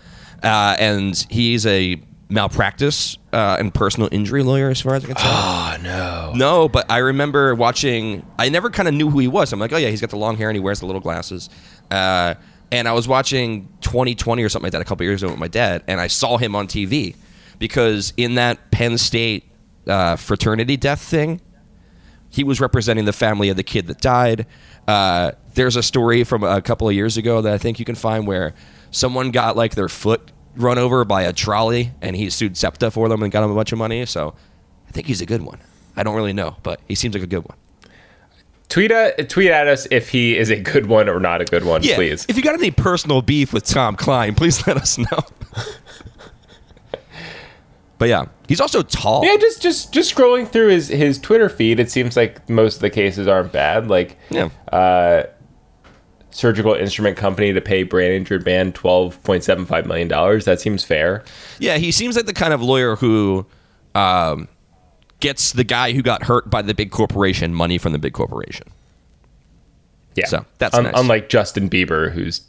uh, 0.43 0.75
and 0.79 1.15
he's 1.29 1.65
a 1.65 2.01
malpractice 2.29 3.17
uh, 3.31 3.57
and 3.59 3.73
personal 3.73 4.09
injury 4.11 4.43
lawyer, 4.43 4.69
as 4.69 4.81
far 4.81 4.95
as 4.95 5.03
I 5.03 5.07
can 5.07 5.15
tell. 5.15 5.31
Oh 5.31 5.77
no. 5.81 6.33
No, 6.35 6.69
but 6.69 6.89
I 6.91 6.97
remember 6.99 7.55
watching. 7.55 8.25
I 8.37 8.49
never 8.49 8.69
kind 8.69 8.87
of 8.87 8.93
knew 8.93 9.09
who 9.09 9.19
he 9.19 9.27
was. 9.27 9.53
I'm 9.53 9.59
like, 9.59 9.71
oh 9.73 9.77
yeah, 9.77 9.89
he's 9.89 10.01
got 10.01 10.09
the 10.09 10.17
long 10.17 10.37
hair 10.37 10.49
and 10.49 10.55
he 10.55 10.59
wears 10.61 10.79
the 10.79 10.85
little 10.85 11.01
glasses. 11.01 11.49
Uh, 11.89 12.35
and 12.71 12.87
I 12.87 12.91
was 12.91 13.07
watching 13.07 13.69
2020 13.81 14.43
or 14.43 14.49
something 14.49 14.65
like 14.65 14.73
that 14.73 14.81
a 14.81 14.85
couple 14.85 15.05
years 15.05 15.23
ago 15.23 15.31
with 15.31 15.39
my 15.39 15.47
dad, 15.47 15.83
and 15.87 16.01
I 16.01 16.07
saw 16.07 16.37
him 16.37 16.55
on 16.55 16.67
TV 16.67 17.15
because 17.59 18.13
in 18.17 18.35
that 18.35 18.71
Penn 18.71 18.97
State 18.97 19.49
uh, 19.87 20.17
fraternity 20.17 20.75
death 20.75 21.01
thing, 21.01 21.39
he 22.29 22.43
was 22.43 22.59
representing 22.59 23.05
the 23.05 23.13
family 23.13 23.49
of 23.49 23.55
the 23.55 23.63
kid 23.63 23.87
that 23.87 24.01
died. 24.01 24.45
Uh, 24.87 25.31
there's 25.53 25.75
a 25.75 25.83
story 25.83 26.23
from 26.23 26.43
a 26.43 26.61
couple 26.61 26.87
of 26.87 26.93
years 26.93 27.17
ago 27.17 27.41
that 27.41 27.53
I 27.53 27.57
think 27.57 27.79
you 27.79 27.85
can 27.85 27.95
find 27.95 28.27
where 28.27 28.53
someone 28.97 29.31
got 29.31 29.55
like 29.55 29.75
their 29.75 29.87
foot 29.89 30.31
run 30.55 30.77
over 30.77 31.05
by 31.05 31.21
a 31.23 31.33
trolley, 31.33 31.91
and 32.01 32.15
he 32.15 32.29
sued 32.29 32.57
SEPTA 32.57 32.91
for 32.91 33.07
them 33.09 33.21
and 33.23 33.31
got 33.31 33.43
him 33.43 33.51
a 33.51 33.55
bunch 33.55 33.71
of 33.71 33.77
money. 33.77 34.05
So 34.05 34.33
I 34.87 34.91
think 34.91 35.07
he's 35.07 35.21
a 35.21 35.25
good 35.25 35.41
one. 35.43 35.59
I 35.95 36.03
don't 36.03 36.15
really 36.15 36.33
know, 36.33 36.55
but 36.63 36.79
he 36.87 36.95
seems 36.95 37.13
like 37.15 37.23
a 37.23 37.27
good 37.27 37.45
one. 37.45 37.57
Tweet 38.69 38.91
at, 38.91 39.29
tweet 39.29 39.49
at 39.49 39.67
us 39.67 39.87
if 39.91 40.09
he 40.09 40.37
is 40.37 40.49
a 40.49 40.59
good 40.59 40.87
one 40.87 41.07
or 41.07 41.19
not 41.19 41.41
a 41.41 41.45
good 41.45 41.63
one, 41.63 41.83
Yeah, 41.83 41.95
please. 41.95 42.25
if 42.27 42.35
you 42.35 42.43
got 42.43 42.55
any 42.55 42.69
personal 42.71 43.21
beef 43.21 43.53
with 43.53 43.63
Tom 43.65 43.95
Kline, 43.95 44.35
please 44.35 44.65
let 44.67 44.75
us 44.77 44.97
know. 44.97 45.19
but 47.97 48.09
yeah, 48.09 48.25
he's 48.47 48.59
also 48.61 48.81
tall. 48.83 49.25
Yeah, 49.25 49.37
just 49.37 49.61
just 49.61 49.93
just 49.93 50.13
scrolling 50.13 50.47
through 50.47 50.67
his 50.69 50.87
his 50.89 51.17
Twitter 51.17 51.49
feed, 51.49 51.79
it 51.79 51.89
seems 51.89 52.15
like 52.17 52.47
most 52.49 52.75
of 52.75 52.81
the 52.81 52.89
cases 52.89 53.27
aren't 53.27 53.51
bad. 53.51 53.87
Like 53.87 54.17
Yeah. 54.29 54.49
uh, 54.71 55.23
surgical 56.31 56.73
instrument 56.73 57.17
company 57.17 57.53
to 57.53 57.61
pay 57.61 57.83
brain 57.83 58.11
injured 58.11 58.45
man 58.45 58.73
twelve 58.73 59.21
point 59.23 59.43
seven 59.43 59.65
five 59.65 59.85
million 59.85 60.07
dollars. 60.07 60.45
That 60.45 60.59
seems 60.59 60.83
fair. 60.83 61.23
Yeah, 61.59 61.77
he 61.77 61.91
seems 61.91 62.15
like 62.15 62.25
the 62.25 62.33
kind 62.33 62.53
of 62.53 62.61
lawyer 62.61 62.95
who 62.95 63.45
um, 63.95 64.47
gets 65.19 65.53
the 65.53 65.63
guy 65.63 65.93
who 65.93 66.01
got 66.01 66.23
hurt 66.23 66.49
by 66.49 66.61
the 66.61 66.73
big 66.73 66.91
corporation 66.91 67.53
money 67.53 67.77
from 67.77 67.91
the 67.93 67.99
big 67.99 68.13
corporation. 68.13 68.67
Yeah, 70.15 70.25
So, 70.25 70.45
that's 70.57 70.75
nice. 70.75 70.93
unlike 70.95 71.29
Justin 71.29 71.69
Bieber, 71.69 72.11
who's 72.11 72.41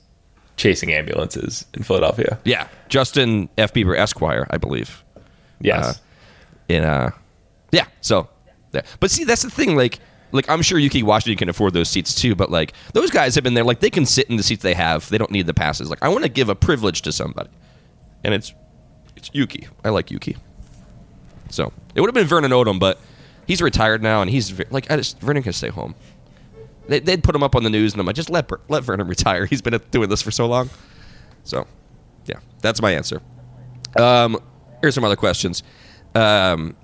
chasing 0.56 0.92
ambulances 0.92 1.66
in 1.74 1.82
Philadelphia. 1.82 2.38
Yeah, 2.44 2.66
Justin 2.88 3.48
F. 3.58 3.74
Bieber 3.74 3.96
Esquire, 3.96 4.46
I 4.50 4.56
believe. 4.56 5.04
Yes. 5.60 5.84
Uh, 5.84 5.94
in 6.70 6.84
uh, 6.84 7.10
yeah. 7.70 7.84
So 8.00 8.28
there. 8.70 8.84
But 9.00 9.10
see, 9.10 9.24
that's 9.24 9.42
the 9.42 9.50
thing. 9.50 9.76
Like, 9.76 9.98
like 10.32 10.48
I'm 10.48 10.62
sure 10.62 10.78
Yuki 10.78 11.02
Washington 11.02 11.38
can 11.38 11.48
afford 11.48 11.72
those 11.72 11.88
seats 11.88 12.14
too. 12.14 12.34
But 12.34 12.50
like 12.50 12.72
those 12.92 13.10
guys 13.10 13.34
have 13.34 13.44
been 13.44 13.54
there. 13.54 13.64
Like 13.64 13.80
they 13.80 13.90
can 13.90 14.06
sit 14.06 14.28
in 14.28 14.36
the 14.36 14.42
seats 14.42 14.62
they 14.62 14.74
have. 14.74 15.08
They 15.08 15.18
don't 15.18 15.30
need 15.30 15.46
the 15.46 15.54
passes. 15.54 15.90
Like 15.90 16.02
I 16.02 16.08
want 16.08 16.24
to 16.24 16.28
give 16.28 16.48
a 16.48 16.54
privilege 16.54 17.02
to 17.02 17.12
somebody, 17.12 17.50
and 18.24 18.34
it's 18.34 18.52
it's 19.16 19.30
Yuki. 19.32 19.68
I 19.84 19.90
like 19.90 20.10
Yuki. 20.10 20.36
So 21.50 21.72
it 21.94 22.00
would 22.00 22.08
have 22.08 22.14
been 22.14 22.26
Vernon 22.26 22.50
Odom, 22.50 22.78
but 22.78 23.00
he's 23.46 23.62
retired 23.62 24.02
now, 24.02 24.20
and 24.22 24.30
he's 24.30 24.58
like 24.70 24.90
I 24.90 24.96
just 24.96 25.20
Vernon 25.20 25.42
can 25.42 25.52
stay 25.52 25.68
home. 25.68 25.94
They, 26.88 27.00
they'd 27.00 27.22
put 27.22 27.34
him 27.34 27.42
up 27.42 27.54
on 27.54 27.64
the 27.64 27.70
news, 27.70 27.92
and 27.92 28.00
I'm 28.00 28.06
like, 28.06 28.16
just 28.16 28.30
let 28.30 28.50
let 28.70 28.82
Vernon 28.82 29.06
retire. 29.06 29.46
He's 29.46 29.62
been 29.62 29.78
doing 29.90 30.08
this 30.08 30.22
for 30.22 30.30
so 30.30 30.46
long. 30.46 30.70
So, 31.44 31.66
yeah, 32.26 32.40
that's 32.60 32.82
my 32.82 32.92
answer. 32.92 33.22
Um, 33.96 34.38
here's 34.80 34.94
some 34.94 35.04
other 35.04 35.16
questions. 35.16 35.62
Um, 36.14 36.76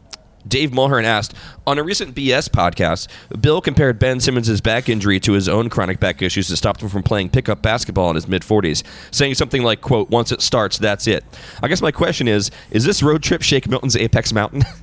Dave 0.47 0.71
Mulhern 0.71 1.05
asked 1.05 1.35
on 1.67 1.79
a 1.79 1.83
recent 1.83 2.15
BS 2.15 2.49
podcast, 2.49 3.09
Bill 3.41 3.61
compared 3.61 3.99
Ben 3.99 4.21
Simmons' 4.21 4.61
back 4.61 4.89
injury 4.89 5.19
to 5.21 5.33
his 5.33 5.49
own 5.49 5.69
chronic 5.71 6.01
back 6.01 6.23
issues 6.23 6.49
that 6.49 6.57
stopped 6.57 6.83
him 6.83 6.89
from 6.89 7.03
playing 7.03 7.31
pickup 7.31 7.63
basketball 7.63 8.11
in 8.11 8.15
his 8.17 8.29
mid 8.29 8.43
40s, 8.43 8.83
saying 9.11 9.35
something 9.35 9.63
like, 9.63 9.81
"quote 9.81 10.11
Once 10.11 10.33
it 10.33 10.43
starts, 10.43 10.79
that's 10.79 11.07
it." 11.07 11.25
I 11.63 11.69
guess 11.69 11.81
my 11.81 11.93
question 11.93 12.29
is: 12.29 12.51
Is 12.71 12.85
this 12.85 13.03
road 13.03 13.23
trip 13.23 13.43
Shake 13.43 13.69
Milton's 13.69 13.97
apex 13.97 14.33
mountain? 14.33 14.65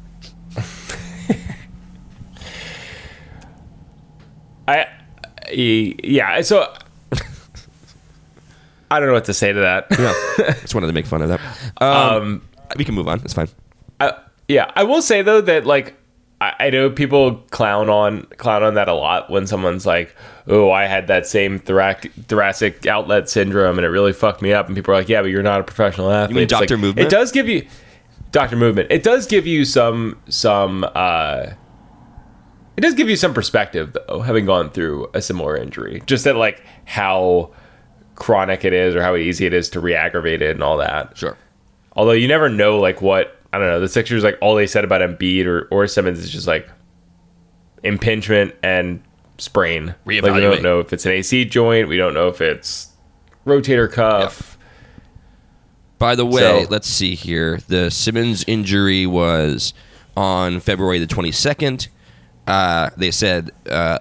I, 4.67 4.85
yeah. 5.51 6.41
So 6.41 6.73
I 8.91 8.99
don't 8.99 9.07
know 9.07 9.13
what 9.13 9.25
to 9.25 9.33
say 9.33 9.53
to 9.53 9.59
that. 9.59 9.87
yeah, 9.91 10.53
just 10.61 10.75
wanted 10.75 10.87
to 10.87 10.93
make 10.93 11.05
fun 11.05 11.21
of 11.21 11.29
that. 11.29 11.39
Um, 11.81 12.47
we 12.77 12.83
can 12.83 12.93
move 12.93 13.07
on. 13.07 13.21
It's 13.23 13.33
fine. 13.33 13.47
I, 13.99 14.13
yeah, 14.47 14.71
I 14.75 14.83
will 14.83 15.01
say 15.01 15.21
though 15.21 15.41
that 15.41 15.65
like 15.65 15.95
I, 16.39 16.53
I 16.59 16.69
know 16.69 16.89
people 16.89 17.35
clown 17.51 17.89
on 17.89 18.23
clown 18.37 18.63
on 18.63 18.73
that 18.73 18.87
a 18.87 18.93
lot 18.93 19.29
when 19.29 19.47
someone's 19.47 19.85
like, 19.85 20.15
"Oh, 20.47 20.71
I 20.71 20.85
had 20.85 21.07
that 21.07 21.27
same 21.27 21.59
thorac- 21.59 22.11
thoracic 22.27 22.85
outlet 22.87 23.29
syndrome 23.29 23.77
and 23.77 23.85
it 23.85 23.89
really 23.89 24.13
fucked 24.13 24.41
me 24.41 24.51
up," 24.53 24.67
and 24.67 24.75
people 24.75 24.93
are 24.93 24.97
like, 24.97 25.09
"Yeah, 25.09 25.21
but 25.21 25.29
you're 25.29 25.43
not 25.43 25.61
a 25.61 25.63
professional 25.63 26.11
athlete." 26.11 26.29
You 26.29 26.35
mean 26.35 26.43
It's 26.43 26.53
like, 26.53 26.67
Dr. 26.67 26.77
Movement? 26.77 27.07
It 27.07 27.11
does 27.11 27.31
give 27.31 27.47
you 27.47 27.67
Doctor 28.31 28.55
Movement. 28.55 28.91
It 28.91 29.03
does 29.03 29.27
give 29.27 29.45
you 29.45 29.65
some 29.65 30.19
some. 30.29 30.85
uh 30.95 31.47
it 32.77 32.81
does 32.81 32.93
give 32.95 33.09
you 33.09 33.15
some 33.17 33.33
perspective 33.33 33.93
though, 34.07 34.21
having 34.21 34.45
gone 34.45 34.71
through 34.71 35.09
a 35.13 35.21
similar 35.21 35.55
injury. 35.57 36.01
Just 36.07 36.23
that 36.23 36.35
like 36.37 36.63
how 36.85 37.51
chronic 38.15 38.63
it 38.65 38.73
is 38.73 38.95
or 38.95 39.03
how 39.03 39.15
easy 39.15 39.45
it 39.45 39.53
is 39.53 39.69
to 39.71 39.79
re-aggravate 39.79 40.41
it 40.41 40.51
and 40.51 40.63
all 40.63 40.77
that. 40.77 41.15
Sure. 41.17 41.37
Although 41.93 42.13
you 42.13 42.27
never 42.27 42.49
know, 42.49 42.79
like 42.79 43.01
what 43.01 43.40
I 43.53 43.57
don't 43.57 43.67
know. 43.67 43.79
The 43.79 43.87
Sixers, 43.89 44.23
like 44.23 44.37
all 44.41 44.55
they 44.55 44.67
said 44.67 44.83
about 44.83 45.01
Embiid 45.01 45.45
or 45.45 45.67
or 45.71 45.85
Simmons 45.87 46.19
is 46.19 46.29
just 46.31 46.47
like 46.47 46.69
impingement 47.83 48.55
and 48.63 49.01
sprain. 49.37 49.95
Like, 50.21 50.33
we 50.35 50.41
don't 50.41 50.51
know 50.63 50.79
if 50.79 50.93
it's 50.93 51.05
an 51.05 51.11
AC 51.13 51.45
joint. 51.45 51.87
We 51.87 51.97
don't 51.97 52.13
know 52.13 52.27
if 52.27 52.41
it's 52.41 52.89
rotator 53.45 53.91
cuff. 53.91 54.57
By 55.97 56.15
the 56.15 56.25
way, 56.25 56.41
So- 56.63 56.67
let's 56.69 56.87
see 56.87 57.15
here. 57.15 57.59
The 57.67 57.91
Simmons 57.91 58.43
injury 58.47 59.05
was 59.05 59.73
on 60.17 60.59
February 60.59 60.99
the 60.99 61.07
22nd. 61.07 61.87
Uh, 62.47 62.89
they 62.97 63.11
said 63.11 63.51
uh, 63.69 63.99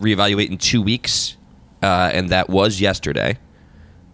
reevaluate 0.00 0.50
in 0.50 0.56
two 0.58 0.80
weeks, 0.82 1.36
uh, 1.82 2.10
and 2.12 2.30
that 2.30 2.48
was 2.48 2.80
yesterday. 2.80 3.38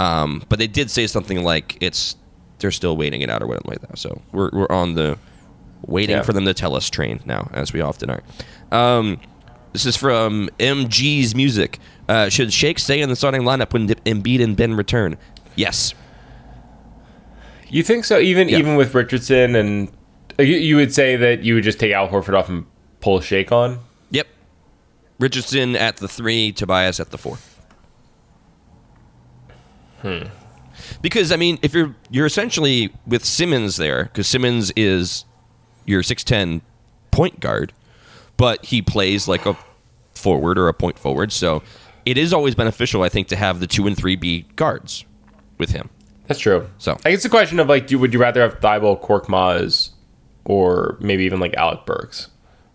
Um, 0.00 0.42
but 0.48 0.58
they 0.58 0.66
did 0.66 0.90
say 0.90 1.06
something 1.06 1.44
like 1.44 1.78
it's 1.80 2.16
they're 2.58 2.70
still 2.70 2.96
waiting 2.96 3.20
it 3.20 3.30
out 3.30 3.42
or 3.42 3.46
whatever 3.46 3.68
like 3.68 3.80
that. 3.80 3.98
So 3.98 4.22
we're 4.32 4.50
we're 4.52 4.70
on 4.70 4.94
the 4.94 5.18
waiting 5.86 6.16
Yeah. 6.16 6.22
for 6.22 6.32
them 6.32 6.44
to 6.46 6.54
tell 6.54 6.74
us 6.74 6.88
train 6.88 7.20
now, 7.26 7.50
as 7.52 7.72
we 7.72 7.80
often 7.80 8.10
are. 8.10 8.22
Um, 8.72 9.20
this 9.72 9.84
is 9.86 9.96
from 9.96 10.48
MG's 10.58 11.34
music. 11.34 11.78
Uh, 12.08 12.28
should 12.28 12.52
Shake 12.52 12.78
stay 12.78 13.00
in 13.00 13.08
the 13.08 13.16
starting 13.16 13.42
lineup 13.42 13.72
when 13.72 13.88
Embiid 13.88 14.42
and 14.42 14.56
Ben 14.56 14.74
return? 14.74 15.16
Yes. 15.56 15.94
You 17.68 17.82
think 17.82 18.04
so? 18.04 18.18
Even 18.18 18.48
Yeah. 18.48 18.58
even 18.58 18.76
with 18.76 18.94
Richardson 18.94 19.54
and 19.56 19.90
you, 20.38 20.44
you 20.46 20.76
would 20.76 20.94
say 20.94 21.16
that 21.16 21.42
you 21.42 21.54
would 21.54 21.64
just 21.64 21.78
take 21.80 21.92
Al 21.92 22.08
Horford 22.08 22.38
off 22.38 22.48
and 22.48 22.66
pull 23.00 23.20
Shake 23.20 23.52
on. 23.52 23.80
Yep. 24.10 24.26
Richardson 25.18 25.76
at 25.76 25.96
the 25.98 26.08
three, 26.08 26.52
Tobias 26.52 26.98
at 27.00 27.10
the 27.10 27.18
four. 27.18 27.38
Hmm. 30.02 30.24
Because 31.02 31.32
I 31.32 31.36
mean, 31.36 31.58
if 31.62 31.74
you're 31.74 31.94
you're 32.10 32.26
essentially 32.26 32.92
with 33.06 33.24
Simmons 33.24 33.76
there, 33.76 34.04
because 34.04 34.26
Simmons 34.26 34.70
is 34.76 35.24
your 35.86 36.02
six 36.02 36.24
ten 36.24 36.62
point 37.10 37.40
guard, 37.40 37.72
but 38.36 38.64
he 38.64 38.82
plays 38.82 39.28
like 39.28 39.46
a 39.46 39.56
forward 40.14 40.58
or 40.58 40.68
a 40.68 40.74
point 40.74 40.98
forward, 40.98 41.32
so 41.32 41.62
it 42.04 42.18
is 42.18 42.32
always 42.32 42.54
beneficial, 42.54 43.02
I 43.02 43.08
think, 43.08 43.28
to 43.28 43.36
have 43.36 43.60
the 43.60 43.66
two 43.66 43.86
and 43.86 43.96
three 43.96 44.16
be 44.16 44.42
guards 44.56 45.04
with 45.58 45.70
him. 45.70 45.88
That's 46.26 46.40
true. 46.40 46.68
So- 46.78 46.98
I 47.04 47.10
guess 47.10 47.22
the 47.22 47.28
question 47.28 47.60
of 47.60 47.68
like, 47.68 47.86
do 47.86 47.98
would 47.98 48.12
you 48.12 48.20
rather 48.20 48.40
have 48.42 48.60
Thybulle, 48.60 49.00
Korkmaz, 49.02 49.90
or 50.44 50.96
maybe 51.00 51.24
even 51.24 51.40
like 51.40 51.54
Alec 51.54 51.86
Burks? 51.86 52.28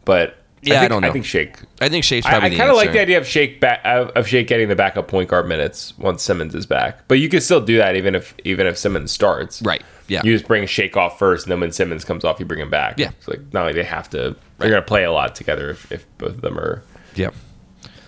But 0.05 0.38
Yeah, 0.61 0.75
I 0.75 0.79
think, 0.79 0.89
don't 0.91 1.01
know. 1.01 1.07
I 1.07 1.11
think 1.11 1.25
Shake. 1.25 1.57
I 1.79 1.89
think 1.89 2.03
Shake's 2.03 2.25
I, 2.25 2.31
probably 2.31 2.47
I 2.47 2.49
the 2.49 2.57
kind 2.57 2.69
of 2.69 2.75
like 2.75 2.91
the 2.91 3.01
idea 3.01 3.17
of 3.17 3.25
Shake 3.25 3.59
back 3.59 3.81
of 3.85 4.09
of 4.09 4.27
Shake 4.27 4.47
getting 4.47 4.67
the 4.67 4.75
backup 4.75 5.07
point 5.07 5.29
guard 5.29 5.47
minutes 5.47 5.97
once 5.97 6.21
Simmons 6.21 6.53
is 6.53 6.65
back. 6.65 7.07
But 7.07 7.19
you 7.19 7.29
can 7.29 7.41
still 7.41 7.61
do 7.61 7.77
that 7.77 7.95
even 7.95 8.15
if 8.15 8.35
even 8.43 8.67
if 8.67 8.77
Simmons 8.77 9.11
starts. 9.11 9.61
Right. 9.61 9.83
Yeah. 10.07 10.21
You 10.23 10.33
just 10.33 10.47
bring 10.47 10.65
Shake 10.65 10.97
off 10.97 11.19
first, 11.19 11.45
and 11.45 11.51
then 11.51 11.59
when 11.59 11.71
Simmons 11.71 12.03
comes 12.03 12.25
off, 12.25 12.39
you 12.39 12.45
bring 12.45 12.59
him 12.59 12.69
back. 12.69 12.97
Yeah. 12.97 13.09
It's 13.09 13.27
like 13.27 13.41
not 13.53 13.63
like 13.63 13.75
they 13.75 13.83
have 13.83 14.09
to. 14.09 14.35
They're 14.57 14.69
gonna 14.69 14.81
play 14.81 15.03
a 15.03 15.11
lot 15.11 15.35
together 15.35 15.69
if, 15.69 15.91
if 15.91 16.05
both 16.17 16.31
of 16.31 16.41
them 16.41 16.57
are 16.59 16.83
yeah. 17.15 17.29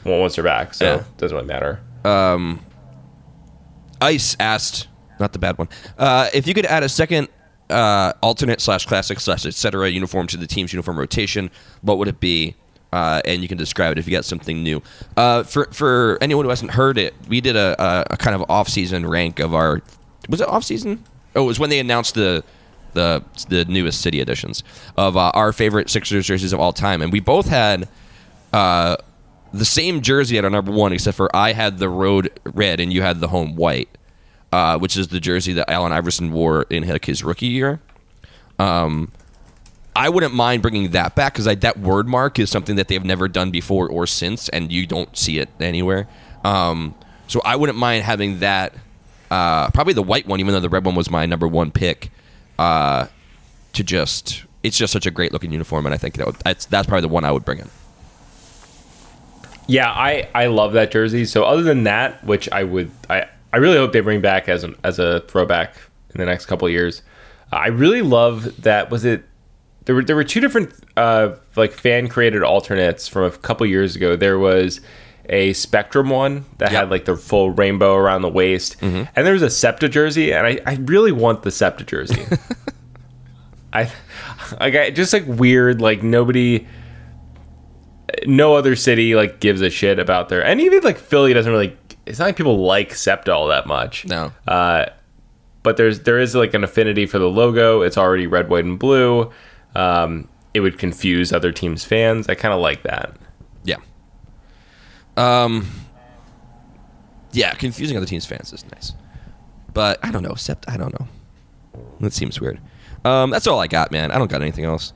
well 0.04 0.20
once 0.20 0.36
they're 0.36 0.44
back. 0.44 0.74
So 0.74 0.86
Yeah. 0.86 0.96
it 1.00 1.18
doesn't 1.18 1.36
really 1.36 1.48
matter. 1.48 1.80
Um, 2.04 2.60
Ice 4.02 4.36
asked, 4.40 4.88
not 5.20 5.32
the 5.32 5.40
bad 5.40 5.58
one, 5.58 5.70
uh, 5.98 6.30
if 6.34 6.48
you 6.48 6.54
could 6.54 6.66
add 6.66 6.84
a 6.84 6.90
second 6.90 7.30
uh, 7.72 8.14
alternate 8.22 8.62
slash 8.62 8.86
classic 8.86 9.20
slash 9.20 9.46
etc. 9.46 9.90
uniform 9.90 10.28
to 10.28 10.38
the 10.38 10.48
team's 10.48 10.74
uniform 10.74 11.00
rotation, 11.00 11.50
what 11.82 11.98
would 11.98 12.08
it 12.08 12.20
be? 12.20 12.56
Uh, 12.94 13.22
and 13.24 13.42
you 13.42 13.48
can 13.48 13.58
describe 13.58 13.94
it 13.94 13.98
if 13.98 14.06
you 14.06 14.12
got 14.12 14.26
something 14.26 14.64
new. 14.64 14.82
Uh, 15.16 15.44
for 15.44 15.66
for 15.72 16.18
anyone 16.22 16.46
who 16.46 16.50
hasn't 16.50 16.72
heard 16.72 16.98
it, 16.98 17.14
we 17.28 17.40
did 17.40 17.56
a, 17.56 17.82
a, 17.82 18.06
a 18.12 18.18
kind 18.18 18.36
of 18.36 18.44
off 18.50 18.68
season 18.68 19.08
rank 19.08 19.40
of 19.40 19.54
our. 19.54 19.82
Was 20.30 20.42
it 20.42 20.48
off 20.48 20.64
season? 20.64 21.04
Oh, 21.36 21.44
it 21.44 21.48
was 21.48 21.60
when 21.60 21.70
they 21.70 21.80
announced 21.80 22.16
the 22.16 22.44
the 22.94 23.24
the 23.48 23.66
newest 23.66 24.02
city 24.02 24.20
editions 24.20 24.64
of 24.98 25.16
uh, 25.16 25.32
our 25.34 25.54
favorite 25.54 25.90
Sixers 25.90 26.26
jerseys 26.26 26.52
of 26.52 26.60
all 26.60 26.74
time, 26.74 27.02
and 27.02 27.12
we 27.12 27.22
both 27.22 27.48
had 27.48 27.88
uh, 28.52 28.98
the 29.54 29.66
same 29.66 30.02
jersey 30.02 30.38
at 30.38 30.44
our 30.44 30.50
number 30.50 30.72
one, 30.72 30.94
except 30.94 31.18
for 31.18 31.34
I 31.36 31.54
had 31.54 31.78
the 31.78 31.90
road 31.90 32.30
red 32.44 32.80
and 32.80 32.92
you 32.92 33.02
had 33.02 33.20
the 33.20 33.28
home 33.30 33.56
white, 33.56 33.90
uh, 34.52 34.78
which 34.78 34.98
is 34.98 35.08
the 35.10 35.20
jersey 35.20 35.54
that 35.54 35.70
Allen 35.70 35.92
Iverson 35.92 36.32
wore 36.32 36.64
in 36.70 36.88
like, 36.88 37.06
his 37.06 37.24
rookie 37.24 37.48
year. 37.48 37.80
Um, 38.60 39.12
I 39.96 40.10
wouldn't 40.10 40.34
mind 40.34 40.62
bringing 40.62 40.92
that 40.92 41.16
back 41.16 41.34
because 41.34 41.46
that 41.46 41.80
word 41.80 42.08
mark 42.08 42.40
is 42.40 42.50
something 42.50 42.76
that 42.78 42.88
they've 42.88 43.04
never 43.04 43.28
done 43.28 43.52
before 43.52 43.90
or 43.90 44.08
since, 44.08 44.48
and 44.50 44.72
you 44.72 44.88
don't 44.88 45.18
see 45.18 45.40
it 45.40 45.50
anywhere. 45.60 46.08
Um, 46.44 46.96
so 47.28 47.42
I 47.44 47.56
wouldn't 47.56 47.78
mind 47.78 48.04
having 48.04 48.40
that. 48.40 48.74
Uh, 49.30 49.70
probably 49.72 49.94
the 49.94 50.04
white 50.04 50.28
one, 50.28 50.40
even 50.40 50.54
though 50.54 50.60
the 50.60 50.70
red 50.70 50.86
one 50.86 50.96
was 50.96 51.10
my 51.10 51.26
number 51.26 51.48
one 51.48 51.72
pick. 51.72 52.12
Uh, 52.60 53.08
to 53.74 53.84
just, 53.84 54.44
it's 54.64 54.78
just 54.78 54.92
such 54.92 55.06
a 55.06 55.12
great 55.12 55.32
looking 55.32 55.52
uniform, 55.52 55.86
and 55.86 55.96
I 55.96 55.98
think 55.98 56.16
that 56.16 56.26
would, 56.28 56.36
that's 56.38 56.66
that's 56.66 56.88
probably 56.88 57.02
the 57.02 57.14
one 57.14 57.24
I 57.24 57.32
would 57.32 57.46
bring 57.46 57.60
in. 57.60 57.70
Yeah, 59.68 59.90
I, 59.90 60.28
I 60.36 60.48
love 60.48 60.74
that 60.74 60.92
jersey. 60.92 61.24
So 61.24 61.46
other 61.46 61.64
than 61.64 61.84
that, 61.84 62.24
which 62.26 62.50
I 62.50 62.64
would 62.64 62.92
I, 63.10 63.28
I 63.54 63.58
really 63.58 63.78
hope 63.78 63.92
they 63.92 64.00
bring 64.00 64.22
back 64.22 64.48
as 64.50 64.64
an 64.64 64.76
as 64.84 65.00
a 65.00 65.22
throwback 65.22 65.76
in 66.14 66.20
the 66.20 66.26
next 66.26 66.46
couple 66.46 66.68
of 66.68 66.72
years. 66.72 67.02
I 67.52 67.68
really 67.68 68.02
love 68.02 68.62
that 68.64 68.90
was 68.90 69.04
it 69.06 69.24
there 69.86 69.96
were 69.96 70.04
there 70.04 70.16
were 70.16 70.24
two 70.24 70.40
different 70.40 70.74
uh 70.96 71.36
like 71.56 71.72
fan 71.74 72.08
created 72.08 72.44
alternates 72.44 73.08
from 73.08 73.24
a 73.26 73.32
couple 73.32 73.66
years 73.66 73.96
ago. 73.96 74.16
There 74.16 74.40
was 74.40 74.80
a 75.30 75.54
Spectrum 75.54 76.10
one 76.10 76.46
that 76.58 76.72
Yep. 76.72 76.80
had 76.82 76.90
like 76.90 77.06
the 77.06 77.16
full 77.16 77.52
rainbow 77.52 77.96
around 77.96 78.22
the 78.22 78.30
waist, 78.30 78.76
and 78.82 79.08
there 79.16 79.34
was 79.34 79.42
a 79.44 79.50
Septa 79.50 79.88
jersey, 79.90 80.34
and 80.34 80.46
I, 80.48 80.60
I 80.66 80.76
really 80.76 81.12
want 81.12 81.44
the 81.44 81.52
Septa 81.52 81.84
jersey. 81.84 82.26
I 83.74 83.90
like 84.60 84.76
I 84.76 84.90
just 84.90 85.14
like 85.14 85.24
weird 85.28 85.80
like 85.82 86.04
nobody 86.04 86.68
no 88.28 88.56
other 88.56 88.76
city 88.76 89.16
like 89.16 89.40
gives 89.40 89.62
a 89.62 89.70
shit 89.70 89.98
about 90.00 90.28
their 90.30 90.44
and 90.44 90.60
even 90.60 90.82
like 90.84 90.98
Philly 90.98 91.34
doesn't 91.34 91.52
really 91.52 91.78
it's 92.12 92.20
not 92.20 92.26
like 92.26 92.36
people 92.36 92.60
like 92.60 92.94
Septa 92.94 93.34
all 93.34 93.48
that 93.48 93.66
much. 93.66 94.06
No. 94.06 94.32
Uh 94.48 94.86
but 95.64 95.78
there's 95.78 96.02
there 96.02 96.20
is 96.20 96.36
like 96.36 96.54
an 96.54 96.64
affinity 96.64 97.06
for 97.06 97.20
the 97.20 97.30
logo. 97.30 97.82
It's 97.82 97.98
already 97.98 98.28
red, 98.28 98.50
white, 98.50 98.66
and 98.66 98.78
blue. 98.78 99.32
Um 99.76 100.28
it 100.54 100.60
would 100.60 100.78
confuse 100.78 101.32
other 101.32 101.52
teams' 101.52 101.86
fans. 101.86 102.28
I 102.28 102.36
kind 102.36 102.54
of 102.54 102.60
like 102.60 102.84
that. 102.84 103.16
Yeah. 103.64 103.78
Um. 105.16 105.68
Yeah, 107.32 107.54
confusing 107.54 107.96
other 107.96 108.06
teams' 108.06 108.26
fans 108.26 108.52
is 108.52 108.66
nice, 108.72 108.92
but 109.74 109.98
I 110.04 110.12
don't 110.12 110.24
know. 110.24 110.32
Except 110.32 110.70
I 110.70 110.76
don't 110.76 111.00
know. 111.00 111.08
That 112.02 112.12
seems 112.12 112.42
weird. 112.42 112.60
Um, 113.06 113.30
that's 113.30 113.48
all 113.48 113.60
I 113.62 113.68
got, 113.68 113.92
man. 113.92 114.12
I 114.12 114.18
don't 114.18 114.30
got 114.30 114.42
anything 114.42 114.66
else. 114.66 114.92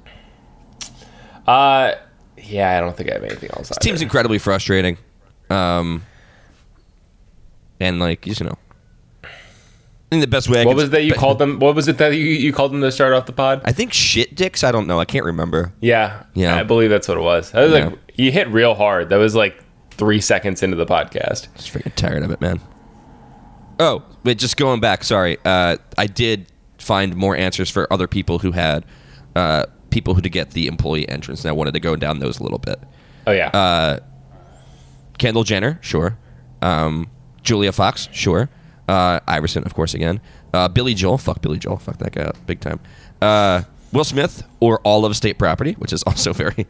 Uh 1.48 1.94
yeah, 2.38 2.78
I 2.78 2.82
don't 2.82 2.96
think 2.98 3.10
I 3.10 3.14
have 3.14 3.24
anything 3.24 3.50
else. 3.52 3.70
This 3.70 3.78
team's 3.78 4.02
incredibly 4.02 4.40
frustrating. 4.40 4.98
Um, 5.50 6.04
and 7.86 8.00
like 8.00 8.26
you 8.26 8.34
know, 8.46 8.58
in 10.12 10.20
the 10.20 10.28
best 10.28 10.50
way. 10.50 10.62
I 10.62 10.66
What 10.66 10.72
could- 10.74 10.78
was 10.84 10.90
that 10.92 11.04
you 11.04 11.12
but- 11.12 11.20
called 11.20 11.40
them? 11.40 11.60
What 11.60 11.76
was 11.76 11.88
it 11.88 11.98
that 11.98 12.14
you, 12.16 12.24
you 12.26 12.54
called 12.54 12.72
them 12.74 12.82
to 12.82 12.92
start 12.92 13.14
off 13.14 13.26
the 13.26 13.34
pod? 13.34 13.62
I 13.66 13.72
think 13.72 13.94
shit 13.94 14.36
dicks. 14.36 14.64
I 14.64 14.72
don't 14.72 14.88
know. 14.88 15.00
I 15.00 15.06
can't 15.06 15.26
remember. 15.26 15.74
Yeah, 15.82 16.24
Yeah. 16.34 16.56
I 16.56 16.64
believe 16.64 16.90
that's 16.90 17.08
what 17.08 17.18
it 17.18 17.22
was. 17.22 17.54
I 17.54 17.64
was 17.64 17.72
Yeah. 17.74 17.86
like, 17.86 17.98
you 18.16 18.32
hit 18.32 18.48
real 18.50 18.76
hard. 18.76 19.10
That 19.10 19.18
was 19.18 19.36
like 19.36 19.62
three 19.92 20.22
seconds 20.22 20.62
into 20.64 20.76
the 20.76 20.86
podcast. 20.86 21.48
Just 21.56 21.74
freaking 21.74 21.94
tired 21.96 22.24
of 22.24 22.32
it, 22.32 22.40
man. 22.42 22.60
Oh, 23.80 24.04
wait, 24.24 24.38
just 24.38 24.56
going 24.58 24.80
back. 24.80 25.04
Sorry, 25.04 25.38
uh, 25.44 25.78
I 25.98 26.08
did 26.08 26.48
find 26.78 27.16
more 27.16 27.36
answers 27.36 27.70
for 27.70 27.92
other 27.92 28.08
people 28.08 28.40
who 28.40 28.52
had 28.52 28.86
uh, 29.36 29.66
people 29.90 30.14
who 30.14 30.22
to 30.22 30.30
get 30.30 30.52
the 30.52 30.68
employee 30.68 31.08
entrance, 31.10 31.44
and 31.44 31.50
I 31.50 31.52
wanted 31.52 31.74
to 31.74 31.80
go 31.82 31.96
down 31.98 32.20
those 32.20 32.40
a 32.40 32.44
little 32.44 32.60
bit. 32.60 32.80
Oh 33.28 33.32
yeah, 33.32 33.50
Uh, 33.50 34.00
Kendall 35.18 35.44
Jenner, 35.44 35.78
sure. 35.82 36.18
Um, 36.62 37.08
Julia 37.46 37.72
Fox, 37.72 38.10
sure. 38.12 38.50
Uh, 38.88 39.20
Iverson, 39.28 39.64
of 39.64 39.74
course, 39.74 39.94
again. 39.94 40.20
Uh, 40.54 40.68
Billy 40.68 40.94
Joel, 40.94 41.18
fuck 41.18 41.42
Billy 41.42 41.58
Joel, 41.58 41.78
fuck 41.78 41.98
that 42.00 42.12
guy 42.14 42.24
up 42.24 42.46
big 42.46 42.60
time. 42.60 42.80
Uh, 43.22 43.64
Will 43.94 44.04
Smith 44.04 44.44
or 44.60 44.80
all 44.82 45.06
of 45.06 45.16
state 45.16 45.38
property, 45.40 45.74
which 45.74 45.94
is 45.94 46.04
also 46.08 46.34
very, 46.34 46.68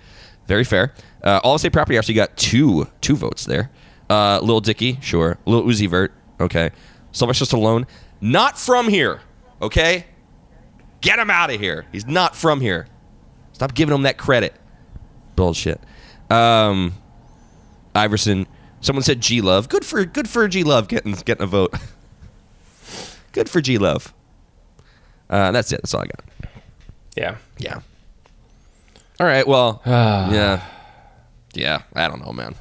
very 0.47 0.63
fair. 0.63 0.93
Uh, 1.23 1.39
all 1.43 1.55
of 1.55 1.59
state 1.59 1.73
property 1.73 1.97
actually 1.97 2.13
got 2.13 2.38
two 2.38 2.88
two 3.01 3.15
votes 3.15 3.45
there. 3.45 3.71
Uh, 4.09 4.39
Lil 4.43 4.61
Dicky, 4.61 4.99
sure. 5.01 5.39
Lil 5.45 5.63
Uzi 5.63 5.89
Vert, 5.89 6.13
okay. 6.39 6.71
Sylvester 7.11 7.45
Stallone, 7.45 7.88
not 8.21 8.57
from 8.57 8.88
here, 8.89 9.21
okay. 9.61 10.05
Get 11.01 11.19
him 11.19 11.30
out 11.30 11.49
of 11.51 11.59
here. 11.59 11.86
He's 11.91 12.05
not 12.05 12.36
from 12.36 12.61
here. 12.61 12.88
Stop 13.53 13.73
giving 13.73 13.93
him 13.93 14.03
that 14.03 14.17
credit. 14.17 14.53
Bullshit. 15.36 15.80
Um, 16.30 16.93
Iverson. 17.93 18.47
Someone 18.86 19.02
said 19.04 19.20
G 19.20 19.42
Love. 19.42 19.68
Good 19.68 19.84
for 19.84 20.06
good 20.06 20.30
for 20.30 20.48
G 20.48 20.64
Love 20.64 20.88
getting 20.88 21.14
getting 21.14 21.44
a 21.44 21.48
vote. 21.48 21.74
good 23.32 23.50
for 23.50 23.60
G 23.60 23.78
Love. 23.80 24.14
Uh, 25.30 25.52
that's 25.52 25.72
it. 25.72 25.78
That's 25.82 25.94
all 25.96 26.02
I 26.02 26.06
got. 26.06 26.24
yeah. 27.18 27.38
Yeah. 27.58 27.80
All 29.20 29.26
right. 29.26 29.48
Well. 29.48 29.82
yeah. 29.88 30.64
Yeah. 31.54 31.82
I 31.96 32.08
don't 32.08 32.24
know, 32.24 32.32
man. 32.32 32.54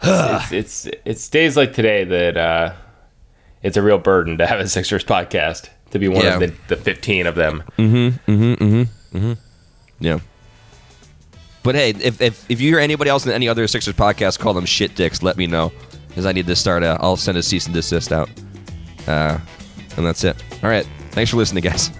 it's, 0.02 0.52
it's 0.52 0.88
it's 1.04 1.28
days 1.28 1.56
like 1.56 1.72
today 1.72 2.04
that 2.04 2.36
uh, 2.36 2.72
it's 3.62 3.76
a 3.76 3.82
real 3.82 3.98
burden 3.98 4.38
to 4.38 4.46
have 4.46 4.60
a 4.60 4.68
Sixers 4.68 5.04
podcast 5.04 5.68
to 5.90 5.98
be 5.98 6.08
one 6.08 6.24
Yeah. 6.24 6.34
of 6.34 6.40
the, 6.40 6.54
the 6.68 6.76
fifteen 6.76 7.26
of 7.26 7.34
them. 7.34 7.62
Mm-hmm. 7.76 8.30
Mm-hmm. 8.32 8.64
Mm-hmm. 8.64 9.16
Mm-hmm. 9.18 9.32
Yeah. 9.98 10.20
But 11.62 11.74
hey, 11.74 11.90
if, 11.90 12.20
if, 12.20 12.50
if 12.50 12.60
you 12.60 12.70
hear 12.70 12.78
anybody 12.78 13.10
else 13.10 13.26
in 13.26 13.32
any 13.32 13.48
other 13.48 13.66
Sixers 13.66 13.94
podcast 13.94 14.38
call 14.38 14.54
them 14.54 14.64
shit 14.64 14.94
dicks, 14.94 15.22
let 15.22 15.36
me 15.36 15.46
know. 15.46 15.72
Because 16.08 16.26
I 16.26 16.32
need 16.32 16.46
to 16.46 16.56
start 16.56 16.82
a, 16.82 16.96
I'll 17.00 17.16
send 17.16 17.38
a 17.38 17.42
cease 17.42 17.66
and 17.66 17.74
desist 17.74 18.12
out. 18.12 18.28
Uh, 19.06 19.38
and 19.96 20.06
that's 20.06 20.24
it. 20.24 20.42
All 20.62 20.70
right. 20.70 20.86
Thanks 21.10 21.30
for 21.30 21.36
listening, 21.36 21.62
guys. 21.62 21.90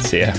See 0.00 0.20
ya. 0.20 0.34